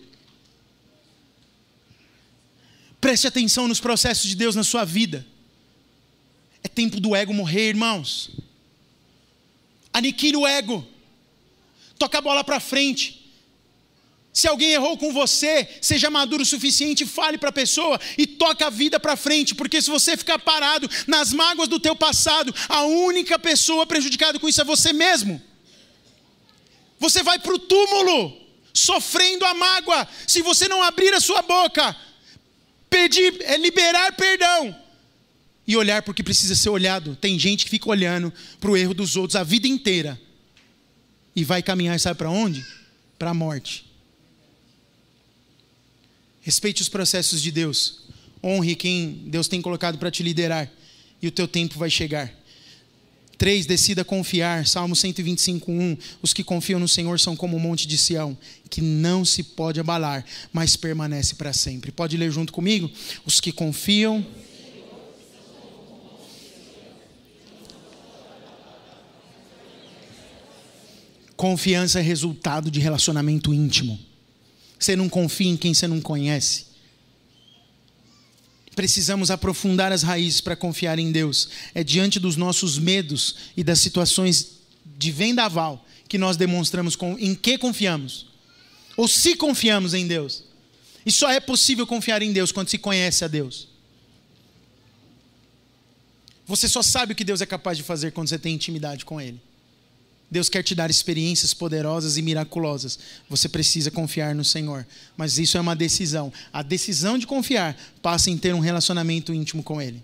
Preste 3.00 3.28
atenção 3.28 3.68
nos 3.68 3.80
processos 3.80 4.28
de 4.28 4.36
Deus 4.36 4.56
na 4.56 4.64
sua 4.64 4.84
vida. 4.84 5.26
É 6.64 6.68
tempo 6.68 7.00
do 7.00 7.16
ego 7.16 7.34
morrer, 7.34 7.70
irmãos. 7.70 8.32
Aniquile 9.93 10.38
o 10.38 10.48
ego. 10.48 10.86
Toca 12.00 12.18
a 12.18 12.22
bola 12.22 12.43
para 12.43 12.60
frente. 12.60 13.14
Se 14.36 14.50
alguém 14.50 14.74
errou 14.74 14.98
com 14.98 15.14
você, 15.14 15.66
seja 15.82 16.10
maduro 16.10 16.44
o 16.44 16.46
suficiente, 16.46 17.06
fale 17.06 17.38
para 17.38 17.52
a 17.52 17.54
pessoa 17.54 17.98
e 18.18 18.28
toca 18.28 18.68
a 18.68 18.70
vida 18.70 19.00
para 19.00 19.16
frente, 19.16 19.56
porque 19.56 19.82
se 19.82 19.90
você 19.90 20.18
ficar 20.18 20.38
parado 20.38 20.90
nas 21.08 21.32
mágoas 21.32 21.70
do 21.70 21.80
teu 21.80 21.96
passado, 21.96 22.54
a 22.68 22.82
única 22.84 23.40
pessoa 23.40 23.86
prejudicada 23.86 24.38
com 24.38 24.50
isso 24.50 24.60
é 24.60 24.66
você 24.66 24.92
mesmo. 24.92 25.42
Você 27.00 27.24
vai 27.24 27.40
para 27.40 27.54
o 27.54 27.58
túmulo, 27.58 28.38
sofrendo 28.74 29.46
a 29.46 29.54
mágoa, 29.54 30.06
se 30.28 30.42
você 30.42 30.68
não 30.68 30.84
abrir 30.84 31.14
a 31.14 31.22
sua 31.22 31.42
boca, 31.42 31.96
pedir, 32.90 33.38
é 33.40 33.56
liberar 33.56 34.18
perdão 34.18 34.76
e 35.66 35.78
olhar 35.78 36.02
porque 36.02 36.22
precisa 36.22 36.56
ser 36.56 36.68
olhado. 36.68 37.16
Tem 37.16 37.40
gente 37.40 37.64
que 37.64 37.72
fica 37.72 37.90
olhando 37.90 38.34
para 38.60 38.70
o 38.70 38.76
erro 38.76 38.94
dos 38.94 39.16
outros 39.16 39.38
a 39.38 39.46
vida 39.46 39.66
inteira 39.66 40.20
e 41.34 41.46
vai 41.46 41.64
caminhar, 41.64 41.98
sabe 42.02 42.18
para 42.18 42.30
onde? 42.30 42.66
Para 43.18 43.30
a 43.30 43.34
morte. 43.34 43.85
Respeite 46.46 46.84
os 46.84 46.88
processos 46.88 47.41
de 47.41 47.50
Deus. 47.50 48.02
Honre 48.43 48.76
quem 48.76 49.24
Deus 49.26 49.48
tem 49.48 49.60
colocado 49.60 49.98
para 49.98 50.12
te 50.12 50.22
liderar. 50.22 50.72
E 51.20 51.28
o 51.28 51.32
teu 51.32 51.48
tempo 51.48 51.80
vai 51.80 51.89
chegar. 51.89 52.32
3. 53.39 53.66
Decida 53.66 54.06
confiar. 54.06 54.68
Salmo 54.68 54.96
125, 54.96 55.72
1. 55.72 55.98
Os 56.22 56.34
que 56.34 56.43
confiam 56.43 56.80
no 56.80 56.88
Senhor 56.88 57.20
são 57.20 57.36
como 57.36 57.58
o 57.58 57.60
monte 57.60 57.88
de 57.88 57.98
Sião, 57.98 58.38
que 58.70 58.80
não 58.80 59.26
se 59.26 59.41
pode 59.41 59.80
abalar, 59.80 60.24
mas 60.54 60.76
permanece 60.76 61.34
para 61.34 61.52
sempre. 61.52 61.91
Pode 61.91 62.16
ler 62.16 62.32
junto 62.32 62.54
comigo? 62.54 62.91
Os 63.26 63.39
que 63.39 63.52
confiam. 63.52 64.24
Confiança 71.36 71.98
é 71.98 72.04
resultado 72.04 72.70
de 72.70 72.80
relacionamento 72.80 73.52
íntimo. 73.52 74.00
Você 74.80 74.96
não 74.96 75.10
confia 75.10 75.50
em 75.50 75.58
quem 75.58 75.74
você 75.74 75.88
não 75.88 76.02
conhece. 76.02 76.66
Precisamos 78.76 79.32
aprofundar 79.32 79.92
as 79.92 80.04
raízes 80.04 80.42
para 80.42 80.56
confiar 80.56 81.00
em 81.00 81.12
Deus. 81.12 81.50
É 81.74 81.84
diante 81.84 82.20
dos 82.20 82.36
nossos 82.36 82.78
medos 82.78 83.36
e 83.56 83.64
das 83.64 83.80
situações 83.80 84.60
de 84.98 85.12
vendaval 85.12 85.86
que 86.10 86.18
nós 86.18 86.36
demonstramos 86.36 86.98
em 87.20 87.34
que 87.34 87.58
confiamos. 87.58 88.28
Ou 88.98 89.08
se 89.08 89.36
confiamos 89.36 89.94
em 89.94 90.06
Deus. 90.06 90.44
E 91.06 91.12
só 91.12 91.30
é 91.30 91.40
possível 91.40 91.88
confiar 91.88 92.22
em 92.22 92.34
Deus 92.34 92.52
quando 92.52 92.70
se 92.70 92.78
conhece 92.78 93.24
a 93.24 93.28
Deus. 93.28 93.70
Você 96.46 96.68
só 96.68 96.82
sabe 96.82 97.14
o 97.14 97.16
que 97.16 97.24
Deus 97.24 97.42
é 97.42 97.46
capaz 97.46 97.78
de 97.78 97.84
fazer 97.84 98.12
quando 98.12 98.28
você 98.28 98.38
tem 98.38 98.54
intimidade 98.54 99.06
com 99.06 99.20
Ele. 99.20 99.40
Deus 100.36 100.50
quer 100.50 100.64
te 100.64 100.76
dar 100.76 100.90
experiências 100.90 101.54
poderosas 101.54 102.18
e 102.18 102.22
miraculosas. 102.22 103.00
Você 103.30 103.48
precisa 103.48 103.90
confiar 103.90 104.36
no 104.36 104.44
Senhor. 104.44 104.86
Mas 105.16 105.38
isso 105.40 105.58
é 105.58 105.62
uma 105.62 105.74
decisão. 105.74 106.30
A 106.52 106.62
decisão 106.62 107.18
de 107.18 107.26
confiar 107.26 107.74
passa 108.02 108.30
em 108.30 108.38
ter 108.38 108.54
um 108.54 108.60
relacionamento 108.60 109.34
íntimo 109.34 109.64
com 109.64 109.82
Ele. 109.82 110.04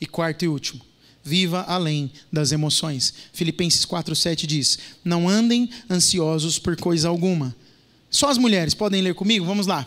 E 0.00 0.06
quarto 0.06 0.44
e 0.44 0.48
último, 0.48 0.80
viva 1.22 1.60
além 1.68 2.10
das 2.32 2.50
emoções. 2.50 3.14
Filipenses 3.32 3.86
4,7 3.86 4.46
diz: 4.46 4.80
Não 5.04 5.28
andem 5.28 5.70
ansiosos 5.88 6.58
por 6.58 6.74
coisa 6.76 7.06
alguma. 7.06 7.54
Só 8.10 8.28
as 8.28 8.36
mulheres 8.36 8.74
podem 8.74 9.00
ler 9.00 9.14
comigo? 9.14 9.46
Vamos 9.46 9.68
lá. 9.68 9.86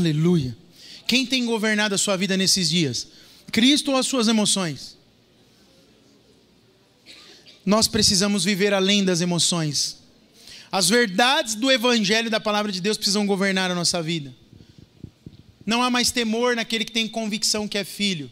Aleluia. 0.00 0.56
Quem 1.06 1.26
tem 1.26 1.44
governado 1.44 1.94
a 1.94 1.98
sua 1.98 2.16
vida 2.16 2.36
nesses 2.36 2.70
dias? 2.70 3.06
Cristo 3.52 3.90
ou 3.92 3.98
as 3.98 4.06
suas 4.06 4.28
emoções? 4.28 4.96
Nós 7.66 7.86
precisamos 7.86 8.42
viver 8.42 8.72
além 8.72 9.04
das 9.04 9.20
emoções. 9.20 9.98
As 10.72 10.88
verdades 10.88 11.54
do 11.54 11.70
Evangelho 11.70 12.30
da 12.30 12.40
palavra 12.40 12.72
de 12.72 12.80
Deus 12.80 12.96
precisam 12.96 13.26
governar 13.26 13.70
a 13.70 13.74
nossa 13.74 14.02
vida. 14.02 14.34
Não 15.66 15.82
há 15.82 15.90
mais 15.90 16.10
temor 16.10 16.56
naquele 16.56 16.84
que 16.84 16.92
tem 16.92 17.06
convicção 17.06 17.68
que 17.68 17.76
é 17.76 17.84
filho. 17.84 18.30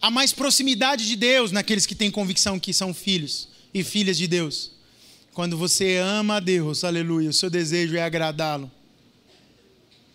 Há 0.00 0.10
mais 0.12 0.32
proximidade 0.32 1.08
de 1.08 1.16
Deus 1.16 1.50
naqueles 1.50 1.84
que 1.84 1.96
têm 1.96 2.10
convicção 2.10 2.60
que 2.60 2.72
são 2.72 2.94
filhos 2.94 3.48
e 3.74 3.82
filhas 3.82 4.16
de 4.16 4.28
Deus. 4.28 4.70
Quando 5.34 5.58
você 5.58 5.96
ama 5.96 6.36
a 6.36 6.40
Deus, 6.40 6.84
aleluia, 6.84 7.30
o 7.30 7.32
seu 7.32 7.50
desejo 7.50 7.96
é 7.96 8.02
agradá-lo. 8.02 8.70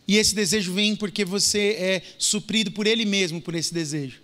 E 0.07 0.17
esse 0.17 0.35
desejo 0.35 0.73
vem 0.73 0.95
porque 0.95 1.23
você 1.23 1.75
é 1.79 2.01
suprido 2.17 2.71
por 2.71 2.87
Ele 2.87 3.05
mesmo 3.05 3.41
por 3.41 3.55
esse 3.55 3.73
desejo. 3.73 4.21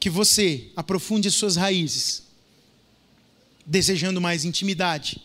Que 0.00 0.08
você 0.08 0.68
aprofunde 0.74 1.28
as 1.28 1.34
suas 1.34 1.56
raízes 1.56 2.26
desejando 3.66 4.20
mais 4.20 4.44
intimidade, 4.44 5.20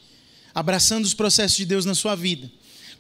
abraçando 0.54 1.06
os 1.06 1.14
processos 1.14 1.56
de 1.56 1.66
Deus 1.66 1.86
na 1.86 1.94
sua 1.94 2.16
vida, 2.16 2.52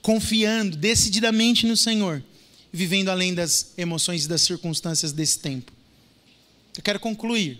confiando 0.02 0.78
decididamente 0.78 1.66
no 1.66 1.76
Senhor, 1.76 2.24
vivendo 2.72 3.10
além 3.10 3.34
das 3.34 3.74
emoções 3.78 4.26
e 4.26 4.28
das 4.28 4.44
circunstâncias 4.44 5.12
desse 5.12 5.40
tempo. 5.40 5.72
Eu 6.78 6.84
quero 6.84 7.00
concluir. 7.00 7.60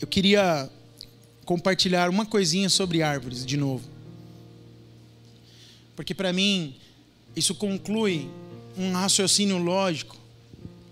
Eu 0.00 0.06
queria 0.06 0.70
compartilhar 1.44 2.10
uma 2.10 2.26
coisinha 2.26 2.68
sobre 2.68 3.02
árvores 3.02 3.44
de 3.44 3.56
novo. 3.56 3.93
Porque 5.96 6.14
para 6.14 6.32
mim, 6.32 6.76
isso 7.36 7.54
conclui 7.54 8.28
um 8.76 8.92
raciocínio 8.92 9.58
lógico, 9.58 10.16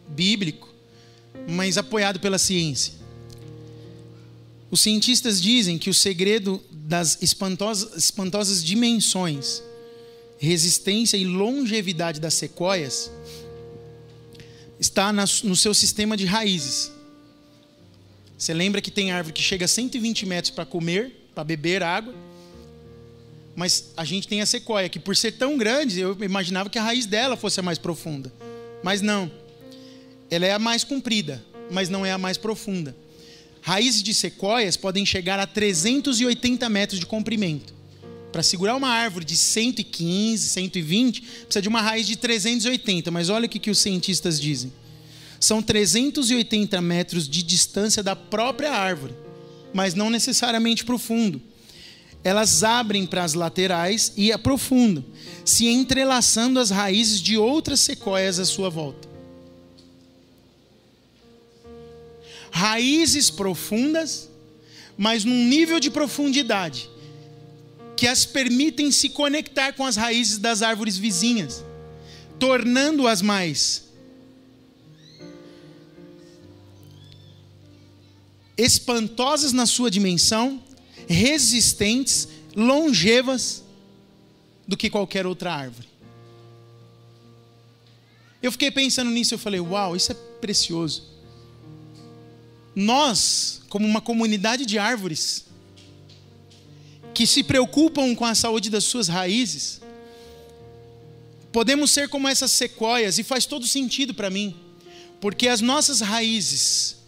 bíblico, 0.09 0.72
mas 1.48 1.76
apoiado 1.76 2.20
pela 2.20 2.38
ciência. 2.38 2.94
Os 4.70 4.80
cientistas 4.80 5.40
dizem 5.40 5.78
que 5.78 5.90
o 5.90 5.94
segredo 5.94 6.62
das 6.70 7.22
espantosas, 7.22 7.96
espantosas 7.96 8.64
dimensões, 8.64 9.62
resistência 10.38 11.16
e 11.16 11.24
longevidade 11.24 12.18
das 12.20 12.34
sequoias 12.34 13.11
está 14.80 15.12
no 15.12 15.55
seu 15.55 15.72
sistema 15.74 16.16
de 16.16 16.24
raízes. 16.24 16.90
Você 18.36 18.53
lembra 18.53 18.80
que 18.80 18.90
tem 18.90 19.12
árvore 19.12 19.32
que 19.32 19.42
chega 19.42 19.66
a 19.66 19.68
120 19.68 20.26
metros 20.26 20.50
para 20.50 20.66
comer, 20.66 21.30
para 21.34 21.44
beber 21.44 21.82
água, 21.82 22.12
mas 23.55 23.92
a 23.96 24.05
gente 24.05 24.26
tem 24.26 24.40
a 24.40 24.46
sequoia, 24.46 24.88
que 24.88 24.98
por 24.98 25.14
ser 25.14 25.32
tão 25.32 25.59
grande, 25.59 26.00
eu 26.00 26.16
imaginava 26.22 26.70
que 26.70 26.78
a 26.78 26.82
raiz 26.82 27.05
dela 27.07 27.36
fosse 27.36 27.61
a 27.61 27.62
mais 27.62 27.78
profunda. 27.78 28.32
Mas 28.82 29.00
não. 29.00 29.30
Ela 30.30 30.46
é 30.46 30.53
a 30.53 30.59
mais 30.59 30.82
comprida, 30.84 31.44
mas 31.70 31.88
não 31.88 32.05
é 32.05 32.12
a 32.12 32.18
mais 32.18 32.38
profunda. 32.38 32.96
Raízes 33.61 34.03
de 34.03 34.14
sequoias 34.14 34.76
podem 34.76 35.05
chegar 35.05 35.38
a 35.38 35.46
380 35.46 36.68
metros 36.68 36.98
de 36.98 37.07
comprimento. 37.07 37.74
Para 38.32 38.42
segurar 38.42 38.74
uma 38.74 38.88
árvore 38.88 39.26
de 39.26 39.36
115, 39.36 40.48
120, 40.48 41.20
precisa 41.20 41.61
de 41.61 41.68
uma 41.68 41.82
raiz 41.82 42.07
de 42.07 42.16
380. 42.16 43.11
Mas 43.11 43.28
olha 43.28 43.44
o 43.44 43.48
que, 43.48 43.59
que 43.59 43.70
os 43.70 43.78
cientistas 43.78 44.40
dizem. 44.40 44.72
São 45.38 45.61
380 45.61 46.80
metros 46.80 47.28
de 47.28 47.42
distância 47.42 48.03
da 48.03 48.16
própria 48.16 48.72
árvore, 48.72 49.14
mas 49.74 49.92
não 49.92 50.09
necessariamente 50.09 50.84
profundo 50.84 51.42
elas 52.25 52.62
abrem 52.62 53.05
para 53.05 53.25
as 53.25 53.35
laterais 53.35 54.12
e 54.16 54.31
aprofundam, 54.31 55.05
se 55.45 55.66
entrelaçando 55.66 56.61
as 56.61 56.70
raízes 56.70 57.20
de 57.20 57.37
outras 57.37 57.81
sequoias 57.81 58.39
à 58.39 58.45
sua 58.45 58.70
volta. 58.70 59.09
Raízes 62.51 63.31
profundas, 63.31 64.29
mas 64.97 65.25
num 65.25 65.47
nível 65.47 65.81
de 65.81 65.91
profundidade 65.91 66.89
que 67.97 68.07
as 68.07 68.25
permitem 68.25 68.91
se 68.91 69.09
conectar 69.09 69.73
com 69.73 69.85
as 69.85 69.97
raízes 69.97 70.39
das 70.39 70.61
árvores 70.61 70.97
vizinhas, 70.97 71.64
tornando-as 72.39 73.23
mais 73.23 73.85
espantosas 78.57 79.53
na 79.53 79.66
sua 79.66 79.91
dimensão 79.91 80.62
resistentes, 81.13 82.29
longevas 82.57 83.63
do 84.67 84.77
que 84.77 84.91
qualquer 84.91 85.27
outra 85.27 85.53
árvore. 85.53 85.89
Eu 88.43 88.51
fiquei 88.51 88.71
pensando 88.71 89.11
nisso, 89.11 89.35
eu 89.35 89.39
falei, 89.39 89.61
uau, 89.61 89.95
isso 89.95 90.11
é 90.11 90.15
precioso. 90.41 91.05
Nós, 92.75 93.63
como 93.69 93.87
uma 93.87 94.01
comunidade 94.01 94.67
de 94.67 94.79
árvores, 94.79 95.45
que 97.15 97.27
se 97.27 97.43
preocupam 97.45 98.15
com 98.15 98.25
a 98.25 98.35
saúde 98.35 98.71
das 98.71 98.85
suas 98.85 99.07
raízes, 99.07 99.81
podemos 101.53 101.91
ser 101.91 102.09
como 102.09 102.27
essas 102.27 102.51
sequoias, 102.51 103.19
e 103.19 103.23
faz 103.23 103.47
todo 103.47 103.67
sentido 103.67 104.15
para 104.15 104.31
mim, 104.31 104.57
porque 105.21 105.47
as 105.47 105.61
nossas 105.61 106.01
raízes 106.01 107.01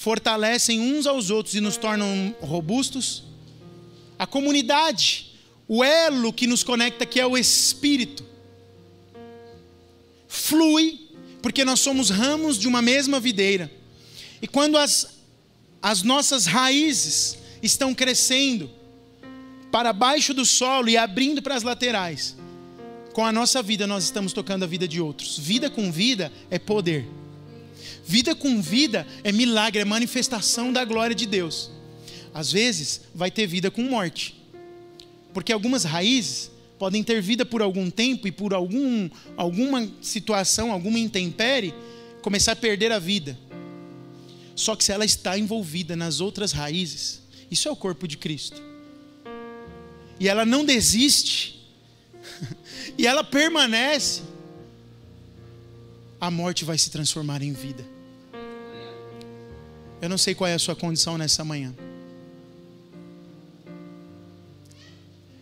fortalecem 0.00 0.80
uns 0.80 1.06
aos 1.06 1.28
outros 1.28 1.54
e 1.54 1.60
nos 1.60 1.76
tornam 1.76 2.34
robustos. 2.40 3.22
A 4.18 4.26
comunidade, 4.26 5.32
o 5.68 5.84
elo 5.84 6.32
que 6.32 6.46
nos 6.46 6.64
conecta, 6.64 7.04
que 7.04 7.20
é 7.20 7.26
o 7.26 7.36
Espírito, 7.36 8.24
flui, 10.26 10.98
porque 11.42 11.66
nós 11.66 11.80
somos 11.80 12.08
ramos 12.08 12.56
de 12.58 12.66
uma 12.66 12.80
mesma 12.80 13.20
videira. 13.20 13.70
E 14.40 14.48
quando 14.48 14.78
as, 14.78 15.18
as 15.82 16.02
nossas 16.02 16.46
raízes 16.46 17.36
estão 17.62 17.94
crescendo 17.94 18.70
para 19.70 19.92
baixo 19.92 20.32
do 20.32 20.46
solo 20.46 20.88
e 20.88 20.96
abrindo 20.96 21.42
para 21.42 21.56
as 21.56 21.62
laterais, 21.62 22.34
com 23.12 23.22
a 23.22 23.30
nossa 23.30 23.62
vida 23.62 23.86
nós 23.86 24.04
estamos 24.04 24.32
tocando 24.32 24.62
a 24.62 24.66
vida 24.66 24.88
de 24.88 24.98
outros. 24.98 25.38
Vida 25.38 25.68
com 25.68 25.92
vida 25.92 26.32
é 26.50 26.58
poder. 26.58 27.19
Vida 28.04 28.34
com 28.34 28.60
vida 28.60 29.06
é 29.22 29.32
milagre, 29.32 29.82
é 29.82 29.84
manifestação 29.84 30.72
da 30.72 30.84
glória 30.84 31.14
de 31.14 31.26
Deus. 31.26 31.70
Às 32.32 32.52
vezes 32.52 33.02
vai 33.14 33.30
ter 33.30 33.46
vida 33.46 33.70
com 33.70 33.82
morte. 33.82 34.36
Porque 35.32 35.52
algumas 35.52 35.84
raízes 35.84 36.50
podem 36.78 37.02
ter 37.02 37.20
vida 37.20 37.44
por 37.44 37.60
algum 37.60 37.90
tempo 37.90 38.26
e 38.26 38.32
por 38.32 38.54
algum, 38.54 39.08
alguma 39.36 39.88
situação, 40.00 40.72
alguma 40.72 40.98
intempérie, 40.98 41.74
começar 42.22 42.52
a 42.52 42.56
perder 42.56 42.90
a 42.90 42.98
vida. 42.98 43.38
Só 44.54 44.74
que 44.74 44.84
se 44.84 44.92
ela 44.92 45.04
está 45.04 45.38
envolvida 45.38 45.94
nas 45.94 46.20
outras 46.20 46.52
raízes, 46.52 47.22
isso 47.50 47.68
é 47.68 47.70
o 47.70 47.76
corpo 47.76 48.06
de 48.06 48.16
Cristo. 48.16 48.62
E 50.18 50.28
ela 50.28 50.44
não 50.44 50.64
desiste, 50.64 51.60
e 52.96 53.06
ela 53.06 53.24
permanece, 53.24 54.22
a 56.20 56.30
morte 56.30 56.64
vai 56.64 56.76
se 56.76 56.90
transformar 56.90 57.42
em 57.42 57.52
vida. 57.52 57.84
Eu 60.02 60.08
não 60.08 60.18
sei 60.18 60.34
qual 60.34 60.48
é 60.48 60.54
a 60.54 60.58
sua 60.58 60.76
condição 60.76 61.16
nessa 61.16 61.44
manhã. 61.44 61.74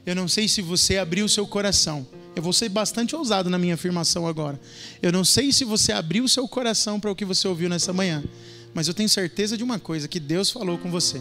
Eu 0.07 0.15
não 0.15 0.27
sei 0.27 0.49
se 0.49 0.63
você 0.63 0.97
abriu 0.97 1.27
o 1.27 1.29
seu 1.29 1.47
coração. 1.47 2.07
Eu 2.35 2.43
vou 2.43 2.53
ser 2.53 2.69
bastante 2.69 3.15
ousado 3.17 3.51
na 3.51 3.59
minha 3.59 3.75
afirmação 3.75 4.27
agora. 4.27 4.59
Eu 5.03 5.13
não 5.13 5.25
sei 5.25 5.53
se 5.53 5.65
você 5.65 5.93
abriu 5.93 6.25
o 6.25 6.29
seu 6.29 6.47
coração 6.47 6.99
para 7.01 7.11
o 7.11 7.15
que 7.15 7.25
você 7.25 7.47
ouviu 7.47 7.69
nessa 7.69 7.93
manhã. 7.93 8.25
Mas 8.73 8.87
eu 8.87 8.95
tenho 8.95 9.09
certeza 9.09 9.57
de 9.57 9.65
uma 9.65 9.79
coisa: 9.79 10.09
que 10.09 10.21
Deus 10.21 10.51
falou 10.51 10.79
com 10.79 10.91
você. 10.91 11.21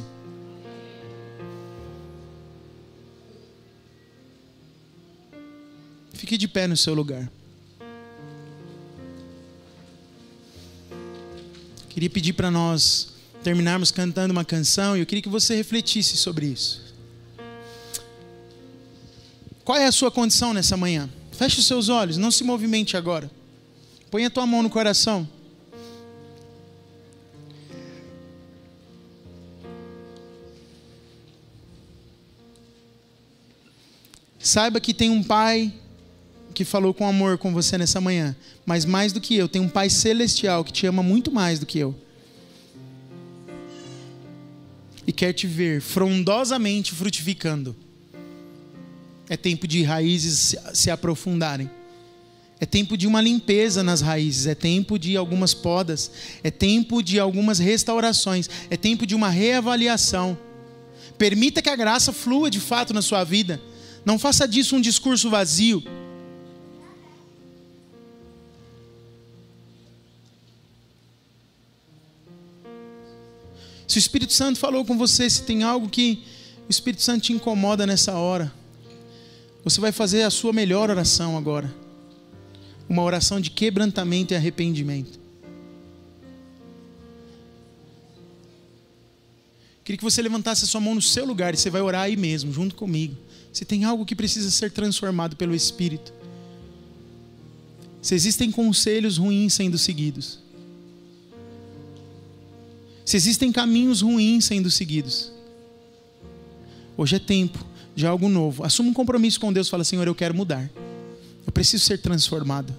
Fique 6.13 6.37
de 6.37 6.47
pé 6.47 6.67
no 6.67 6.77
seu 6.77 6.93
lugar. 6.93 7.29
Queria 11.97 12.11
pedir 12.11 12.33
para 12.33 12.51
nós 12.51 13.07
terminarmos 13.43 13.89
cantando 13.89 14.31
uma 14.31 14.45
canção 14.45 14.95
e 14.95 14.99
eu 14.99 15.05
queria 15.07 15.19
que 15.23 15.27
você 15.27 15.55
refletisse 15.55 16.15
sobre 16.15 16.45
isso. 16.45 16.93
Qual 19.65 19.75
é 19.75 19.87
a 19.87 19.91
sua 19.91 20.11
condição 20.11 20.53
nessa 20.53 20.77
manhã? 20.77 21.09
Feche 21.31 21.59
os 21.59 21.65
seus 21.65 21.89
olhos, 21.89 22.15
não 22.15 22.29
se 22.29 22.43
movimente 22.43 22.95
agora. 22.95 23.31
Põe 24.11 24.25
a 24.25 24.29
tua 24.29 24.45
mão 24.45 24.61
no 24.61 24.69
coração. 24.69 25.27
Saiba 34.37 34.79
que 34.79 34.93
tem 34.93 35.09
um 35.09 35.23
pai 35.23 35.73
que 36.57 36.65
falou 36.65 36.91
com 36.91 37.07
amor 37.07 37.37
com 37.37 37.53
você 37.53 37.77
nessa 37.77 38.01
manhã, 38.01 38.35
mas 38.65 38.83
mais 38.83 39.13
do 39.13 39.21
que 39.21 39.35
eu, 39.35 39.47
tem 39.47 39.61
um 39.61 39.69
pai 39.69 39.91
celestial 39.91 40.63
que 40.63 40.73
te 40.73 40.87
ama 40.87 41.03
muito 41.03 41.31
mais 41.31 41.59
do 41.59 41.65
que 41.67 41.77
eu. 41.77 41.95
e 45.07 45.13
quer 45.13 45.31
te 45.31 45.47
ver 45.47 45.79
frondosamente 45.81 46.93
frutificando. 46.93 47.73
É 49.29 49.37
tempo 49.37 49.65
de 49.65 49.81
raízes 49.81 50.55
se 50.73 50.91
aprofundarem. 50.91 51.69
É 52.59 52.65
tempo 52.65 52.97
de 52.97 53.07
uma 53.07 53.21
limpeza 53.21 53.83
nas 53.83 54.01
raízes, 54.01 54.47
é 54.47 54.55
tempo 54.55 54.97
de 54.99 55.15
algumas 55.15 55.53
podas, 55.53 56.11
é 56.43 56.51
tempo 56.51 57.01
de 57.01 57.19
algumas 57.19 57.59
restaurações, 57.59 58.49
é 58.69 58.75
tempo 58.75 59.05
de 59.05 59.15
uma 59.15 59.29
reavaliação. 59.29 60.37
Permita 61.17 61.61
que 61.61 61.69
a 61.69 61.75
graça 61.75 62.11
flua 62.11 62.49
de 62.49 62.59
fato 62.59 62.93
na 62.93 63.01
sua 63.01 63.23
vida. 63.23 63.61
Não 64.03 64.19
faça 64.19 64.47
disso 64.47 64.75
um 64.75 64.81
discurso 64.81 65.29
vazio. 65.29 65.83
Se 73.87 73.97
o 73.97 73.99
Espírito 73.99 74.33
Santo 74.33 74.59
falou 74.59 74.83
com 74.83 74.97
você, 74.97 75.29
se 75.29 75.43
tem 75.43 75.63
algo 75.63 75.87
que 75.89 76.23
o 76.67 76.71
Espírito 76.71 77.01
Santo 77.01 77.23
te 77.23 77.33
incomoda 77.33 77.87
nessa 77.87 78.15
hora, 78.15 78.51
você 79.63 79.79
vai 79.79 79.91
fazer 79.91 80.23
a 80.23 80.29
sua 80.29 80.51
melhor 80.51 80.89
oração 80.89 81.37
agora. 81.37 81.73
Uma 82.89 83.03
oração 83.03 83.39
de 83.39 83.49
quebrantamento 83.49 84.33
e 84.33 84.37
arrependimento. 84.37 85.19
Queria 89.83 89.97
que 89.97 90.03
você 90.03 90.21
levantasse 90.21 90.65
a 90.65 90.67
sua 90.67 90.81
mão 90.81 90.93
no 90.93 91.01
seu 91.01 91.25
lugar 91.25 91.53
e 91.53 91.57
você 91.57 91.69
vai 91.69 91.81
orar 91.81 92.01
aí 92.01 92.17
mesmo, 92.17 92.51
junto 92.51 92.75
comigo. 92.75 93.15
Se 93.53 93.63
tem 93.63 93.85
algo 93.85 94.05
que 94.05 94.15
precisa 94.15 94.51
ser 94.51 94.69
transformado 94.69 95.37
pelo 95.37 95.55
Espírito. 95.55 96.13
Se 98.01 98.13
existem 98.13 98.51
conselhos 98.51 99.17
ruins 99.17 99.53
sendo 99.53 99.77
seguidos. 99.77 100.39
Se 103.07 103.15
existem 103.15 103.53
caminhos 103.53 104.01
ruins 104.01 104.43
sendo 104.43 104.69
seguidos. 104.69 105.31
Hoje 106.97 107.15
é 107.15 107.19
tempo 107.19 107.65
de 107.95 108.05
algo 108.05 108.27
novo. 108.27 108.65
Assuma 108.65 108.89
um 108.89 108.93
compromisso 108.93 109.39
com 109.39 109.53
Deus. 109.53 109.69
Fala, 109.69 109.85
Senhor, 109.85 110.05
eu 110.05 110.13
quero 110.13 110.35
mudar. 110.35 110.69
Eu 111.45 111.53
preciso 111.53 111.85
ser 111.85 111.99
transformado. 111.99 112.75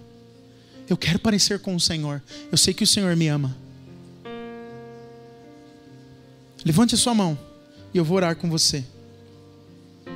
Eu 0.87 0.99
quero 0.99 1.19
parecer 1.19 1.61
com 1.61 1.75
o 1.75 1.81
Senhor. 1.81 2.23
Eu 2.53 2.59
sei 2.59 2.75
que 2.75 2.85
o 2.85 2.87
Senhor 2.87 3.17
me 3.17 3.27
ama. 3.27 3.57
Levante 6.63 6.95
a 6.95 6.99
sua 6.99 7.15
mão 7.15 7.39
e 7.95 7.97
eu 7.97 8.05
vou 8.05 8.19
orar 8.19 8.37
com 8.37 8.51
você. 8.51 8.85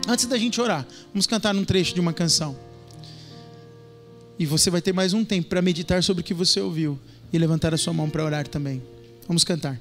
Antes 0.07 0.27
da 0.27 0.37
gente 0.37 0.61
orar, 0.61 0.87
vamos 1.15 1.27
cantar 1.27 1.57
um 1.57 1.65
trecho 1.65 1.95
de 1.95 2.01
uma 2.03 2.13
canção. 2.13 2.55
E 4.39 4.45
você 4.45 4.69
vai 4.69 4.83
ter 4.83 4.93
mais 4.93 5.15
um 5.15 5.25
tempo 5.25 5.49
para 5.49 5.63
meditar 5.63 6.03
sobre 6.03 6.21
o 6.21 6.25
que 6.25 6.35
você 6.35 6.61
ouviu 6.61 6.99
e 7.33 7.39
levantar 7.39 7.73
a 7.73 7.79
sua 7.79 7.95
mão 7.95 8.11
para 8.11 8.23
orar 8.23 8.47
também. 8.47 8.83
Vamos 9.27 9.43
cantar. 9.43 9.81